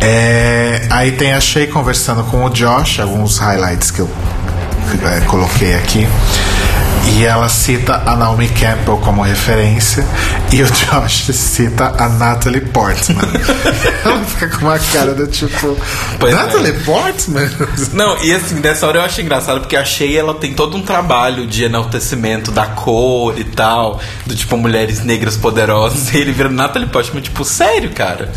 [0.00, 4.10] É, aí tem a Shay conversando com o Josh, alguns highlights que eu
[5.04, 6.06] é, coloquei aqui.
[7.16, 10.04] E ela cita a Naomi Campbell como referência
[10.52, 13.22] e o Josh cita a Natalie Portman.
[14.04, 15.76] ela fica com uma cara do tipo:
[16.18, 16.36] Pois é.
[16.36, 17.50] Natalie Portman?
[17.92, 20.82] Não, e assim, dessa hora eu acho engraçado porque a Shea ela tem todo um
[20.82, 26.48] trabalho de enaltecimento da cor e tal, do tipo mulheres negras poderosas, e ele vira
[26.48, 28.30] Natalie Portman, tipo, sério, cara?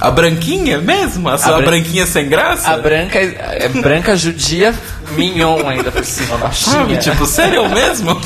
[0.00, 1.28] A branquinha mesmo?
[1.28, 2.68] A sua bran- branquinha sem graça?
[2.70, 4.74] A branca é branca judia
[5.12, 6.76] mignon ainda por cima, baixinha.
[6.76, 8.20] Sabe, tipo, sério mesmo?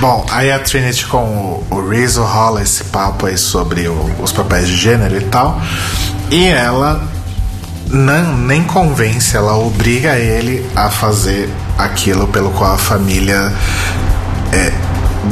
[0.00, 4.30] Bom, aí a Trinity com o, o Rizzo rola esse papo aí sobre o- os
[4.32, 5.60] papéis de gênero e tal.
[6.30, 7.02] E ela
[7.88, 11.48] não, nem convence, ela obriga ele a fazer
[11.78, 13.50] aquilo pelo qual a família
[14.52, 14.70] é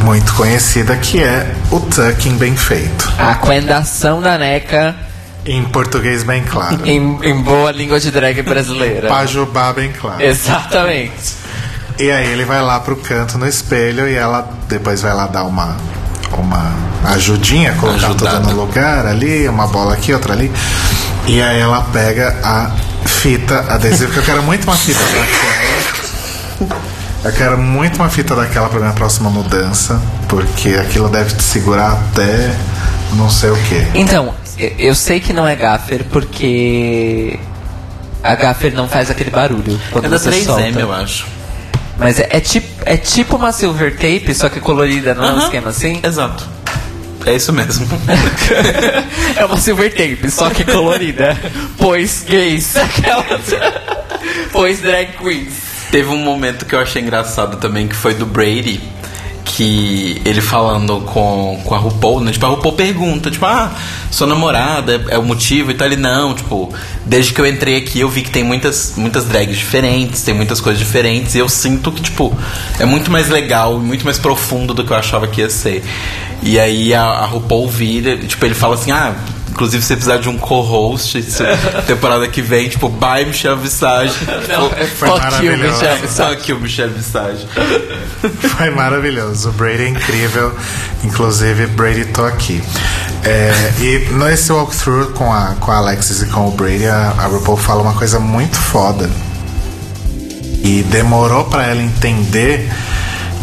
[0.03, 3.13] muito conhecida, que é o tucking bem feito.
[3.19, 4.95] A coendação da neca
[5.47, 6.81] Em português bem claro.
[6.85, 9.09] em, em boa língua de drag brasileira.
[9.09, 10.23] Pajubá bem claro.
[10.23, 11.35] Exatamente.
[11.99, 15.45] E aí ele vai lá pro canto no espelho e ela depois vai lá dar
[15.45, 15.77] uma
[16.37, 16.73] uma
[17.13, 18.41] ajudinha, colocar Ajudada.
[18.41, 20.51] tudo no lugar ali, uma bola aqui, outra ali.
[21.29, 22.73] E aí ela pega a
[23.07, 26.83] fita adesiva, que eu quero muito uma fita daquela.
[27.25, 31.93] Eu quero muito uma fita daquela pra minha próxima mudança, porque aquilo deve te segurar
[31.93, 32.55] até
[33.15, 33.87] não sei o que.
[33.99, 34.35] Então,
[34.79, 37.39] eu- sei que não é gaffer porque
[38.23, 40.81] a gaffer não faz aquele barulho quando É da você 3M, solta.
[40.81, 41.27] eu acho.
[41.97, 45.39] Mas é, é tipo, é tipo uma silver tape, só que colorida, não é um
[45.39, 46.01] esquema assim?
[46.03, 46.45] Exato.
[47.25, 47.87] É isso mesmo.
[49.37, 51.39] é uma silver tape, só que colorida.
[51.79, 53.41] pois gays, aquelas.
[54.53, 55.64] pois drag queens.
[55.95, 58.81] Teve um momento que eu achei engraçado também, que foi do Brady,
[59.45, 62.33] que ele falando com, com a RuPaul, né?
[62.33, 63.73] Tipo, a RuPaul pergunta, tipo, ah,
[64.11, 65.87] sua namorada é, é o motivo e tal.
[65.87, 66.75] Ele, não, tipo,
[67.07, 70.61] desde que eu entrei aqui eu vi que tem muitas, muitas drags diferentes, tem muitas
[70.61, 72.37] coisas diferentes, e eu sinto que, tipo,
[72.81, 75.85] é muito mais legal, muito mais profundo do que eu achava que ia ser.
[76.43, 79.15] E aí a, a RuPaul vira, tipo, ele fala assim, ah,
[79.55, 81.25] inclusive se você precisar de um co-host,
[81.87, 84.13] temporada que vem, tipo, bye Michelle Visage.
[84.49, 85.73] Não, é Foi you, maravilhoso.
[85.73, 86.37] Michelle Visage.
[86.37, 87.47] Fuck you, Michelle Visage.
[88.57, 89.51] Foi maravilhoso.
[89.51, 90.53] O Brady é incrível.
[91.05, 92.61] Inclusive, Brady, tô aqui.
[93.23, 97.27] É, e nesse walkthrough com a, com a Alexis e com o Brady, a, a
[97.27, 99.09] RuPaul fala uma coisa muito foda.
[100.65, 102.69] E demorou pra ela entender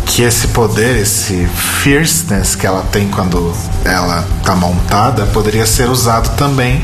[0.06, 1.48] que esse poder, esse
[1.82, 3.54] fierceness que ela tem quando
[3.86, 6.84] ela tá montada, poderia ser usado também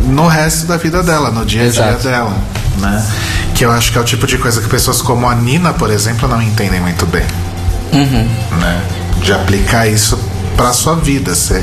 [0.00, 2.02] no resto da vida dela, no dia a dia Exato.
[2.02, 2.36] dela,
[2.78, 3.06] né?
[3.54, 5.90] Que eu acho que é o tipo de coisa que pessoas como a Nina, por
[5.90, 7.24] exemplo, não entendem muito bem,
[8.60, 8.82] né?
[9.22, 10.18] De aplicar isso
[10.56, 11.34] pra sua vida.
[11.34, 11.62] Você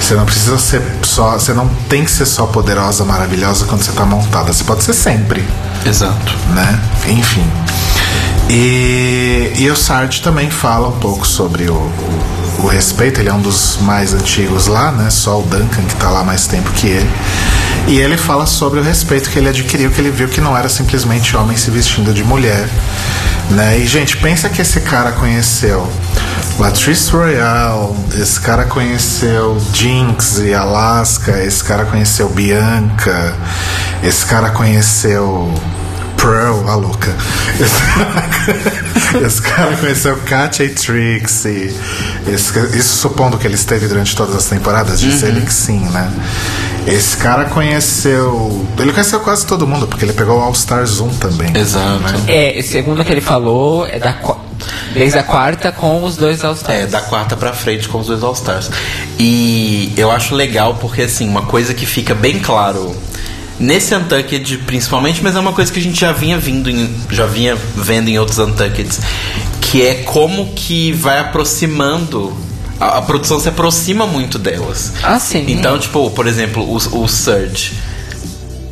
[0.00, 3.92] você não precisa ser só, você não tem que ser só poderosa, maravilhosa quando você
[3.92, 4.52] tá montada.
[4.52, 5.44] Você pode ser sempre
[5.84, 6.32] Exato.
[6.54, 6.80] né?
[7.08, 7.46] Enfim.
[8.48, 13.20] E, e o Sarge também fala um pouco sobre o, o, o respeito.
[13.20, 15.10] Ele é um dos mais antigos lá, né?
[15.10, 17.10] Só o Duncan que tá lá mais tempo que ele.
[17.86, 20.68] E ele fala sobre o respeito que ele adquiriu, que ele viu que não era
[20.68, 22.68] simplesmente homem se vestindo de mulher,
[23.50, 23.78] Né?
[23.78, 25.90] E, gente, pensa que esse cara conheceu
[26.58, 33.34] Latrice Royale, esse cara conheceu Jinx e Alaska, esse cara conheceu Bianca,
[34.02, 35.50] esse cara conheceu
[36.16, 37.16] Pearl, a louca.
[37.60, 41.74] Esse, esse cara conheceu Katia e Trixie.
[42.26, 46.12] Esse, isso supondo que ele esteve durante todas as temporadas, disse ele que sim, né?
[46.86, 48.66] Esse cara conheceu.
[48.78, 51.56] Ele conheceu quase todo mundo, porque ele pegou o All Stars 1 também.
[51.56, 51.98] Exato.
[51.98, 52.24] né?
[52.28, 54.12] É, segundo o que ele falou, é da
[54.92, 56.80] desde a quarta com os dois All-Stars.
[56.80, 58.70] É, da quarta pra frente com os dois All-Stars.
[59.18, 62.94] E eu acho legal porque, assim, uma coisa que fica bem claro
[63.58, 67.26] nesse Untucked, principalmente, mas é uma coisa que a gente já vinha vindo em, já
[67.26, 69.00] vinha vendo em outros Untuckeds,
[69.60, 72.36] que é como que vai aproximando.
[72.80, 74.92] A, a produção se aproxima muito delas.
[75.02, 75.44] Ah, sim.
[75.48, 77.72] Então, tipo, por exemplo, o, o Surge.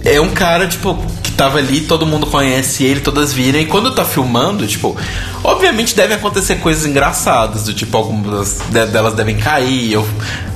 [0.04, 0.96] É um cara, tipo,
[1.36, 3.58] tava ali, todo mundo conhece ele, todas viram.
[3.60, 4.96] E quando tá filmando, tipo,
[5.44, 10.06] obviamente devem acontecer coisas engraçadas, do tipo, algumas de- delas devem cair, ou,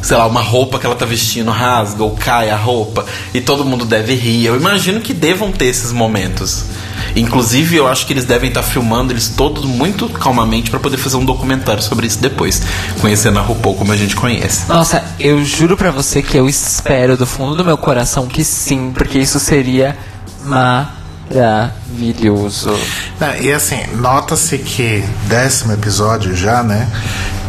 [0.02, 3.04] sei lá, uma roupa que ela tá vestindo rasga, ou cai a roupa,
[3.34, 4.46] e todo mundo deve rir.
[4.46, 6.64] Eu imagino que devam ter esses momentos.
[7.16, 11.16] Inclusive, eu acho que eles devem estar filmando eles todos muito calmamente pra poder fazer
[11.16, 12.62] um documentário sobre isso depois,
[13.00, 14.68] conhecendo a RuPaul como a gente conhece.
[14.68, 18.92] Nossa, eu juro pra você que eu espero do fundo do meu coração que sim,
[18.94, 19.96] porque isso seria
[20.44, 22.70] maravilhoso.
[23.18, 26.88] Não, e assim, nota-se que décimo episódio já, né?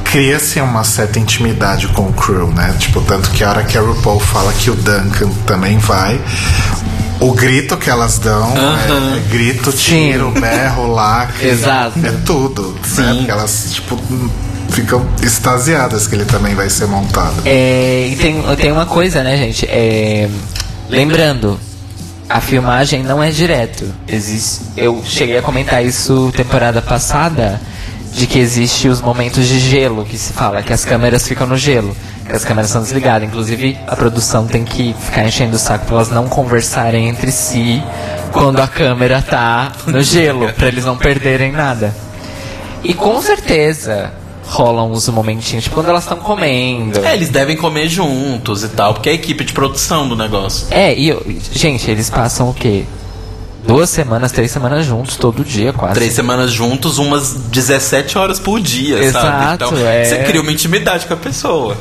[0.05, 2.75] Cria-se uma certa intimidade com o crew, né?
[2.77, 6.19] Tipo, tanto que a hora que a RuPaul fala que o Duncan também vai,
[7.21, 11.47] o grito que elas dão é, é grito, tiro, berro, lacre.
[11.47, 11.99] Exato.
[12.03, 12.75] É tudo.
[12.97, 13.13] Né?
[13.15, 13.97] Porque elas, tipo,
[14.71, 17.35] ficam extasiadas que ele também vai ser montado.
[17.45, 19.65] É, e tem, tem uma coisa, né, gente?
[19.67, 20.27] É,
[20.89, 21.59] lembrando,
[22.31, 23.85] a filmagem não é direto.
[24.07, 27.59] Existe, eu cheguei a comentar isso temporada passada,
[28.13, 31.57] de que existe os momentos de gelo, que se fala, que as câmeras ficam no
[31.57, 31.95] gelo,
[32.25, 33.27] que as câmeras são desligadas.
[33.27, 37.83] Inclusive, a produção tem que ficar enchendo o saco pra elas não conversarem entre si
[38.31, 41.93] quando a câmera tá no gelo, pra eles não perderem nada.
[42.83, 44.11] E com certeza
[44.51, 46.99] rolam os momentinhos, tipo quando elas estão comendo.
[47.05, 50.67] É, eles devem comer juntos e tal, porque é a equipe de produção do negócio.
[50.69, 52.83] É, e eu- gente, eles passam o quê?
[53.65, 55.93] Duas semanas, três semanas juntos, todo dia quase.
[55.95, 59.27] Três semanas juntos, umas 17 horas por dia, sabe?
[59.27, 60.03] Exato, Então, é.
[60.03, 61.77] você cria uma intimidade com a pessoa.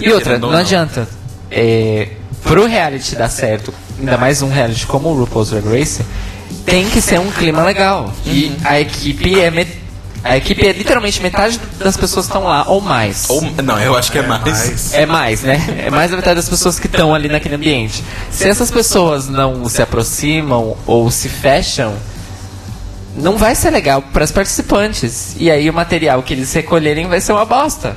[0.00, 1.08] E outra, Querendo ou não adianta.
[1.50, 2.08] É,
[2.42, 6.02] pro reality dar certo, ainda mais um reality como o RuPaul's Drag Race,
[6.66, 8.12] tem que ser um clima legal.
[8.26, 9.85] E a equipe é met-
[10.28, 13.26] a equipe é literalmente metade das pessoas estão lá ou mais.
[13.28, 14.42] Ou, não, eu acho que é, mais.
[14.44, 15.84] Mas, É mais, né?
[15.86, 18.02] É mais da metade das pessoas que estão ali naquele ambiente.
[18.30, 21.94] Se essas pessoas não se aproximam ou se fecham,
[23.16, 25.36] não vai ser legal para as participantes.
[25.38, 27.96] E aí o material que eles recolherem vai ser uma bosta.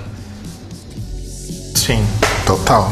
[1.75, 2.05] sim,
[2.45, 2.91] total.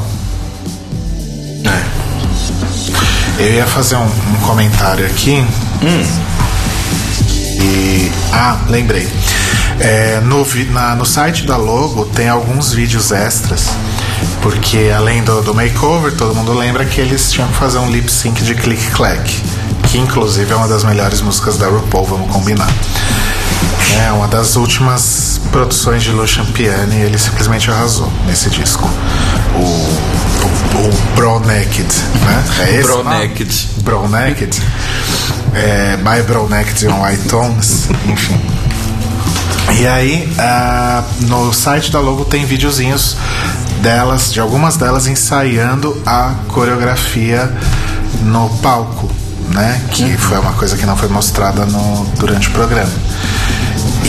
[1.65, 3.43] É.
[3.43, 5.45] Eu ia fazer um, um comentário aqui.
[7.60, 8.12] E.
[8.32, 9.08] Ah, lembrei.
[9.80, 13.68] É, no, na- no site da Logo tem alguns vídeos extras.
[14.42, 18.12] Porque além do, do makeover, todo mundo lembra que eles tinham que fazer um lip
[18.12, 19.44] sync de Click Clack.
[19.90, 22.70] Que inclusive é uma das melhores músicas da RuPaul, vamos combinar.
[24.06, 28.88] É uma das últimas produções de Lucian Piani e ele simplesmente arrasou nesse disco.
[29.56, 30.16] O,
[30.76, 31.88] o, o Bro Naked,
[32.26, 32.44] né?
[32.60, 33.03] É esse Bro?
[33.03, 33.69] Naked.
[33.84, 34.61] Bro Naked.
[35.53, 38.40] É, My Bro Naked on White Tones, enfim.
[39.80, 43.18] E aí, ah, no site da Logo tem videozinhos
[43.82, 47.52] delas, de algumas delas ensaiando a coreografia
[48.24, 49.10] no palco,
[49.53, 49.82] né?
[49.91, 52.91] Que foi uma coisa que não foi mostrada no, durante o programa.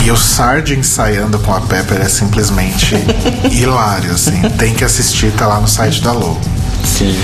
[0.03, 2.95] E o Sarge ensaiando com a Pepper é simplesmente
[3.51, 4.41] hilário, assim.
[4.57, 6.39] Tem que assistir, tá lá no site da Logo.
[6.83, 7.17] Sim.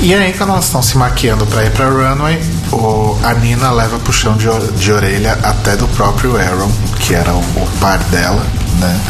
[0.00, 2.40] E aí, quando elas estão se maquiando pra ir pra runway,
[2.72, 4.46] o, a Nina leva puxão de,
[4.78, 6.70] de orelha até do próprio Aaron,
[7.00, 8.44] que era o, o par dela,
[8.78, 9.00] né?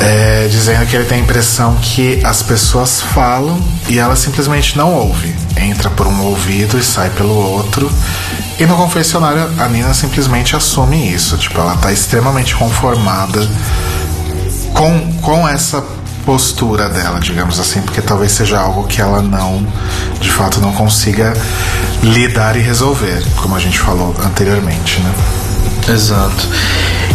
[0.00, 4.92] É, dizendo que ele tem a impressão que as pessoas falam e ela simplesmente não
[4.92, 5.32] ouve.
[5.56, 7.90] Entra por um ouvido e sai pelo outro.
[8.62, 11.36] E no confessionário, a Nina simplesmente assume isso.
[11.36, 13.40] Tipo, ela tá extremamente conformada
[14.72, 15.82] com, com essa
[16.24, 19.66] postura dela, digamos assim, porque talvez seja algo que ela não,
[20.20, 21.32] de fato, não consiga
[22.04, 25.12] lidar e resolver, como a gente falou anteriormente, né?
[25.88, 26.46] Exato.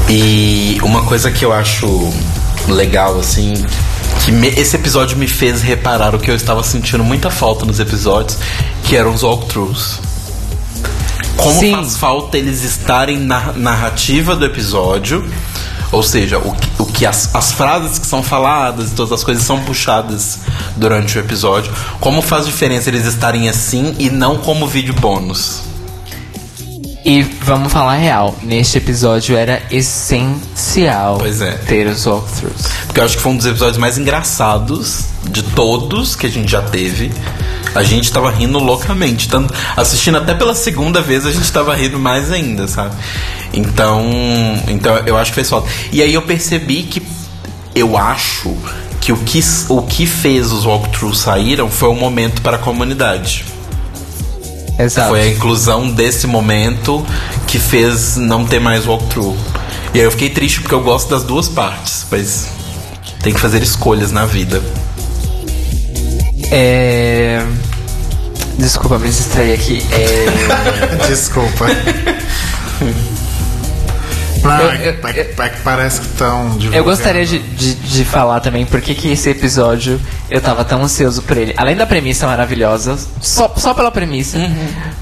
[0.10, 2.11] E uma coisa que eu acho
[2.68, 3.53] legal, assim,
[4.26, 7.80] que me- esse episódio me fez reparar o que eu estava sentindo muita falta nos
[7.80, 8.38] episódios,
[8.84, 9.99] que eram os walkthroughs.
[11.38, 11.72] Como Sim.
[11.72, 15.23] faz falta eles estarem na narrativa do episódio.
[15.91, 19.23] Ou seja, o que, o que as, as frases que são faladas e todas as
[19.23, 20.39] coisas são puxadas
[20.76, 21.72] durante o episódio.
[22.01, 25.66] Como faz diferença eles estarem assim e não como vídeo bônus.
[27.07, 31.51] E vamos falar real, neste episódio era essencial é.
[31.51, 32.67] ter os walkthroughs.
[32.85, 36.51] Porque eu acho que foi um dos episódios mais engraçados de todos que a gente
[36.51, 37.09] já teve.
[37.73, 39.29] A gente tava rindo loucamente.
[39.29, 42.93] Tanto, assistindo até pela segunda vez, a gente tava rindo mais ainda, sabe?
[43.53, 44.05] Então,
[44.67, 45.69] então eu acho que fez falta.
[45.93, 47.01] E aí eu percebi que
[47.73, 48.53] eu acho
[48.99, 49.39] que o que,
[49.69, 53.45] o que fez os walkthroughs saíram foi o momento para a comunidade.
[54.80, 55.10] Exato.
[55.10, 57.06] Foi a inclusão desse momento
[57.48, 59.36] que fez não ter mais walkthrough.
[59.94, 62.48] E aí eu fiquei triste porque eu gosto das duas partes, mas
[63.22, 64.62] tem que fazer escolhas na vida.
[66.52, 67.44] É...
[68.58, 69.84] Desculpa, me distraí aqui.
[69.91, 71.06] É...
[71.08, 71.66] Desculpa.
[75.64, 79.99] Parece que estão Eu gostaria de, de, de falar também porque que esse episódio
[80.30, 81.53] eu tava tão ansioso por ele.
[81.57, 84.38] Além da premissa maravilhosa, só, só pela premissa,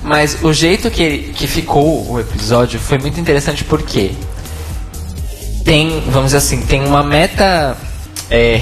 [0.04, 4.12] mas o jeito que, ele- que ficou o episódio foi muito interessante porque
[5.64, 7.76] tem, vamos dizer assim, tem uma meta.
[8.30, 8.62] É,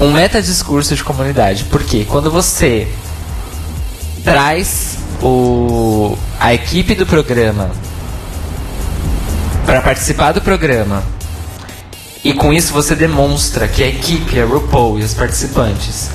[0.00, 1.64] um meta discurso de comunidade.
[1.64, 2.88] Porque quando você
[4.24, 7.70] traz o, a equipe do programa
[9.64, 11.02] para participar do programa
[12.24, 16.08] e com isso você demonstra que a equipe, a RuPaul e os participantes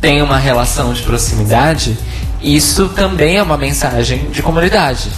[0.00, 1.98] têm uma relação de proximidade,
[2.40, 5.10] isso também é uma mensagem de comunidade.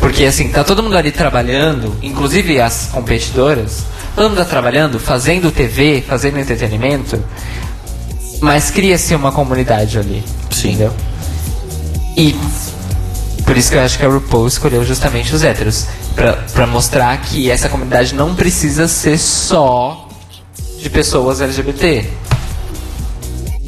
[0.00, 3.84] Porque assim, tá todo mundo ali trabalhando, inclusive as competidoras,
[4.16, 7.22] todo mundo tá trabalhando, fazendo TV, fazendo entretenimento,
[8.40, 10.24] mas cria-se uma comunidade ali.
[10.50, 10.70] Sim.
[10.70, 10.92] Entendeu?
[12.16, 12.34] E
[13.46, 15.86] por isso que eu acho que a RuPaul escolheu justamente os héteros.
[16.14, 20.08] Pra, pra mostrar que essa comunidade não precisa ser só
[20.78, 22.06] de pessoas LGBT.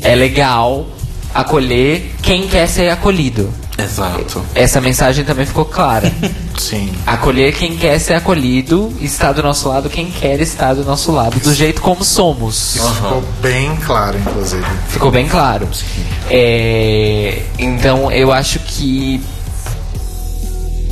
[0.03, 0.87] É legal
[1.35, 3.53] acolher quem quer ser acolhido.
[3.79, 4.43] Exato.
[4.55, 6.11] Essa mensagem também ficou clara.
[6.59, 6.91] Sim.
[7.07, 11.13] Acolher quem quer ser acolhido e estar do nosso lado quem quer estar do nosso
[11.13, 12.77] lado, do jeito como somos.
[12.77, 14.65] Isso ficou bem claro, inclusive.
[14.89, 15.69] Ficou bem claro.
[16.31, 19.21] É, então eu acho que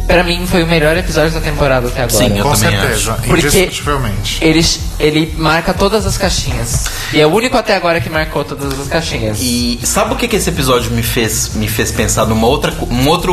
[0.07, 2.17] Pra mim foi o melhor episódio da temporada até agora.
[2.29, 4.39] Sim, eu Com também certeza, Porque- indiscutivelmente.
[4.45, 4.67] Ele,
[5.01, 6.85] ele marca todas as caixinhas.
[7.13, 9.39] E é o único até agora que marcou todas as caixinhas.
[9.41, 13.11] E sabe o que, que esse episódio me fez, me fez pensar numa outra, uma
[13.11, 13.33] outra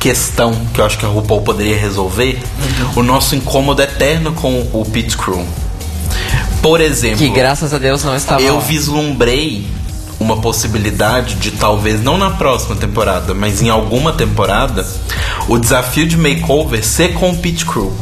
[0.00, 2.38] questão que eu acho que a RuPaul poderia resolver?
[2.96, 5.46] O nosso incômodo eterno com o Pit Crew.
[6.60, 8.60] Por exemplo, Que graças a Deus não estava eu lá.
[8.60, 9.66] vislumbrei
[10.24, 14.86] uma possibilidade de talvez não na próxima temporada, mas em alguma temporada,
[15.46, 17.92] o desafio de makeover ser com o Pit Crew,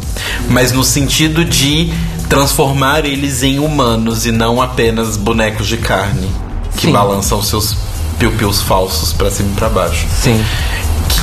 [0.49, 1.93] mas no sentido de
[2.28, 6.31] transformar eles em humanos e não apenas bonecos de carne
[6.77, 6.93] que Sim.
[6.93, 7.77] balançam seus
[8.19, 10.07] piu-pius falsos pra cima e pra baixo.
[10.23, 10.43] Sim.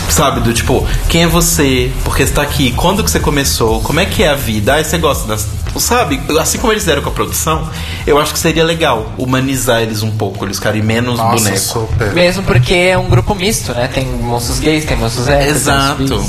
[0.10, 1.91] Sabe, do tipo, quem é você?
[2.03, 2.72] Por que está aqui?
[2.72, 3.80] Quando que você começou?
[3.81, 4.76] Como é que é a vida?
[4.76, 5.48] Ah, você gosta das.
[5.77, 7.69] Sabe, assim como eles fizeram com a produção,
[8.06, 11.57] eu acho que seria legal humanizar eles um pouco, eles ficarem menos Nossa, boneco.
[11.60, 12.11] super.
[12.14, 13.88] Mesmo porque é um grupo misto, né?
[13.88, 15.56] Tem monstros gays, tem monstros héteros.
[15.61, 16.26] Exato.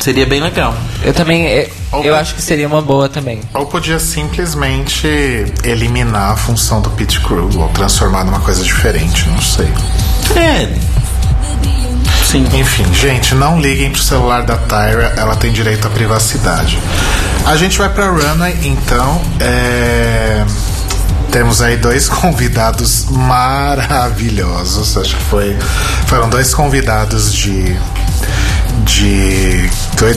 [0.00, 0.74] Seria bem legal.
[1.04, 1.46] Eu também.
[1.46, 3.40] Eu, Ou- eu acho que seria uma boa também.
[3.52, 5.06] Ou podia simplesmente
[5.64, 9.68] eliminar a função do pit crew ou transformar numa coisa diferente, não sei.
[10.36, 10.68] É.
[12.34, 12.48] Sim.
[12.58, 16.78] Enfim, gente, não liguem pro celular da Tyra, ela tem direito à privacidade.
[17.46, 19.22] A gente vai pra Runway, então.
[19.38, 20.44] é,
[21.30, 24.96] Temos aí dois convidados maravilhosos.
[24.96, 25.56] Acho que foi.
[26.08, 27.76] Foram dois convidados de.
[28.84, 29.70] De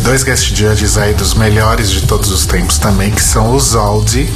[0.03, 4.27] dois- guest judges aí dos melhores de todos os tempos também, que são o Zoldi,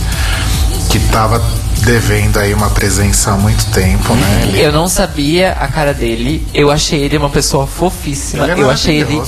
[0.89, 1.41] que tava
[1.81, 4.43] devendo aí uma presença há muito tempo, né?
[4.47, 6.45] Ele- Eu não sabia a cara dele.
[6.53, 8.43] Eu achei ele uma pessoa fofíssima.
[8.43, 9.21] Ele é eu achei ele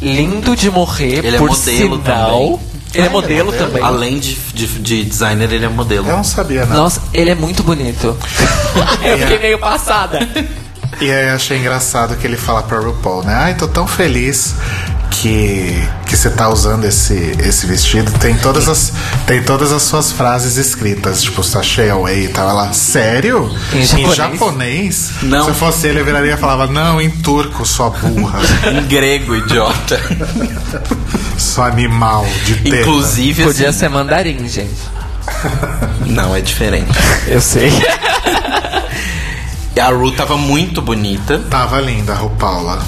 [0.00, 1.18] lindo de morrer.
[1.24, 2.30] Ele é por modelo sinal.
[2.30, 2.58] também.
[2.92, 3.66] Ele é Ah, modelo ele é modelo?
[3.66, 3.82] também.
[3.84, 6.08] Além de, de, de designer, ele é modelo.
[6.08, 6.76] Eu não sabia, não.
[6.76, 8.16] Nossa, ele é muito bonito.
[9.04, 10.28] eu fiquei meio passada.
[11.00, 13.32] E aí eu achei engraçado que ele fala pra RuPaul, né?
[13.34, 14.54] Ai, tô tão feliz
[15.10, 15.76] que
[16.06, 18.10] que você tá usando esse, esse vestido.
[18.18, 18.92] Tem todas as
[19.26, 22.48] tem todas as suas frases escritas, tipo sachê away e tal.
[22.48, 23.54] Ela, sério?
[23.72, 24.16] Em japonês?
[24.16, 25.10] japonês?
[25.22, 25.44] Não.
[25.44, 28.38] Se eu fosse ele, eu viraria e falava, não, em turco, sua burra,
[28.72, 30.00] Um grego idiota.
[31.36, 32.76] sua animal de teta.
[32.76, 35.00] Inclusive, Podia assim, ser mandarim, gente.
[36.06, 36.90] Não, é diferente.
[37.26, 37.70] Eu sei.
[39.74, 41.38] E a Ru tava muito bonita.
[41.48, 42.82] Tava linda a RuPaula.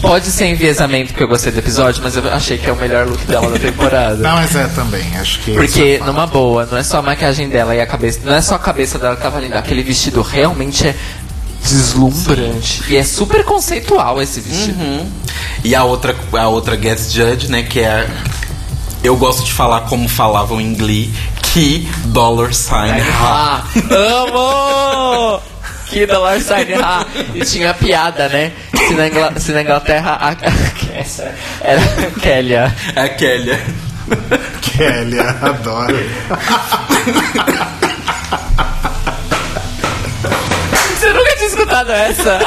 [0.00, 3.06] Pode ser enviesamento porque eu gostei do episódio, mas eu achei que é o melhor
[3.06, 4.16] look dela da temporada.
[4.16, 5.52] Não, mas é também, acho que.
[5.52, 8.20] Porque, é numa boa, não é só a maquiagem dela e a cabeça.
[8.24, 9.58] Não é só a cabeça dela que tava linda.
[9.58, 10.94] Aquele vestido realmente é
[11.62, 12.82] deslumbrante.
[12.88, 14.78] E é super conceitual esse vestido.
[15.64, 18.08] E a outra, a outra guest judge, né, que é.
[19.02, 21.12] Eu gosto de falar como falavam em Glee,
[21.52, 23.62] que dollar sign ha.
[23.62, 23.64] Ah,
[23.94, 25.55] amo!
[25.86, 27.06] Que dollar sign ha.
[27.34, 28.52] E tinha piada, né?
[28.88, 30.36] Se na, Ingla- se na Inglaterra a,
[30.98, 31.80] essa era
[32.20, 32.74] Kélia.
[32.94, 33.56] É a Kelly.
[34.62, 35.96] Kelly, adoro.
[40.98, 42.38] Você nunca tinha escutado essa?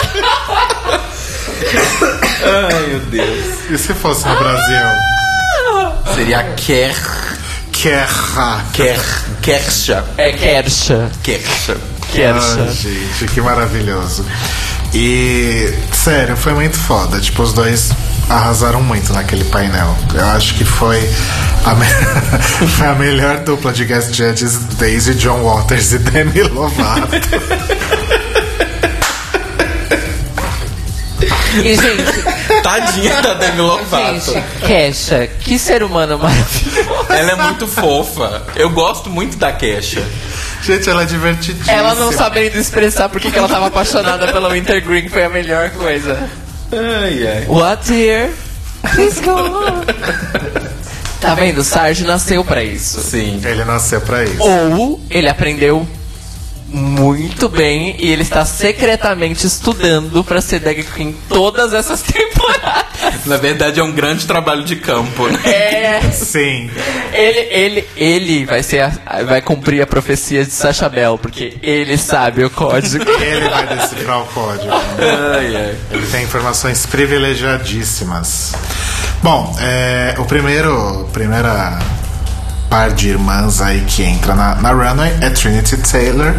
[2.44, 3.70] Ai, meu Deus.
[3.70, 4.82] E se fosse no Brasil?
[6.16, 6.96] Seria Ker.
[7.72, 8.64] Kerra.
[8.74, 9.00] Ker.
[9.42, 10.04] Kersha.
[10.18, 11.10] É Kersha.
[11.24, 11.78] Kersha.
[12.12, 12.62] Kersha.
[12.68, 14.26] Ai, gente, que maravilhoso.
[14.94, 17.20] E, sério, foi muito foda.
[17.20, 17.92] Tipo, os dois
[18.30, 19.96] arrasaram muito naquele painel.
[20.16, 20.98] Eu acho que foi
[21.66, 21.86] a, me-
[22.78, 27.08] foi a melhor dupla de guest judges Daisy John Waters e Demi Lovato.
[31.52, 34.20] E, gente, Tadinha da Demi Lovato.
[34.34, 37.06] gente, Kesha, que ser humano maravilhoso.
[37.10, 38.44] Ela é muito fofa.
[38.56, 40.04] Eu gosto muito da Kesha.
[40.70, 41.72] Gente, ela é divertidíssima.
[41.76, 46.30] Ela não sabendo expressar porque que ela tava apaixonada pela Wintergreen foi a melhor coisa.
[46.72, 47.46] Ai, ai.
[47.48, 48.30] What here?
[48.94, 49.84] Please go on.
[51.20, 51.64] Tá vendo?
[51.64, 53.02] Sarge nasceu pra isso.
[53.02, 53.42] Sim.
[53.44, 54.38] Ele nasceu pra isso.
[54.44, 55.88] Ou ele aprendeu
[56.68, 62.79] muito bem e ele está secretamente estudando pra ser drag queen todas essas temporadas.
[63.26, 65.40] Na verdade, é um grande trabalho de campo, né?
[65.46, 66.02] É.
[66.12, 66.70] Sim.
[67.14, 71.98] Ele, ele, ele vai ser a- vai cumprir a profecia de Sacha Bell, porque ele
[71.98, 73.04] sabe o código.
[73.22, 74.72] Ele vai decifrar o código.
[74.72, 75.76] Ai, ai.
[75.92, 78.54] Ele tem informações privilegiadíssimas.
[79.22, 81.78] Bom, é, o primeiro, primeira
[82.70, 86.34] par de irmãs aí que entra na, na runway é Trinity Taylor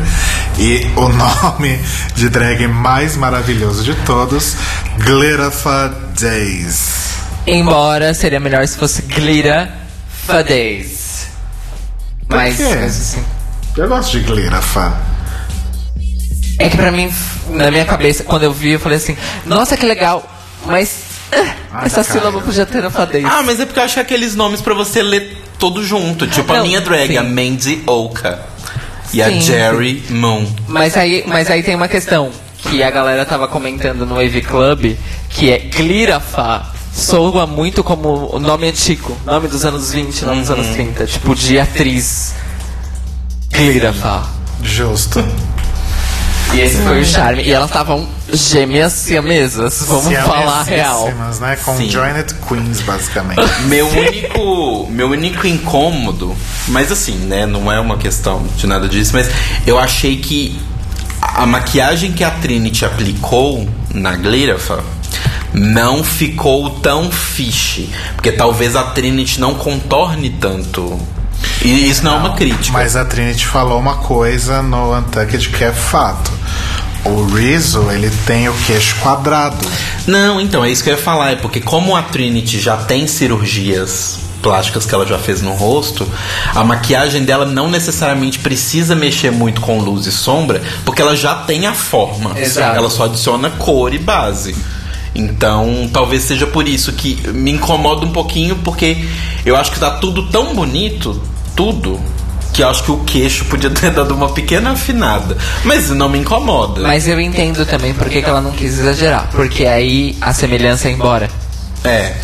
[0.59, 1.79] e o nome
[2.15, 4.57] de drag mais maravilhoso de todos,
[4.99, 7.11] Glitterfa Days.
[7.47, 11.27] Embora seria melhor se fosse for Days.
[12.29, 13.25] Mas, mas assim.
[13.77, 14.97] Eu gosto de Glitterfa.
[16.59, 17.13] É que pra mim,
[17.49, 19.17] na minha cabeça, quando eu vi, eu falei assim,
[19.47, 20.29] nossa, que legal,
[20.67, 22.19] mas Ai, essa cara.
[22.19, 23.25] sílaba podia ter no Fadez.
[23.25, 26.27] Ah, mas é porque eu acho que aqueles nomes pra você ler todo junto.
[26.27, 27.17] Tipo, a Não, minha drag, sim.
[27.17, 28.41] a Mandy Oka.
[29.13, 29.41] E a Sim.
[29.41, 30.47] Jerry Moon.
[30.69, 34.97] Mas aí, mas aí tem uma questão que a galera tava comentando no AV Club,
[35.29, 36.65] que é Glirafa.
[36.95, 41.35] Soa muito como o nome antigo, nome dos anos 20, nome dos anos 30, tipo
[41.35, 42.35] de atriz.
[43.53, 44.25] Glirafa.
[44.63, 45.25] Justo.
[46.53, 47.43] E esse foi o charme.
[47.43, 51.13] E elas estavam gêmeas siamesas, vamos falar a real.
[51.41, 51.57] Né?
[51.65, 51.89] Com Sim.
[51.89, 53.41] Joined Queens, basicamente.
[53.67, 56.37] Meu único, meu único incômodo,
[56.69, 59.31] mas assim, né, não é uma questão de nada disso, mas
[59.67, 60.61] eu achei que
[61.21, 64.83] a maquiagem que a Trinity aplicou na Glirafa
[65.53, 70.99] não ficou tão fiche, porque talvez a Trinity não contorne tanto.
[71.63, 72.73] E isso não, é uma crítica.
[72.73, 76.31] Mas a Trinity falou uma coisa no Untucked que é fato.
[77.05, 79.57] O Rizzo, ele tem o queixo quadrado.
[80.07, 81.33] Não, então, é isso que eu ia falar.
[81.33, 86.09] É porque como a Trinity já tem cirurgias plásticas que ela já fez no rosto,
[86.55, 91.35] a maquiagem dela não necessariamente precisa mexer muito com luz e sombra, porque ela já
[91.35, 92.39] tem a forma.
[92.39, 92.77] Exato.
[92.77, 94.55] Ela só adiciona cor e base.
[95.15, 99.05] Então, talvez seja por isso que me incomoda um pouquinho, porque
[99.45, 101.21] eu acho que tá tudo tão bonito,
[101.57, 102.01] tudo,
[102.53, 105.37] que eu acho que o queixo podia ter dado uma pequena afinada.
[105.65, 106.83] Mas não me incomoda.
[106.83, 109.29] Mas eu entendo também por que que ela não quis exagerar.
[109.33, 111.29] Porque aí a semelhança é embora.
[111.85, 112.15] É.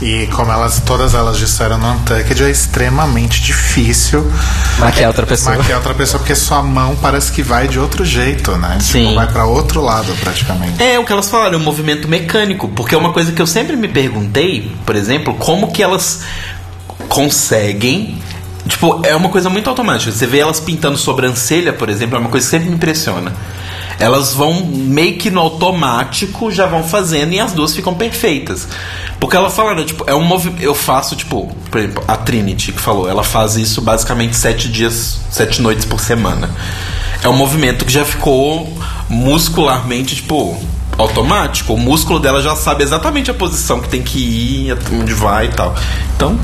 [0.00, 4.30] E como elas, todas elas disseram no Untucked, é extremamente difícil
[4.78, 5.56] Maquiar outra pessoa.
[5.56, 8.78] maquiar outra pessoa, porque sua mão parece que vai de outro jeito, né?
[8.80, 9.02] Sim.
[9.02, 10.80] Tipo, vai pra outro lado, praticamente.
[10.80, 12.68] É o que elas falaram, é um movimento mecânico.
[12.68, 16.20] Porque é uma coisa que eu sempre me perguntei, por exemplo, como que elas
[17.08, 18.18] conseguem.
[18.68, 20.12] Tipo, é uma coisa muito automática.
[20.12, 23.32] Você vê elas pintando sobrancelha, por exemplo, é uma coisa que sempre me impressiona.
[23.98, 28.68] Elas vão meio que no automático, já vão fazendo e as duas ficam perfeitas.
[29.18, 30.62] Porque ela falaram, tipo, é um movimento.
[30.62, 35.18] Eu faço, tipo, por exemplo, a Trinity que falou, ela faz isso basicamente sete dias,
[35.30, 36.50] sete noites por semana.
[37.22, 38.72] É um movimento que já ficou
[39.08, 40.56] muscularmente, tipo,
[40.96, 41.74] automático.
[41.74, 45.50] O músculo dela já sabe exatamente a posição que tem que ir, onde vai e
[45.50, 45.74] tal.
[46.14, 46.38] Então,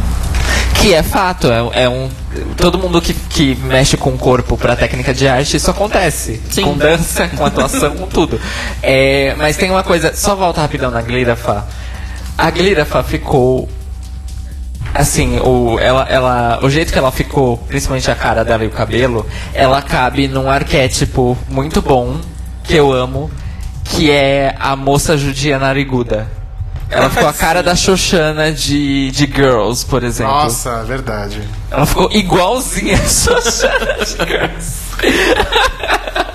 [0.84, 2.10] Que é fato, é, é um.
[2.58, 6.42] Todo mundo que, que mexe com o corpo pra técnica de arte, isso acontece.
[6.50, 6.62] Sim.
[6.64, 8.38] Com dança, com atuação, com tudo.
[8.82, 11.66] É, mas tem uma coisa, só volta rapidão na Glirafa.
[12.36, 13.66] A Glirafa ficou.
[14.92, 18.70] Assim, o, ela, ela, o jeito que ela ficou, principalmente a cara dela e o
[18.70, 22.20] cabelo, ela cabe num arquétipo muito bom,
[22.62, 23.30] que eu amo,
[23.84, 26.28] que é a moça judia nariguda.
[26.94, 30.32] Ela ficou a cara da Xoxana de, de Girls, por exemplo.
[30.32, 31.42] Nossa, verdade.
[31.70, 34.74] Ela ficou igualzinha a Xoxana de Girls.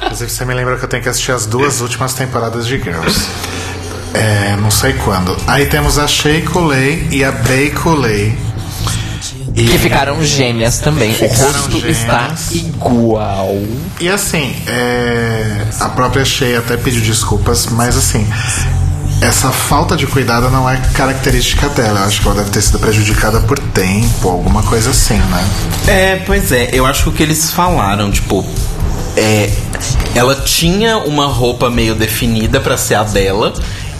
[0.03, 3.27] Inclusive, você me lembra que eu tenho que assistir as duas últimas temporadas de Girls.
[4.14, 5.38] É, não sei quando.
[5.48, 7.31] Aí temos a Shea Coulee e a
[7.81, 8.38] Coulee.
[9.56, 11.11] E, Que ficaram gêmeas também.
[11.11, 11.98] O rosto gêmeas.
[11.98, 13.56] está igual.
[13.99, 18.26] E assim, é, a própria Shea até pediu desculpas, mas assim,
[19.22, 22.00] essa falta de cuidado não é característica dela.
[22.00, 25.48] Eu acho que ela deve ter sido prejudicada por tempo, alguma coisa assim, né?
[25.88, 28.46] É, pois é, eu acho que o que eles falaram, tipo,
[29.18, 29.52] é,
[30.16, 33.54] ela tinha uma roupa meio definida pra ser a dela.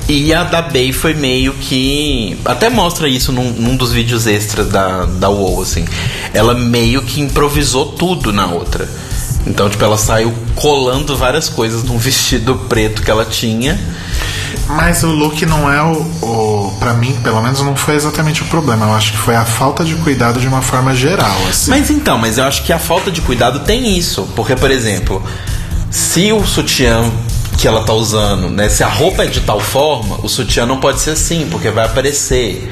[0.08, 2.36] E a da Bey foi meio que.
[2.44, 5.86] Até mostra isso num, num dos vídeos extras da, da WoW, assim.
[6.34, 8.90] Ela meio que improvisou tudo na outra.
[9.46, 13.80] Então, tipo, ela saiu colando várias coisas num vestido preto que ela tinha.
[14.68, 16.78] Mas o look não é o, o.
[16.80, 18.86] Pra mim, pelo menos, não foi exatamente o problema.
[18.86, 21.72] Eu acho que foi a falta de cuidado de uma forma geral, assim.
[21.72, 24.28] Mas então, mas eu acho que a falta de cuidado tem isso.
[24.36, 25.24] Porque, por exemplo,
[25.90, 27.10] se o sutiã
[27.60, 28.70] que ela tá usando, né?
[28.70, 31.86] Se a roupa é de tal forma, o sutiã não pode ser assim, porque vai
[31.86, 32.72] aparecer.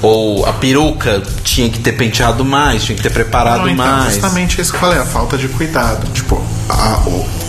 [0.00, 4.14] Ou a peruca tinha que ter penteado mais, tinha que ter preparado Não, então, mais.
[4.14, 6.06] justamente isso que eu falei, a falta de cuidado.
[6.12, 7.00] Tipo, a,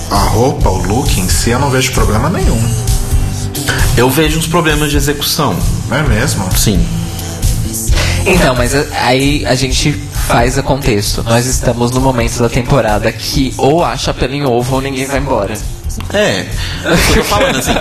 [0.09, 2.59] a roupa, o look em si, eu não vejo problema nenhum.
[3.97, 5.55] Eu vejo uns problemas de execução.
[5.91, 6.47] É mesmo?
[6.57, 6.85] Sim.
[8.25, 9.91] Então, mas a- aí a gente
[10.27, 11.23] faz o contexto.
[11.23, 15.19] Nós estamos no momento da temporada que ou acha pelo em ovo ou ninguém vai
[15.19, 15.53] embora.
[16.13, 16.45] É,
[16.85, 17.73] eu tô falando assim,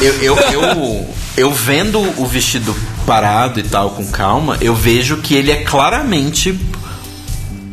[0.00, 1.06] eu, eu, eu,
[1.36, 2.74] eu vendo o vestido
[3.04, 6.56] parado e tal, com calma, eu vejo que ele é claramente,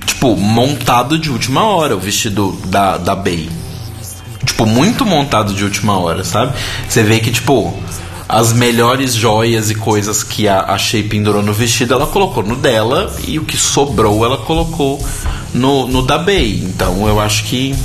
[0.08, 3.48] tipo, montado de última hora, o vestido da, da Bey.
[4.46, 6.54] Tipo, muito montado de última hora, sabe?
[6.88, 7.78] Você vê que, tipo,
[8.28, 12.56] as melhores joias e coisas que a, a Shea pendurou no vestido, ela colocou no
[12.56, 15.04] dela, e o que sobrou ela colocou
[15.54, 16.64] no, no da Bey.
[16.64, 17.76] Então eu acho que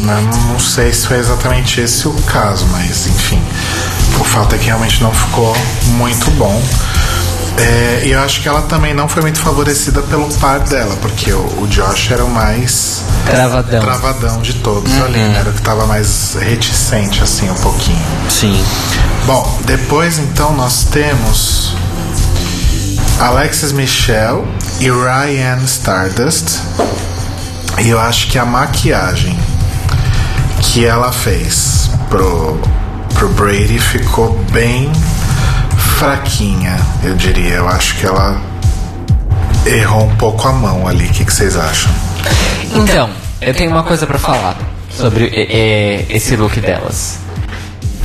[0.00, 3.40] Não, não sei se foi exatamente esse o caso, mas enfim.
[4.20, 5.56] O fato é que realmente não ficou
[5.96, 6.62] muito bom.
[7.58, 11.32] É, e eu acho que ela também não foi muito favorecida pelo par dela, porque
[11.32, 13.80] o, o Josh era o mais Travadão.
[13.80, 15.36] travadão de todos ali, né?
[15.40, 18.04] Era o que tava mais reticente, assim, um pouquinho.
[18.28, 18.62] sim.
[19.24, 21.74] Bom, depois então nós temos
[23.18, 24.44] Alexis Michelle
[24.78, 26.60] e Ryan Stardust.
[27.80, 29.36] E eu acho que a maquiagem
[30.60, 32.58] que ela fez pro,
[33.14, 34.90] pro Brady ficou bem
[35.96, 37.54] fraquinha, eu diria.
[37.54, 38.40] Eu acho que ela
[39.64, 41.06] errou um pouco a mão ali.
[41.06, 41.90] O que, que vocês acham?
[42.74, 43.08] Então,
[43.40, 44.56] eu tenho uma coisa pra falar
[44.90, 47.18] sobre é, é, esse look delas.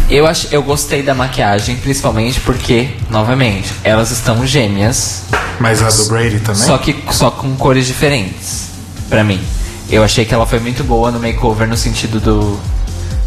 [0.10, 5.24] Eu, ach, eu gostei da maquiagem, principalmente porque, novamente, elas estão gêmeas,
[5.60, 6.62] Mas a do Brady também?
[6.62, 8.68] só que só com cores diferentes,
[9.10, 9.42] pra mim.
[9.90, 12.60] Eu achei que ela foi muito boa no makeover no sentido do,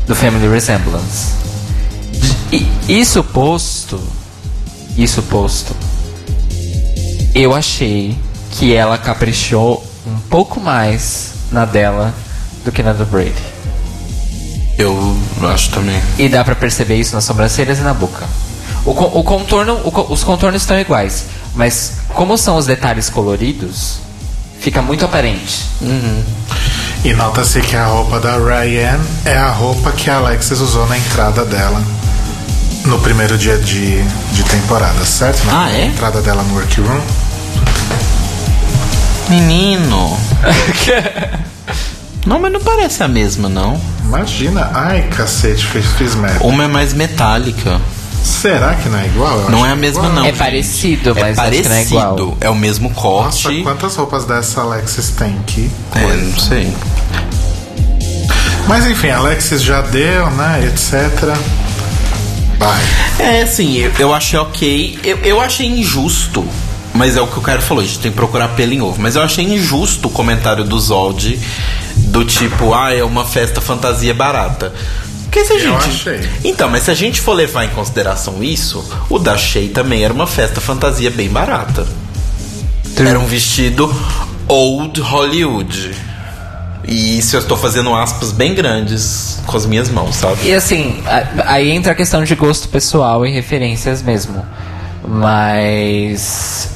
[0.07, 1.33] do Family Resemblance.
[2.53, 3.99] E, isso posto,
[4.97, 5.75] isso posto,
[7.35, 8.17] eu achei
[8.53, 12.15] que ela caprichou um pouco mais na dela
[12.65, 13.33] do que na do Brady.
[14.79, 15.17] Eu
[15.53, 16.01] acho também.
[16.19, 18.27] E dá pra perceber isso nas sobrancelhas e na boca.
[18.85, 23.99] O, o contorno, o os contornos estão iguais, mas como são os detalhes coloridos,
[24.61, 25.65] fica muito aparente.
[27.05, 30.99] E nota-se que a roupa da Ryan é a roupa que a Alexis usou na
[30.99, 31.83] entrada dela
[32.85, 35.45] no primeiro dia de, de temporada, certo?
[35.47, 35.87] Na Ah, é?
[35.87, 37.01] entrada dela no workroom.
[39.29, 40.19] Menino.
[42.27, 43.81] não, mas não parece a mesma, não.
[44.05, 46.45] Imagina, ai cacete, fiz, fiz merda.
[46.45, 47.81] Uma é mais metálica.
[48.23, 49.39] Será que não é igual?
[49.41, 50.15] Eu Não é a que mesma, igual.
[50.15, 50.23] não.
[50.23, 50.39] É gente.
[50.39, 52.15] parecido, É mas acho que não é igual.
[52.17, 52.37] parecido.
[52.41, 53.63] É o mesmo Nossa, corte.
[53.63, 56.73] quantas roupas dessa Alexis tem que É, não sei.
[58.67, 60.65] Mas enfim, Alexis já deu, né?
[60.67, 60.95] Etc.
[62.59, 62.83] Vai.
[63.19, 64.99] É, assim, eu, eu achei ok.
[65.05, 66.45] Eu, eu achei injusto.
[66.93, 69.01] Mas é o que o cara falou, a gente tem que procurar pelo em ovo.
[69.01, 71.39] Mas eu achei injusto o comentário do Zod
[71.97, 74.73] do tipo, ah, é uma festa fantasia barata.
[75.25, 75.89] Porque se a Eu gente.
[75.91, 76.21] achei.
[76.45, 80.15] Então, mas se a gente for levar em consideração isso, o da Shea também era
[80.15, 81.85] uma festa fantasia bem barata.
[82.97, 83.93] Era um vestido
[84.47, 85.91] old Hollywood.
[86.87, 90.47] E isso eu estou fazendo aspas bem grandes com as minhas mãos, sabe?
[90.47, 91.03] E assim,
[91.47, 94.45] aí entra a questão de gosto pessoal e referências mesmo.
[95.07, 96.71] Mas.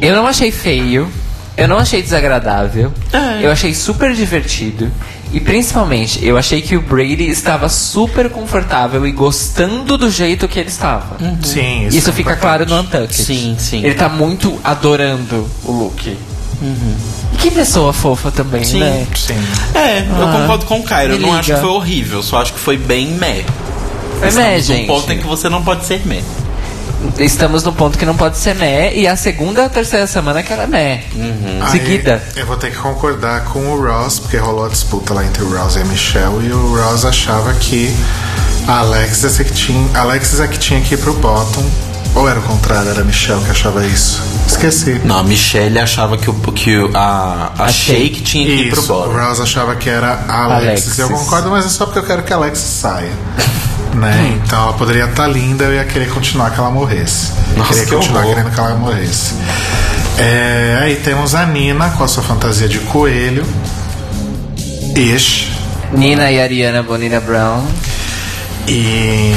[0.00, 1.08] Eu não achei feio.
[1.56, 2.92] Eu não achei desagradável.
[3.40, 4.90] Eu achei super divertido.
[5.32, 10.60] E principalmente, eu achei que o Brady estava super confortável e gostando do jeito que
[10.60, 11.16] ele estava.
[11.42, 12.40] Sim, Isso, é fica importante.
[12.40, 13.14] claro no Untucked.
[13.14, 13.84] Sim, sim.
[13.84, 16.16] Ele tá muito adorando o look.
[17.32, 18.80] E que pessoa fofa também, Sim.
[18.80, 19.06] né?
[19.16, 19.34] Sim.
[19.74, 21.14] É, eu concordo com o Cairo.
[21.14, 21.54] Eu não acho liga.
[21.54, 23.44] que foi horrível, só acho que foi bem meh.
[24.22, 24.86] É Estamos meh, gente.
[24.86, 26.22] ponto em que você não pode ser meh.
[27.18, 28.94] Estamos no ponto que não pode ser meh.
[28.94, 31.02] E a segunda a terceira semana que era meh.
[31.60, 32.22] Aí, Seguida.
[32.34, 35.50] eu vou ter que concordar com o Ross, porque rolou a disputa lá entre o
[35.54, 37.94] Ross e a Michelle, e o Ross achava que
[38.66, 41.62] a Alexis é que tinha, Alexis é que tinha que ir pro bottom.
[42.14, 44.22] Ou era o contrário, era a Michelle que achava isso.
[44.46, 45.00] Esqueci.
[45.04, 48.70] Não, a Michelle achava que, o, que o- a, a, A Shake tinha que ir
[48.70, 49.12] pro Isso, o.
[49.12, 50.68] Ross achava que era a Alexis.
[50.68, 50.98] Alexis.
[51.00, 53.10] Eu concordo, mas é só porque eu quero que a Alexis saia.
[53.94, 54.40] Né?
[54.44, 57.30] Então ela poderia estar linda, eu ia querer continuar que ela morresse.
[57.52, 58.34] Eu Nossa, queria que continuar horror.
[58.34, 59.34] querendo que ela morresse.
[60.18, 63.44] É, aí temos a Nina com a sua fantasia de coelho.
[64.96, 65.48] Ish.
[65.92, 67.64] Nina e Ariana Bonina Brown.
[68.66, 69.32] E.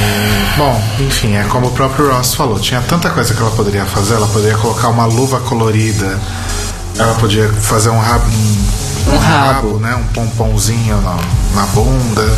[0.57, 4.15] Bom, enfim, é como o próprio Ross falou: tinha tanta coisa que ela poderia fazer.
[4.15, 6.19] Ela poderia colocar uma luva colorida,
[6.97, 8.25] ela podia fazer um rabo.
[8.29, 9.79] Um, Um rabo.
[9.79, 9.95] né?
[9.95, 11.17] Um pomponzinho na,
[11.55, 12.37] na bunda.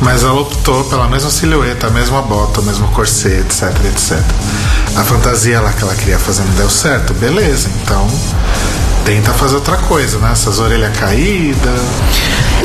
[0.00, 4.18] Mas ela optou pela mesma silhueta, a mesma bota, o mesmo corset, etc, etc.
[4.94, 8.06] A fantasia lá que ela queria fazer não deu certo, beleza, então
[9.06, 10.30] tenta fazer outra coisa, né?
[10.32, 11.80] Essas orelhas caídas.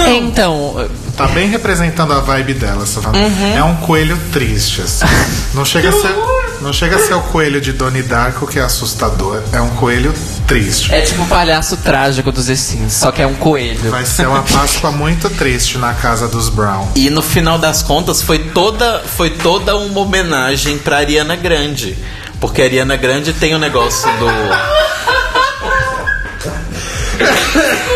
[0.10, 0.90] Então,
[1.22, 3.00] Tá bem representando a vibe dela, essa.
[3.00, 3.56] Uhum.
[3.56, 5.06] É um coelho triste, assim.
[5.54, 6.16] Não chega, a ser,
[6.62, 9.44] não chega a ser o coelho de Donnie Darko, que é assustador.
[9.54, 10.12] É um coelho
[10.48, 10.92] triste.
[10.92, 13.92] é tipo o palhaço trágico dos The Sims, só que é um coelho.
[13.92, 16.88] Vai ser uma Páscoa muito triste na casa dos Brown.
[16.96, 21.96] E no final das contas foi toda, foi toda uma homenagem pra Ariana Grande.
[22.40, 24.26] Porque a Ariana Grande tem o negócio do.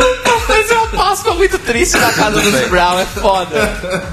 [1.16, 4.04] Uma Páscoa muito triste na casa dos Brown, é foda.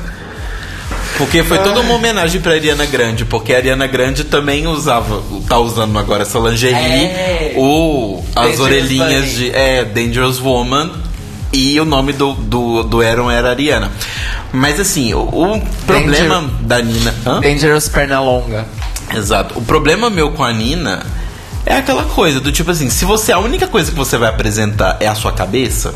[1.18, 5.58] Porque foi toda uma homenagem pra Ariana Grande, porque a Ariana Grande também usava, tá
[5.58, 7.54] usando agora essa lingerie, É.
[7.56, 9.34] o, as Dangerous orelhinhas Bunny.
[9.34, 10.90] de é, Dangerous Woman
[11.52, 13.90] e o nome do, do, do Aaron era Ariana.
[14.52, 17.14] Mas assim, o, o problema da Nina.
[17.26, 17.40] Hã?
[17.40, 18.64] Dangerous Pernalonga.
[19.14, 19.58] Exato.
[19.58, 21.04] O problema meu com a Nina
[21.66, 24.96] é aquela coisa do tipo assim, se você a única coisa que você vai apresentar
[25.00, 25.94] é a sua cabeça,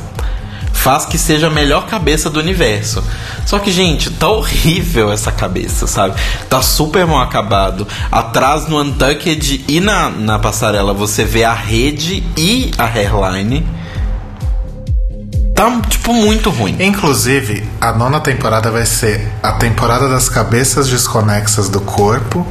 [0.86, 3.02] faz que seja a melhor cabeça do universo.
[3.44, 6.14] Só que, gente, tá horrível essa cabeça, sabe?
[6.48, 7.88] Tá super mal acabado.
[8.12, 13.66] Atrás no Untucked e na, na passarela você vê a rede e a hairline.
[15.56, 16.76] Tá, tipo, muito ruim.
[16.78, 22.46] Inclusive, a nona temporada vai ser a temporada das cabeças desconexas do corpo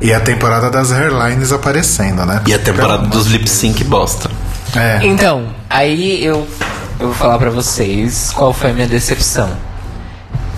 [0.00, 2.42] e a temporada das hairlines aparecendo, né?
[2.46, 4.30] E a temporada Pelo dos lip sync bosta.
[4.76, 5.00] É.
[5.02, 6.46] Então, aí eu,
[6.98, 9.50] eu vou falar pra vocês qual foi a minha decepção.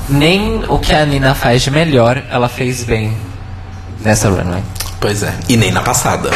[0.09, 3.17] Nem o que a Nina faz de melhor, ela fez bem
[4.01, 4.63] nessa runway.
[5.01, 5.35] Pois é.
[5.49, 6.31] E nem na passada.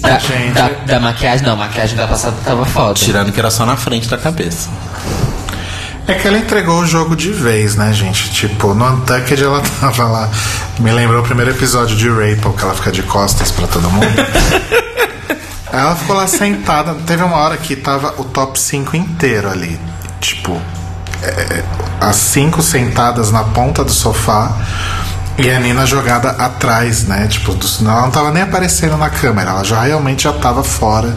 [0.00, 0.18] Da,
[0.54, 2.94] da, da maquiagem, não, a maquiagem da passada tava foda.
[2.94, 4.68] Tirando que era só na frente da cabeça.
[6.06, 8.30] É que ela entregou o jogo de vez, né, gente?
[8.30, 10.30] Tipo, no Untucked ela tava lá.
[10.78, 14.06] Me lembrou o primeiro episódio de Raple, que ela fica de costas pra todo mundo.
[15.72, 16.94] Ela ficou lá sentada.
[17.06, 19.78] Teve uma hora que tava o top 5 inteiro ali.
[20.20, 20.60] Tipo,
[21.22, 21.62] é,
[22.00, 24.56] as cinco sentadas na ponta do sofá.
[25.38, 27.26] E a Nina jogada atrás, né?
[27.28, 29.50] Tipo, do, ela não tava nem aparecendo na câmera.
[29.50, 31.16] Ela já realmente já tava fora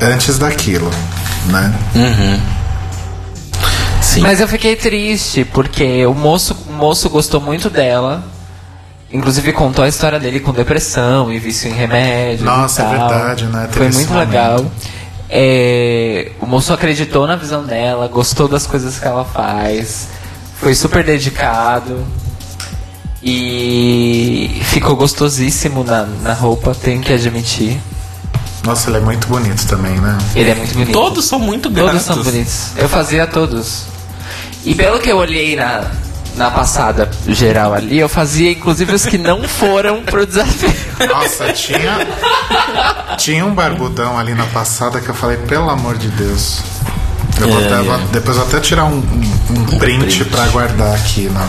[0.00, 0.90] antes daquilo,
[1.46, 1.72] né?
[4.02, 4.20] Sim.
[4.20, 8.22] Mas eu fiquei triste, porque o moço, o moço gostou muito dela.
[9.12, 12.46] Inclusive contou a história dele com depressão e vício em remédio.
[12.46, 13.68] Nossa, e é verdade, né?
[13.70, 14.28] Teve Foi muito momento.
[14.28, 14.72] legal.
[15.28, 20.08] É, o moço acreditou na visão dela, gostou das coisas que ela faz,
[20.58, 22.06] foi super dedicado
[23.22, 27.78] e ficou gostosíssimo na, na roupa, tenho que admitir.
[28.64, 30.18] Nossa, ele é muito bonito também, né?
[30.34, 30.92] Ele é muito bonito.
[30.92, 32.04] Todos são muito gratos.
[32.04, 32.72] Todos são bonitos.
[32.76, 33.84] Eu fazia todos.
[34.64, 35.90] E pelo que eu olhei na,
[36.36, 40.72] na passada geral ali, eu fazia inclusive os que não foram pro desafio.
[41.08, 42.06] Nossa, tinha.
[43.18, 46.60] Tinha um barbudão ali na passada que eu falei, pelo amor de Deus.
[47.40, 47.98] Eu vou É, até- vou- é.
[48.12, 50.24] depois eu vou até tirar um, um, um print, print.
[50.26, 51.22] pra guardar aqui.
[51.32, 51.40] No,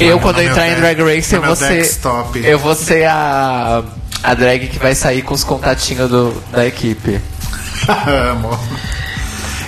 [0.00, 1.74] Eu, no quando entrar em Drag Race, eu vou ser.
[1.78, 2.38] desktop.
[2.44, 3.82] Eu vou ser a.
[4.22, 7.20] A drag que vai sair com os contatinhos do, da equipe.
[8.30, 8.58] Amo.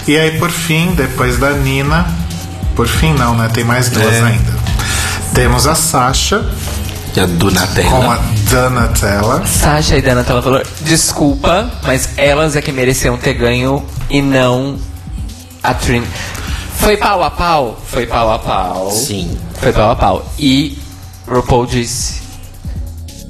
[0.08, 2.06] E aí, por fim, depois da Nina.
[2.74, 3.50] Por fim, não, né?
[3.52, 4.22] Tem mais duas É.
[4.22, 4.55] ainda.
[5.36, 6.42] Temos a Sasha
[7.12, 8.22] Que é do com a Natella.
[8.48, 9.46] Donatella.
[9.46, 14.78] Sasha e Dana ela falou, desculpa, mas elas é que mereciam ter ganho e não
[15.62, 16.02] a Trin.
[16.78, 17.78] Foi pau a pau?
[17.86, 18.90] Foi pau a pau.
[18.90, 19.36] Sim.
[19.60, 20.26] Foi pau a pau.
[20.38, 20.78] E
[21.28, 22.22] RuPaul disse,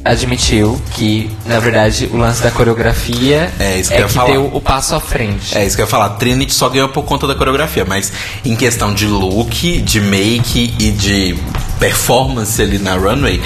[0.06, 4.30] admitiu que, na verdade, o lance da coreografia É, isso que eu ia que falar.
[4.30, 5.56] deu o passo à frente.
[5.56, 6.10] É isso que eu ia falar.
[6.10, 8.12] Trinity só ganhou por conta da coreografia, mas
[8.44, 11.36] em questão de look, de make e de
[11.78, 13.42] performance ali na runway,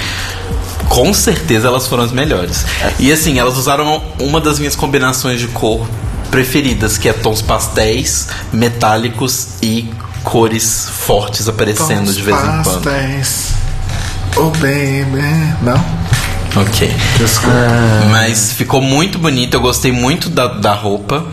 [0.87, 2.65] com certeza elas foram as melhores.
[2.99, 5.87] E assim, elas usaram uma das minhas combinações de cor
[6.29, 9.89] preferidas, que é tons pastéis, metálicos e
[10.23, 12.63] cores fortes aparecendo de vez em quando.
[12.83, 13.51] Pastéis.
[14.37, 15.21] Oh, baby.
[15.61, 15.83] Não?
[16.55, 16.91] Ok.
[17.17, 17.55] Desculpa.
[18.09, 21.25] Mas ficou muito bonito, eu gostei muito da, da roupa.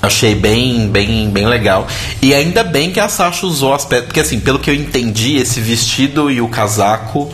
[0.00, 1.86] Achei bem, bem, bem legal.
[2.20, 4.06] E ainda bem que a Sasha usou as peças.
[4.06, 7.32] Porque assim, pelo que eu entendi, esse vestido e o casaco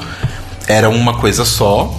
[0.66, 1.92] eram uma coisa só.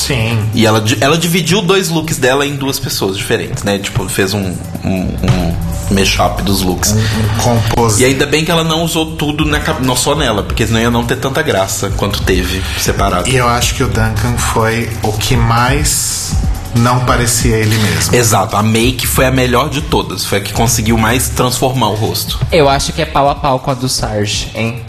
[0.00, 0.38] Sim.
[0.54, 3.78] E ela, ela dividiu dois looks dela em duas pessoas diferentes, né?
[3.78, 4.54] Tipo, fez um,
[4.84, 6.92] um, um mashup dos looks.
[6.92, 8.00] Um compos...
[8.00, 10.90] E ainda bem que ela não usou tudo na, não só nela, porque senão ia
[10.90, 13.28] não ter tanta graça quanto teve separado.
[13.28, 16.32] E eu acho que o Duncan foi o que mais
[16.74, 18.14] não parecia ele mesmo.
[18.14, 20.24] Exato, a make foi a melhor de todas.
[20.24, 22.38] Foi a que conseguiu mais transformar o rosto.
[22.52, 24.82] Eu acho que é pau a pau com a do Sarge, hein?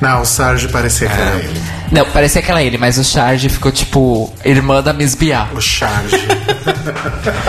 [0.00, 1.20] Não, o Sarge parecia que É.
[1.20, 1.60] era ele.
[1.92, 5.46] Não, parecia que era ele, mas o Sarge ficou tipo irmã da Miss Bia.
[5.54, 6.16] O Charge.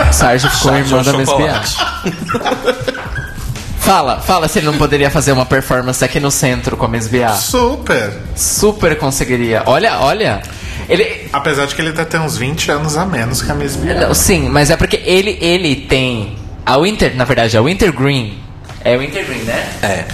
[0.08, 1.62] O Sarge ficou Sarge irmã é um da Miss Bia.
[1.64, 2.92] chocolate.
[3.82, 7.08] Fala, fala se ele não poderia fazer uma performance aqui no centro com a Miss
[7.08, 7.30] Bia.
[7.30, 8.12] Super.
[8.36, 9.64] Super conseguiria.
[9.66, 10.40] Olha, olha.
[10.88, 11.28] Ele.
[11.32, 13.94] Apesar de que ele deve ter uns 20 anos a menos que a Miss Bia.
[13.94, 16.36] Não, sim, mas é porque ele, ele tem.
[16.64, 18.38] A Winter, na verdade, a Winter Green.
[18.84, 19.66] É Winter Green, né?
[19.82, 20.04] É.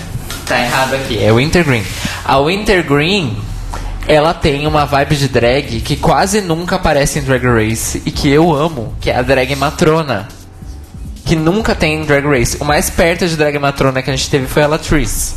[0.48, 1.84] Tá errado aqui, é Winter Green.
[2.24, 3.36] A Winter Green,
[4.06, 8.30] ela tem uma vibe de drag que quase nunca aparece em Drag Race e que
[8.30, 10.26] eu amo, que é a drag matrona.
[11.26, 12.56] Que nunca tem em Drag Race.
[12.58, 15.34] O mais perto de drag matrona que a gente teve foi a Latrice.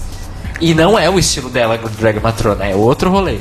[0.62, 3.40] E não é o estilo dela, drag matrona, é outro rolê.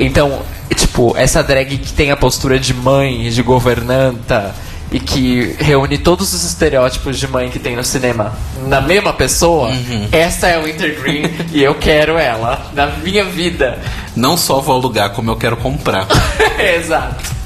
[0.00, 0.40] Então,
[0.74, 4.54] tipo, essa drag que tem a postura de mãe, de governanta
[4.90, 8.32] e que reúne todos os estereótipos de mãe que tem no cinema
[8.66, 9.70] na mesma pessoa,
[10.10, 13.78] essa é a Wintergreen e eu quero ela na minha vida.
[14.16, 16.06] Não só vou alugar, como eu quero comprar.
[16.58, 17.36] Exato.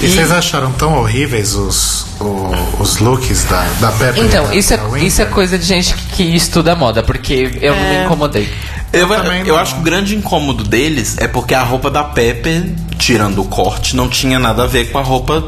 [0.00, 2.52] E vocês acharam tão horríveis os, o-
[2.82, 4.22] os looks da, da Pepper?
[4.22, 7.56] e Então, da- isso é, isso é coisa de gente que, que estuda moda, porque
[7.60, 8.52] eu não me incomodei.
[8.92, 9.56] Eu, eu não.
[9.56, 12.64] acho que o grande incômodo deles é porque a roupa da Pepper,
[12.98, 15.42] tirando o corte, não tinha nada a ver com a roupa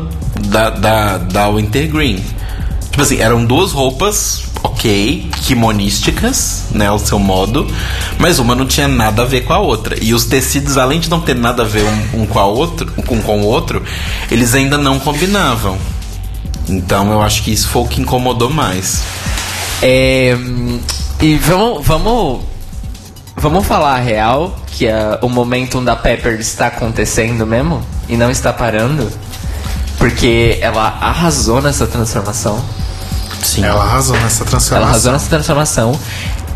[0.49, 2.23] da, da, da Wintergreen.
[2.91, 7.71] Tipo assim, eram duas roupas, ok, kimonísticas, né, ao seu modo,
[8.19, 10.03] mas uma não tinha nada a ver com a outra.
[10.03, 12.91] E os tecidos, além de não ter nada a ver um, um com a outro,
[12.97, 13.83] um com o outro,
[14.31, 15.77] eles ainda não combinavam.
[16.69, 19.03] Então eu acho que isso foi o que incomodou mais.
[19.83, 20.35] É,
[21.21, 22.41] e vamos, vamos,
[23.37, 28.31] vamos falar a real que a- o momentum da Pepper está acontecendo mesmo e não
[28.31, 29.11] está parando,
[29.99, 32.63] porque ela arrasou nessa transformação.
[33.43, 33.65] Sim.
[33.65, 34.89] Ela arrasou nessa Ela transformação.
[34.89, 36.01] arrasou nessa transformação.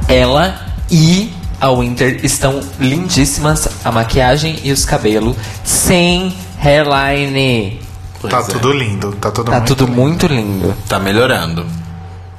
[0.08, 0.60] Ela
[0.90, 7.80] e a Winter estão lindíssimas, a maquiagem e os cabelos sem hairline.
[8.22, 8.52] Tá Pois é.
[8.52, 9.12] tudo lindo.
[9.12, 10.00] Tá tudo Tá muito tudo lindo.
[10.00, 10.74] muito lindo.
[10.88, 11.64] Tá melhorando.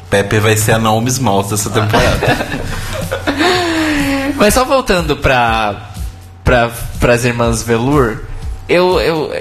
[0.09, 2.37] Pepe vai ser a Naomi Smalls dessa temporada.
[4.35, 5.91] Mas só voltando pra,
[6.43, 8.17] pra, pras irmãs Velour,
[8.67, 9.31] eu, eu.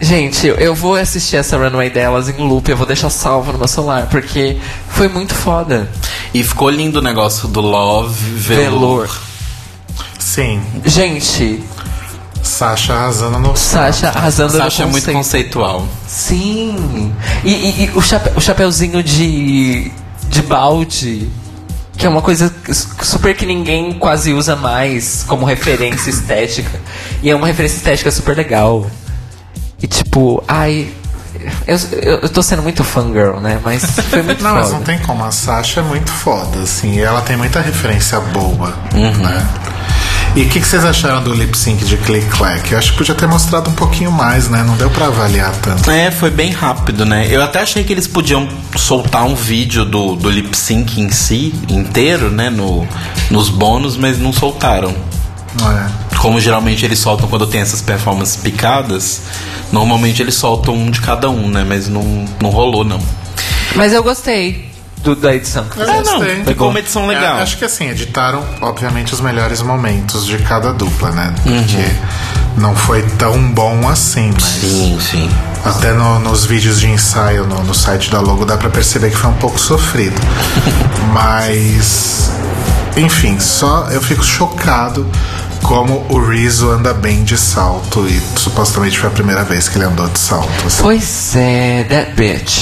[0.00, 3.66] Gente, eu, vou assistir essa runway delas em loop, eu vou deixar salvo no meu
[3.66, 4.56] celular, porque
[4.88, 5.90] foi muito foda.
[6.32, 9.08] e ficou lindo o negócio do Love Velour.
[10.18, 10.60] Sim.
[10.84, 11.64] Gente,
[12.42, 15.16] Sasha arrasando no Sasha arrasando Sasha é no muito conceito.
[15.58, 15.88] conceitual.
[16.06, 17.12] Sim.
[17.44, 19.90] E, e- e o, chape, o chapeuzinho de,
[20.28, 21.28] de balde,
[21.96, 22.54] que é uma coisa
[23.02, 26.80] super que ninguém quase usa mais como referência estética.
[27.22, 28.88] E é uma referência estética super legal.
[29.82, 30.88] E tipo, ai.
[31.66, 33.60] Eu, eu, eu tô sendo muito fangirl, né?
[33.64, 34.62] Mas foi muito Não, foda.
[34.62, 35.24] mas não tem como.
[35.24, 36.94] A Sasha é muito foda, assim.
[36.96, 39.46] E ela tem muita referência boa, né?
[40.36, 42.70] E o que, que vocês acharam do lip sync de Click Clack?
[42.70, 44.62] Eu acho que podia ter mostrado um pouquinho mais, né?
[44.62, 45.90] Não deu pra avaliar tanto.
[45.90, 47.26] É, foi bem rápido, né?
[47.30, 48.46] Eu até achei que eles podiam
[48.76, 52.50] soltar um vídeo do, do lip sync em si, inteiro, né?
[52.50, 52.86] No,
[53.30, 54.94] nos bônus, mas não soltaram.
[55.60, 55.90] Não é?
[56.18, 59.20] como geralmente eles soltam quando tem essas performances picadas,
[59.70, 61.64] normalmente eles soltam um de cada um, né?
[61.66, 62.02] Mas não,
[62.42, 63.00] não rolou, não.
[63.76, 64.68] Mas eu gostei
[65.02, 65.64] do, da edição.
[65.64, 66.44] que gostei.
[66.44, 67.38] ficou uma edição legal.
[67.38, 71.32] É, acho que assim, editaram, obviamente, os melhores momentos de cada dupla, né?
[71.46, 71.62] Uhum.
[71.62, 74.42] Porque não foi tão bom assim, mas.
[74.44, 75.30] Sim, sim.
[75.64, 79.16] Até no- nos vídeos de ensaio no, no site da Logo dá pra perceber que
[79.16, 80.20] foi um pouco sofrido.
[81.12, 82.30] Mas.
[82.96, 85.06] Enfim, só eu fico chocado
[85.62, 89.84] como o Rizzo anda bem de salto e supostamente foi a primeira vez que ele
[89.84, 90.48] andou de salto.
[90.66, 90.82] assim.
[90.82, 92.58] Pois é, that bitch.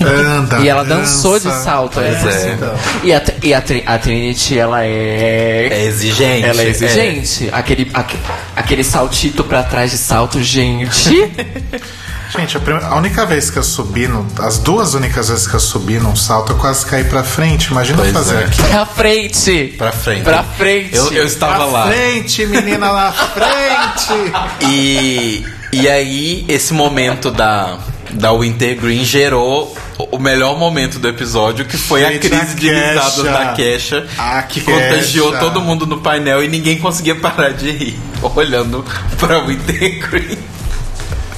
[0.00, 1.62] Anda, E ela dançou de dança.
[1.64, 2.52] salto, é.
[2.54, 2.74] Então.
[3.04, 3.58] E, a, e a,
[3.94, 5.68] a Trinity, ela é.
[5.70, 6.44] É exigente.
[6.46, 7.48] Ela é exigente.
[7.52, 8.16] Aquele, aque-
[8.54, 11.30] aquele saltito pra trás de salto, gente.
[12.30, 15.60] Gente, a, a única vez que eu subi, no, as duas únicas vezes que eu
[15.60, 17.70] subi num salto, eu quase caí pra frente.
[17.70, 18.44] Imagina Pois fazer é.
[18.44, 18.62] aqui.
[18.62, 19.74] pra frente.
[19.78, 20.22] Pra frente.
[20.24, 20.94] Pra frente.
[20.96, 21.86] Eu, eu estava Pra lá.
[21.86, 24.32] frente, menina, na frente!
[24.60, 27.78] E, e aí, esse momento da,
[28.10, 29.74] da Wintergreen gerou
[30.12, 34.06] o melhor momento do episódio, que foi a Gente, crise a de risadas da Kesha,
[34.18, 34.70] A que Kesha.
[34.88, 37.98] contagiou todo mundo no painel e ninguém conseguia parar de rir,
[38.34, 38.84] olhando
[39.18, 40.38] pra Wintergreen.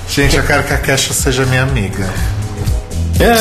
[0.09, 2.09] Gente, eu quero que a Kesha seja minha amiga.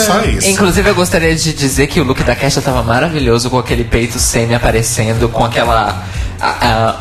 [0.06, 0.48] Só isso.
[0.48, 4.18] Inclusive, eu gostaria de dizer que o look da Kesha tava maravilhoso, com aquele peito
[4.20, 6.04] semi aparecendo, com aquela.
[6.40, 6.96] a- a-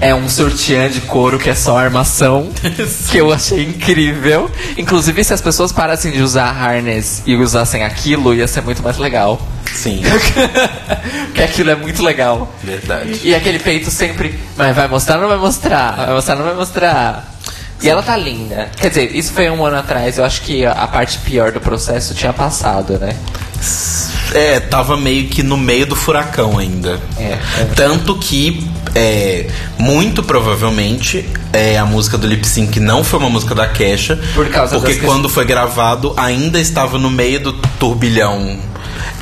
[0.00, 2.50] é um sutiã de couro que é só armação,
[3.10, 4.50] que eu achei incrível.
[4.76, 8.98] Inclusive, se as pessoas parassem de usar harness e usassem aquilo, ia ser muito mais
[8.98, 9.40] legal.
[9.74, 10.02] Sim,
[11.26, 12.52] Porque aquilo é muito legal.
[12.62, 13.20] verdade.
[13.24, 14.38] E aquele peito sempre.
[14.56, 15.92] Mas vai mostrar ou não vai mostrar?
[15.96, 17.29] Vai mostrar ou não vai mostrar?
[17.82, 18.70] E ela tá linda.
[18.76, 20.18] Quer dizer, isso foi um ano atrás.
[20.18, 23.16] Eu acho que a parte pior do processo tinha passado, né?
[24.32, 27.00] É, tava meio que no meio do furacão ainda.
[27.18, 27.38] É, é.
[27.74, 29.46] Tanto que, é,
[29.78, 34.18] muito provavelmente, é, a música do lip sync não foi uma música da Kesha.
[34.34, 38.58] Por causa Porque quando foi gravado, ainda estava no meio do turbilhão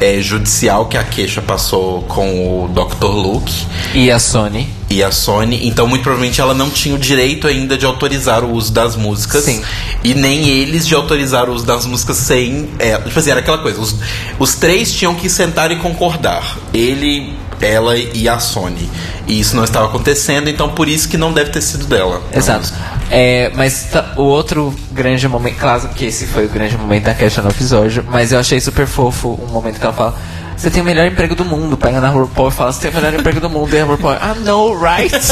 [0.01, 3.07] é, judicial que a Kesha passou com o Dr.
[3.07, 4.78] Luke E a Sony?
[4.91, 8.53] E a Sony, então muito provavelmente ela não tinha o direito ainda de autorizar o
[8.53, 9.63] uso das músicas Sim.
[10.03, 13.59] e nem eles de autorizar o uso das músicas sem, é, tipo assim, era aquela
[13.59, 13.97] coisa, os,
[14.39, 18.89] os três tinham que sentar e concordar, ele, ela e a Sony,
[19.27, 22.23] e isso não estava acontecendo, então por isso que não deve ter sido dela.
[22.33, 22.73] Exato.
[23.11, 27.15] É, mas tá- o outro grande momento, claro que esse foi o grande momento da
[27.15, 30.19] Kesha no episódio, mas eu achei super fofo um momento que ela fala.
[30.59, 31.77] Você tem o melhor emprego do mundo.
[31.77, 33.73] Pega na RuPaul e fala: Você tem o melhor emprego do mundo.
[33.73, 35.15] E a RuPaul, I know, right?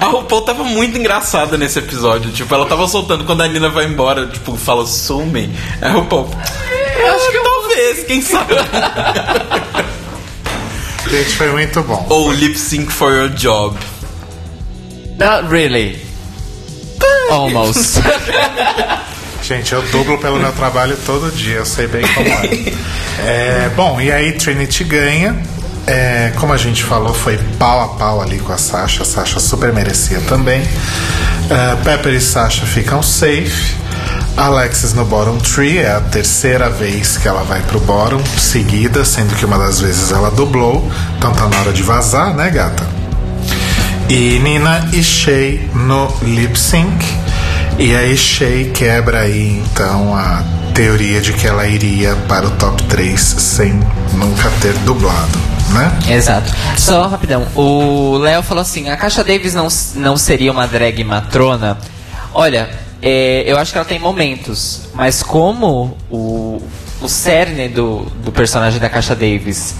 [0.00, 2.30] A RuPaul tava muito engraçada nesse episódio.
[2.30, 5.50] Tipo, ela tava soltando quando a Nina vai embora, tipo, fala, sumem.
[5.80, 6.28] A RuPaul.
[6.98, 8.54] Eu acho que talvez, quem sabe.
[11.10, 12.06] Gente, foi muito bom.
[12.10, 13.76] Ou lip sync for your job.
[15.18, 15.98] Not really.
[17.30, 18.00] Almost.
[19.42, 22.72] Gente, eu dublo pelo meu trabalho todo dia, eu sei bem como é.
[23.18, 25.36] É, bom, e aí Trinity ganha.
[25.84, 29.02] É, como a gente falou, foi pau a pau ali com a Sasha.
[29.02, 30.62] A Sasha super merecia também.
[31.50, 33.74] É, Pepper e Sasha ficam safe.
[34.36, 39.34] Alexis no bottom tree, é a terceira vez que ela vai pro bottom, seguida, sendo
[39.34, 40.88] que uma das vezes ela dublou.
[41.18, 42.86] Então tá na hora de vazar, né, gata?
[44.08, 47.04] E Nina e Shay no lip sync.
[47.78, 50.44] E aí Shay quebra aí então a
[50.74, 53.72] teoria de que ela iria para o top 3 sem
[54.14, 55.38] nunca ter dublado,
[55.70, 55.92] né?
[56.08, 56.50] Exato.
[56.76, 57.46] Só rapidão.
[57.54, 61.78] O Léo falou assim: a Caixa Davis não, não seria uma drag matrona?
[62.32, 62.70] Olha,
[63.02, 66.62] é, eu acho que ela tem momentos, mas como o,
[67.00, 69.74] o cerne do, do personagem da Caixa Davis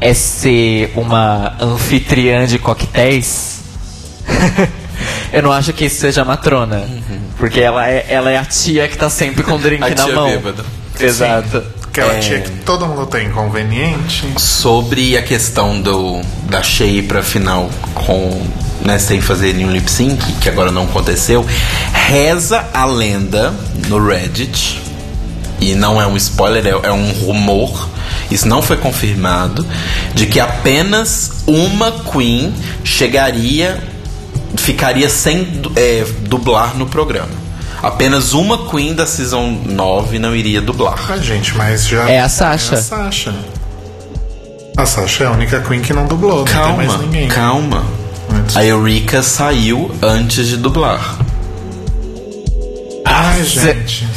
[0.00, 3.60] é ser uma anfitriã de coquetéis,
[5.32, 6.86] eu não acho que isso seja matrona.
[7.38, 9.94] Porque ela é, ela é a tia que tá sempre com o drink A na
[9.94, 10.28] tia mão.
[10.30, 10.64] bêbada.
[10.98, 11.62] Exato.
[11.84, 12.18] Aquela É.
[12.20, 14.24] tia que todo mundo tem inconveniente.
[14.38, 18.46] Sobre a questão do da Shea pra final com
[18.84, 21.44] né, sem fazer nenhum lip sync, que agora não aconteceu,
[21.92, 23.52] reza a lenda
[23.88, 24.80] no Reddit,
[25.60, 27.88] e não é um spoiler, é, é um rumor,
[28.30, 29.66] isso não foi confirmado,
[30.14, 32.54] de que apenas uma Queen
[32.84, 33.82] chegaria,
[34.56, 37.46] ficaria sem é, dublar no programa.
[37.82, 40.98] Apenas uma Queen da Season 9 não iria dublar.
[41.10, 42.08] Ah, gente, mas já.
[42.08, 42.74] É a Sasha.
[42.74, 43.34] É a Sasha.
[44.76, 47.28] A Sasha é a única Queen que não dublou, não tem Calma, mais ninguém.
[47.28, 47.84] calma.
[48.34, 48.56] Antes.
[48.56, 51.16] A Eureka saiu antes de dublar.
[53.04, 54.08] Ai, Cê- gente.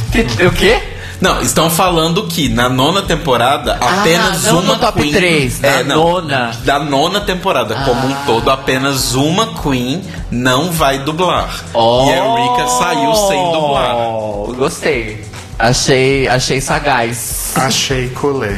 [0.46, 0.80] O quê?
[1.22, 5.12] Não, estão falando que na nona temporada apenas não uma no top queen.
[5.12, 6.52] três, na nona.
[6.64, 10.02] Da nona temporada como um todo, apenas uma queen
[10.32, 11.64] não vai dublar.
[11.76, 13.96] E a Rika saiu sem dublar.
[13.96, 15.26] Oh, Gostei.
[15.58, 17.52] Achei, achei sagaz.
[17.56, 18.56] Achei colê.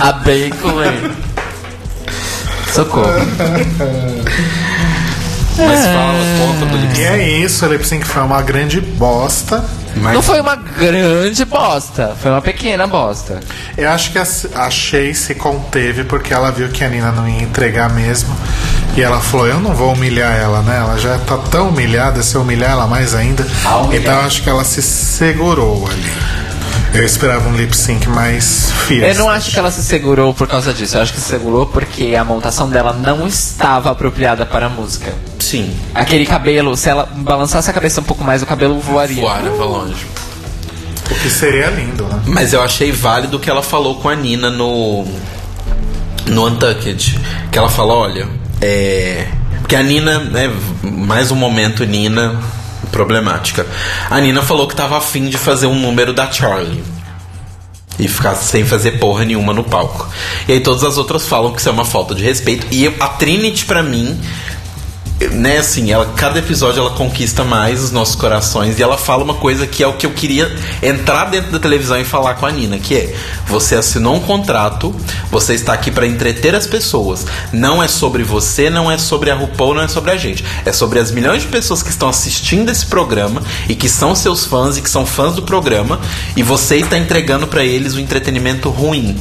[0.00, 1.12] A bacon aí.
[2.74, 3.04] Socorro.
[5.58, 9.64] Mas fala, conta do lip E é isso, o lip sync foi uma grande bosta.
[10.00, 13.40] Mas Não foi uma grande bosta, foi uma pequena bosta.
[13.76, 17.42] Eu acho que a, Shay se conteve porque ela viu que a Nina não ia
[17.42, 18.34] entregar mesmo.
[18.96, 20.78] E ela falou: Eu não vou humilhar ela, né?
[20.78, 23.46] Ela já tá tão humilhada, se eu humilhar ela mais ainda.
[23.64, 23.86] Ah.
[23.92, 26.38] Então eu acho que ela se segurou ali.
[26.94, 29.18] Eu esperava um lip sync mais fierce.
[29.18, 30.96] Eu não acho que ela se segurou por causa disso.
[30.96, 35.12] Eu acho que se segurou porque a montação dela não estava apropriada para a música.
[35.48, 39.20] Sim, Aquele cabelo, se ela balançasse a cabeça um pouco mais, o cabelo voaria.
[39.20, 40.06] voara pra longe.
[41.10, 42.20] O que seria lindo, né?
[42.26, 45.06] Mas eu achei válido o que ela falou com a Nina no.
[46.26, 47.18] No Untucked.
[47.50, 48.28] Que ela falou, olha,
[48.60, 49.26] é.
[49.60, 50.52] Porque a Nina, né?
[50.82, 52.38] Mais um momento, Nina
[52.92, 53.66] problemática.
[54.10, 56.82] A Nina falou que tava afim de fazer um número da Charlie.
[57.98, 60.06] E ficar sem fazer porra nenhuma no palco.
[60.46, 62.66] E aí todas as outras falam que isso é uma falta de respeito.
[62.70, 64.18] E eu- a Trinity, pra mim,
[65.26, 69.34] né, assim, ela, cada episódio ela conquista mais os nossos corações e ela fala uma
[69.34, 72.52] coisa que é o que eu queria entrar dentro da televisão e falar com a
[72.52, 73.16] Nina, que é:
[73.46, 74.94] você assinou um contrato,
[75.30, 77.26] você está aqui para entreter as pessoas.
[77.52, 80.44] Não é sobre você, não é sobre a RuPaul, não é sobre a gente.
[80.64, 84.44] É sobre as milhões de pessoas que estão assistindo esse programa e que são seus
[84.44, 86.00] fãs e que são fãs do programa
[86.36, 89.16] e você está entregando para eles um entretenimento ruim.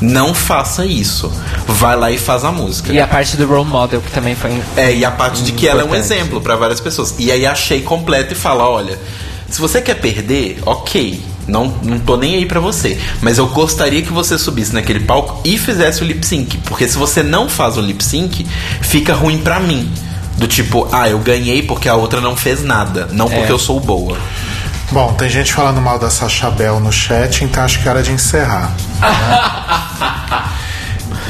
[0.00, 1.32] Não faça isso.
[1.66, 2.92] Vai lá e faz a música.
[2.92, 4.60] E a parte do role model, que também foi.
[4.76, 7.14] É, e a parte de que ela é um exemplo pra várias pessoas.
[7.18, 8.98] E aí achei completo e fala, olha,
[9.48, 11.20] se você quer perder, ok.
[11.48, 12.98] Não, não tô nem aí pra você.
[13.22, 16.58] Mas eu gostaria que você subisse naquele palco e fizesse o lip sync.
[16.58, 18.46] Porque se você não faz o lip sync,
[18.82, 19.90] fica ruim pra mim.
[20.36, 23.08] Do tipo, ah, eu ganhei porque a outra não fez nada.
[23.12, 23.52] Não porque É.
[23.52, 24.16] eu sou boa.
[24.90, 28.02] Bom, tem gente falando mal da Sacha Bell no chat, então acho que é hora
[28.02, 28.72] de encerrar.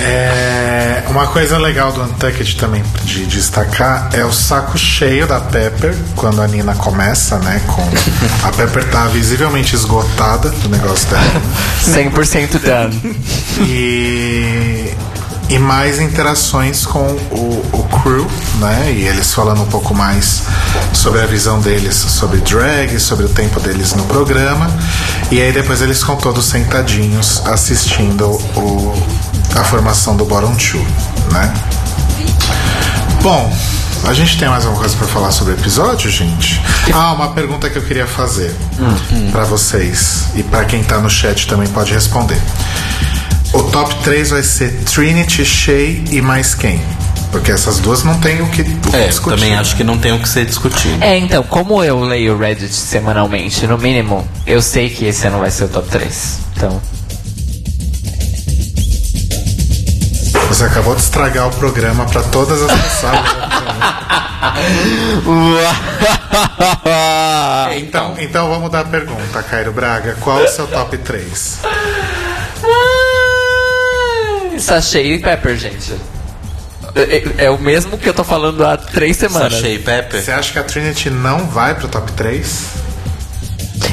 [0.00, 5.92] É, uma coisa legal do Untucked também de destacar é o saco cheio da Pepper
[6.14, 7.60] quando a Nina começa, né?
[7.66, 7.82] Com
[8.46, 11.42] a Pepper tá visivelmente esgotada do negócio dela
[11.84, 13.16] 100% done.
[13.66, 14.94] e
[15.48, 18.26] e mais interações com o, o crew,
[18.60, 18.92] né?
[18.92, 20.42] E eles falando um pouco mais
[20.92, 24.70] sobre a visão deles sobre drag, sobre o tempo deles no programa.
[25.30, 28.26] E aí depois eles ficam todos sentadinhos assistindo
[28.56, 28.94] o,
[29.58, 30.84] a formação do Bottom Two,
[31.32, 31.52] né?
[33.22, 33.52] Bom,
[34.06, 36.60] a gente tem mais alguma coisa pra falar sobre o episódio, gente?
[36.92, 38.54] Ah, uma pergunta que eu queria fazer
[39.32, 42.40] pra vocês e pra quem tá no chat também pode responder.
[43.58, 46.80] O top 3 vai ser Trinity, Shay e mais quem?
[47.32, 49.34] Porque essas duas não tem o que, o que É, discutir.
[49.36, 51.02] também acho que não tem o que ser discutido.
[51.02, 55.40] É, então, como eu leio o Reddit semanalmente, no mínimo, eu sei que esse ano
[55.40, 56.38] vai ser o top 3.
[56.56, 56.80] Então.
[60.48, 63.12] Você acabou de estragar o programa pra todas as pessoas.
[67.76, 70.16] então, então vamos dar a pergunta, Cairo Braga.
[70.20, 71.58] Qual o seu top 3?
[74.60, 75.92] Sachê e Pepper, gente.
[76.94, 77.00] É,
[77.40, 79.52] é- é o mesmo que eu tô falando há três semanas.
[79.54, 80.22] Sachê e Pepper.
[80.22, 82.64] Você acha que a Trinity não vai pro top 3?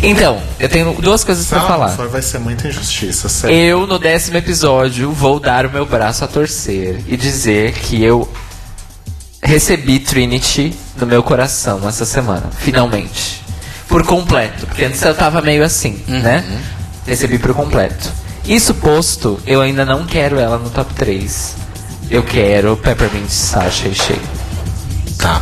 [0.01, 1.87] Então, eu tenho duas coisas ela falar.
[1.89, 3.55] não for, vai ser muita injustiça, sério.
[3.55, 8.29] Eu, no décimo episódio, vou dar o meu braço a torcer e dizer que eu
[9.41, 13.43] recebi Trinity no meu coração essa semana, finalmente.
[13.87, 16.43] Por completo, porque antes eu tava meio assim, né?
[17.05, 18.11] Recebi por completo.
[18.47, 21.55] Isso posto, eu ainda não quero ela no top 3.
[22.11, 24.19] Eu quero Peppermint, Sasha e Shea.
[25.17, 25.41] Tá.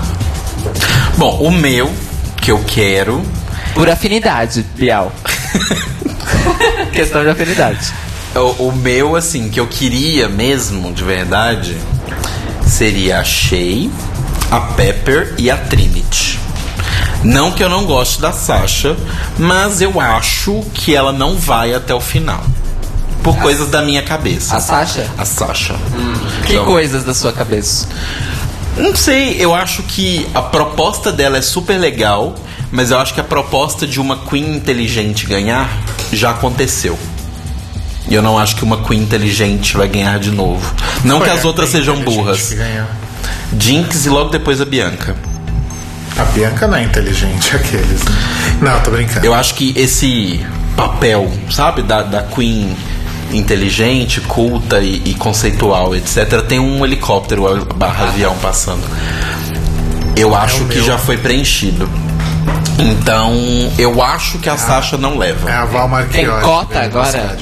[1.18, 1.92] Bom, o meu,
[2.42, 3.22] que eu quero.
[3.74, 5.12] Por afinidade, Bial.
[6.94, 7.94] Questão de afinidade.
[8.36, 11.78] O, o meu, assim, que eu queria mesmo, de verdade,
[12.66, 13.92] seria a Shay,
[14.50, 16.40] a Pepper e a Trinity.
[17.22, 18.96] Não que eu não goste da Sasha,
[19.38, 22.44] mas eu acho que ela não vai até o final.
[23.24, 24.56] Por coisas da minha cabeça.
[24.56, 25.10] A Sasha?
[25.18, 25.76] A Sasha.
[26.46, 27.88] Que Então, coisas da sua cabeça?
[28.78, 32.36] Não sei, eu acho que a proposta dela é super legal,
[32.72, 35.70] mas eu acho que a proposta de uma Queen inteligente ganhar
[36.12, 36.98] já aconteceu.
[38.10, 40.74] E eu não acho que uma Queen inteligente vai ganhar de novo.
[41.06, 42.54] Não Foi que as a outras sejam burras.
[43.58, 45.16] Jinx e logo depois a Bianca.
[46.18, 48.04] A Bianca não é inteligente, aqueles.
[48.04, 48.12] né?
[48.62, 49.26] Não, tô brincando.
[49.26, 50.46] Eu acho que esse
[50.76, 52.76] papel, sabe, da, da Queen
[53.32, 58.84] inteligente, culta e, e conceitual, etc., tem um helicóptero barra avião passando.
[60.16, 60.86] Eu acho o que meu.
[60.86, 61.90] já foi preenchido.
[62.78, 63.34] Então,
[63.78, 65.50] eu acho que a Sasha não leva.
[65.50, 66.18] É a Val Marchiotti.
[66.26, 67.38] Tem cota agora?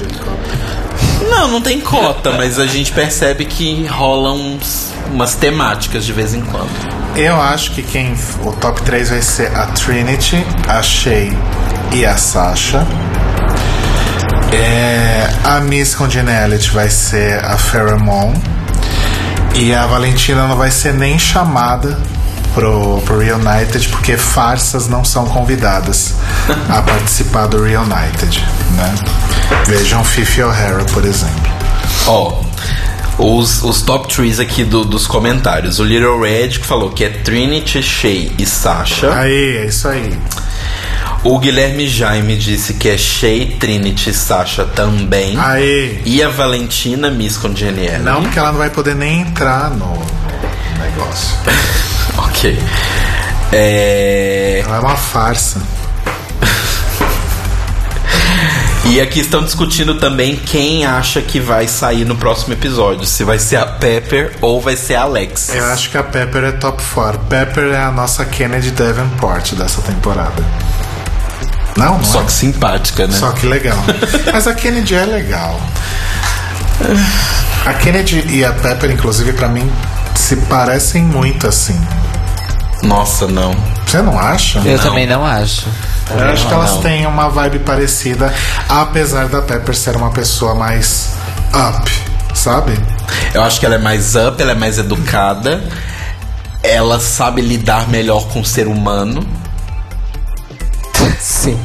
[1.30, 6.34] Não, não tem cota, mas a gente percebe que rolam uns- umas temáticas de vez
[6.34, 6.68] em quando.
[7.16, 8.14] Eu acho que quem.
[8.44, 11.36] O top 3 vai ser a Trinity, a Shay
[11.92, 12.86] e a Sasha.
[14.52, 18.40] É, a Miss Congeniality vai ser a Pheromone.
[19.54, 21.98] E a Valentina não vai ser nem chamada
[22.54, 26.14] pro, pro Reunited, porque farsas não são convidadas
[26.70, 28.42] a participar do Reunited.
[28.76, 28.94] Né?
[29.66, 31.52] Vejam Fifi O'Hara, por exemplo.
[32.06, 32.40] Ó,
[33.18, 35.78] os, os top trees aqui do- dos comentários.
[35.78, 39.12] O Little Red que falou que é Trinity, Shay e Sasha.
[39.14, 40.18] Aí, é isso aí.
[41.24, 45.38] O Guilherme Jaime disse que é Shay, Trinity e Sasha também.
[45.38, 46.02] Aí.
[46.04, 48.02] E a Valentina Miss Congeniality.
[48.02, 49.92] Não, porque ela não vai poder nem entrar no
[50.78, 51.36] negócio.
[52.18, 52.58] Ok.
[53.52, 54.62] É...
[54.64, 55.62] Ela é uma farsa.
[58.84, 63.06] E aqui estão discutindo também quem acha que vai sair no próximo episódio.
[63.06, 65.54] Se vai ser a Pepper ou vai ser a Alex.
[65.54, 67.20] Eu acho que a Pepper é top 4.
[67.20, 70.42] Pepper é a nossa Kennedy Davenport dessa temporada.
[71.76, 72.24] Não, não Só é?
[72.24, 73.16] que simpática, né?
[73.16, 73.78] Só que legal.
[74.32, 75.60] Mas a Kennedy é legal.
[77.64, 79.70] A Kennedy e a Pepper, inclusive, pra mim,
[80.14, 81.80] se parecem muito assim.
[82.82, 83.54] Nossa, não.
[83.86, 84.58] Você não acha?
[84.60, 85.68] Eu também não acho.
[86.10, 86.82] Eu acho que elas não.
[86.82, 88.32] têm uma vibe parecida,
[88.68, 91.10] apesar da Pepper ser uma pessoa mais
[91.54, 91.90] up,
[92.34, 92.78] sabe?
[93.32, 95.62] Eu acho que ela é mais up, ela é mais educada.
[96.62, 99.26] Ela sabe lidar melhor com o ser humano.
[101.42, 101.58] Sim.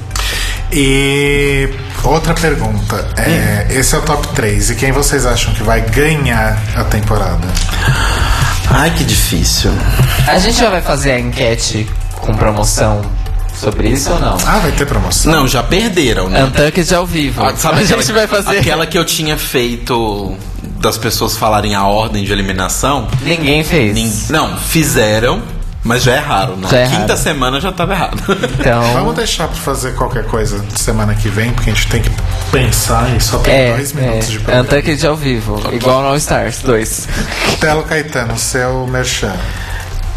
[0.71, 1.69] E
[2.03, 3.07] outra pergunta.
[3.17, 4.71] É, Esse é o top 3.
[4.71, 7.47] E quem vocês acham que vai ganhar a temporada?
[8.69, 9.71] Ai, que difícil.
[10.27, 11.87] A gente já vai fazer a enquete
[12.19, 13.01] com promoção
[13.55, 14.37] sobre isso ou não?
[14.45, 15.31] Ah, vai ter promoção?
[15.31, 16.43] Não, já perderam, né?
[16.43, 17.41] Untucked ao vivo.
[17.43, 18.57] Ah, sabe a aquela, gente vai fazer.
[18.59, 20.35] aquela que eu tinha feito
[20.81, 23.07] das pessoas falarem a ordem de eliminação?
[23.21, 23.93] Ninguém fez.
[23.93, 25.41] Nin- Não, fizeram,
[25.83, 26.57] mas já erraram.
[26.57, 27.17] Na Já quinta erraram.
[27.17, 28.21] semana já tava errado.
[28.59, 28.93] Então.
[28.93, 32.11] Vamos deixar pra fazer qualquer coisa semana que vem, porque a gente tem que
[32.51, 34.39] pensar e só tem É, dois minutos de é.
[34.39, 34.63] programa.
[34.63, 35.61] Untucked ao vivo.
[35.71, 37.07] Igual no All Stars 2.
[37.59, 39.35] Telo Caetano, seu merchan.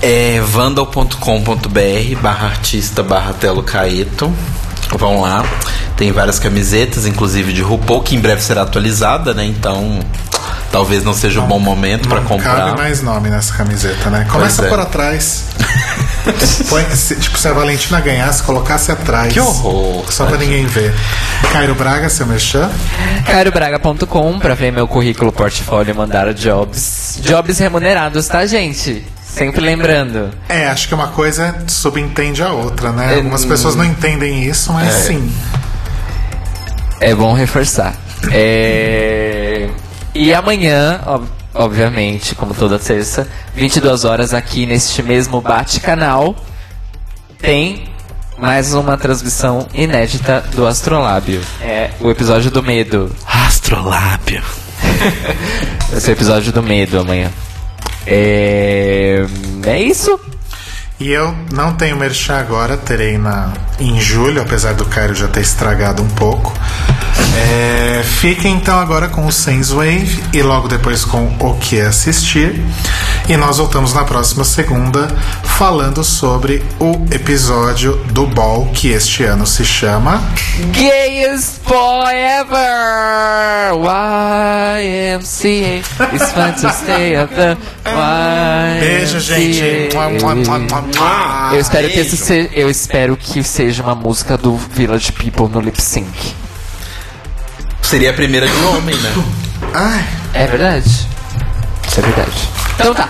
[0.03, 4.33] É vandal.com.br barra artista barra Telo Caeto.
[4.97, 5.45] Vão lá.
[5.97, 9.45] Tem várias camisetas, inclusive de RuPaul, que em breve será atualizada, né?
[9.45, 10.01] Então,
[10.71, 12.57] talvez não seja um bom momento pra Não comprar.
[12.57, 14.27] cabe mais nome nessa camiseta, né?
[14.31, 14.69] Começa é.
[14.69, 15.45] por atrás.
[16.69, 19.33] Põe, se- tipo, se a Valentina ganhasse, colocasse atrás.
[19.33, 20.95] Que horror, Só pra ninguém ver.
[21.53, 22.71] Cairo Braga, seu merchan.
[23.27, 27.19] CairoBraga.com pra ver meu currículo, portfólio e mandar jobs.
[27.23, 29.05] Jobs remunerados, tá, gente?
[29.25, 30.31] Sempre lembrando.
[30.49, 33.15] É, acho que uma coisa subentende a outra, né?
[33.15, 33.49] É, Algumas hum.
[33.49, 35.33] pessoas não entendem isso, mas sim.
[37.01, 37.95] É bom reforçar.
[38.31, 39.69] É...
[40.15, 46.35] E amanhã, ob- obviamente, como toda terça, 22 horas aqui neste mesmo Bate-Canal,
[47.39, 47.89] tem
[48.39, 51.41] mais uma transmissão inédita do Astrolábio.
[51.61, 53.15] É o episódio do medo.
[53.27, 54.43] Astrolábio.
[55.91, 57.31] Vai ser o episódio do medo amanhã.
[58.07, 59.27] É,
[59.67, 60.19] é isso.
[60.99, 65.41] E eu não tenho merchan agora, terei na, em julho, apesar do Cairo já ter
[65.41, 66.53] estragado um pouco.
[67.37, 72.61] É, fiquem então agora com o Sense Wave e logo depois com o que assistir.
[73.29, 75.07] E nós voltamos na próxima segunda
[75.45, 80.21] falando sobre o episódio do Ball que este ano se chama.
[80.73, 82.59] Gayest forever!
[84.81, 85.83] YMCA.
[86.13, 88.81] It's fun to stay at the YMCA.
[88.81, 89.63] Beijo, gente.
[91.53, 95.61] Eu espero, que esse se- eu espero que seja uma música do Village People no
[95.61, 96.09] lip sync.
[97.83, 99.13] Seria a primeira de homem, né?
[99.75, 100.05] Ai,
[100.35, 100.89] É verdade?
[101.89, 102.49] Isso é verdade.
[102.75, 103.09] Então tá.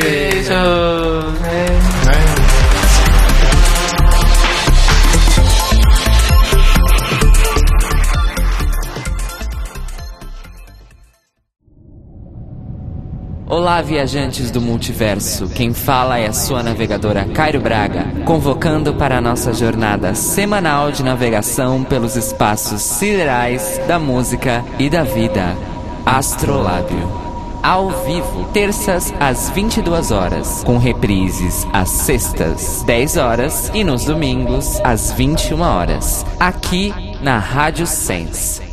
[0.00, 0.52] Beijo.
[1.40, 2.29] né?
[13.50, 15.48] Olá, viajantes do multiverso.
[15.48, 21.02] Quem fala é a sua navegadora Cairo Braga, convocando para a nossa jornada semanal de
[21.02, 25.56] navegação pelos espaços siderais da música e da vida.
[26.06, 27.10] Astrolábio.
[27.60, 34.80] ao vivo, terças às 22 horas, com reprises às sextas, 10 horas e nos domingos
[34.84, 38.69] às 21 horas, aqui na Rádio Sense.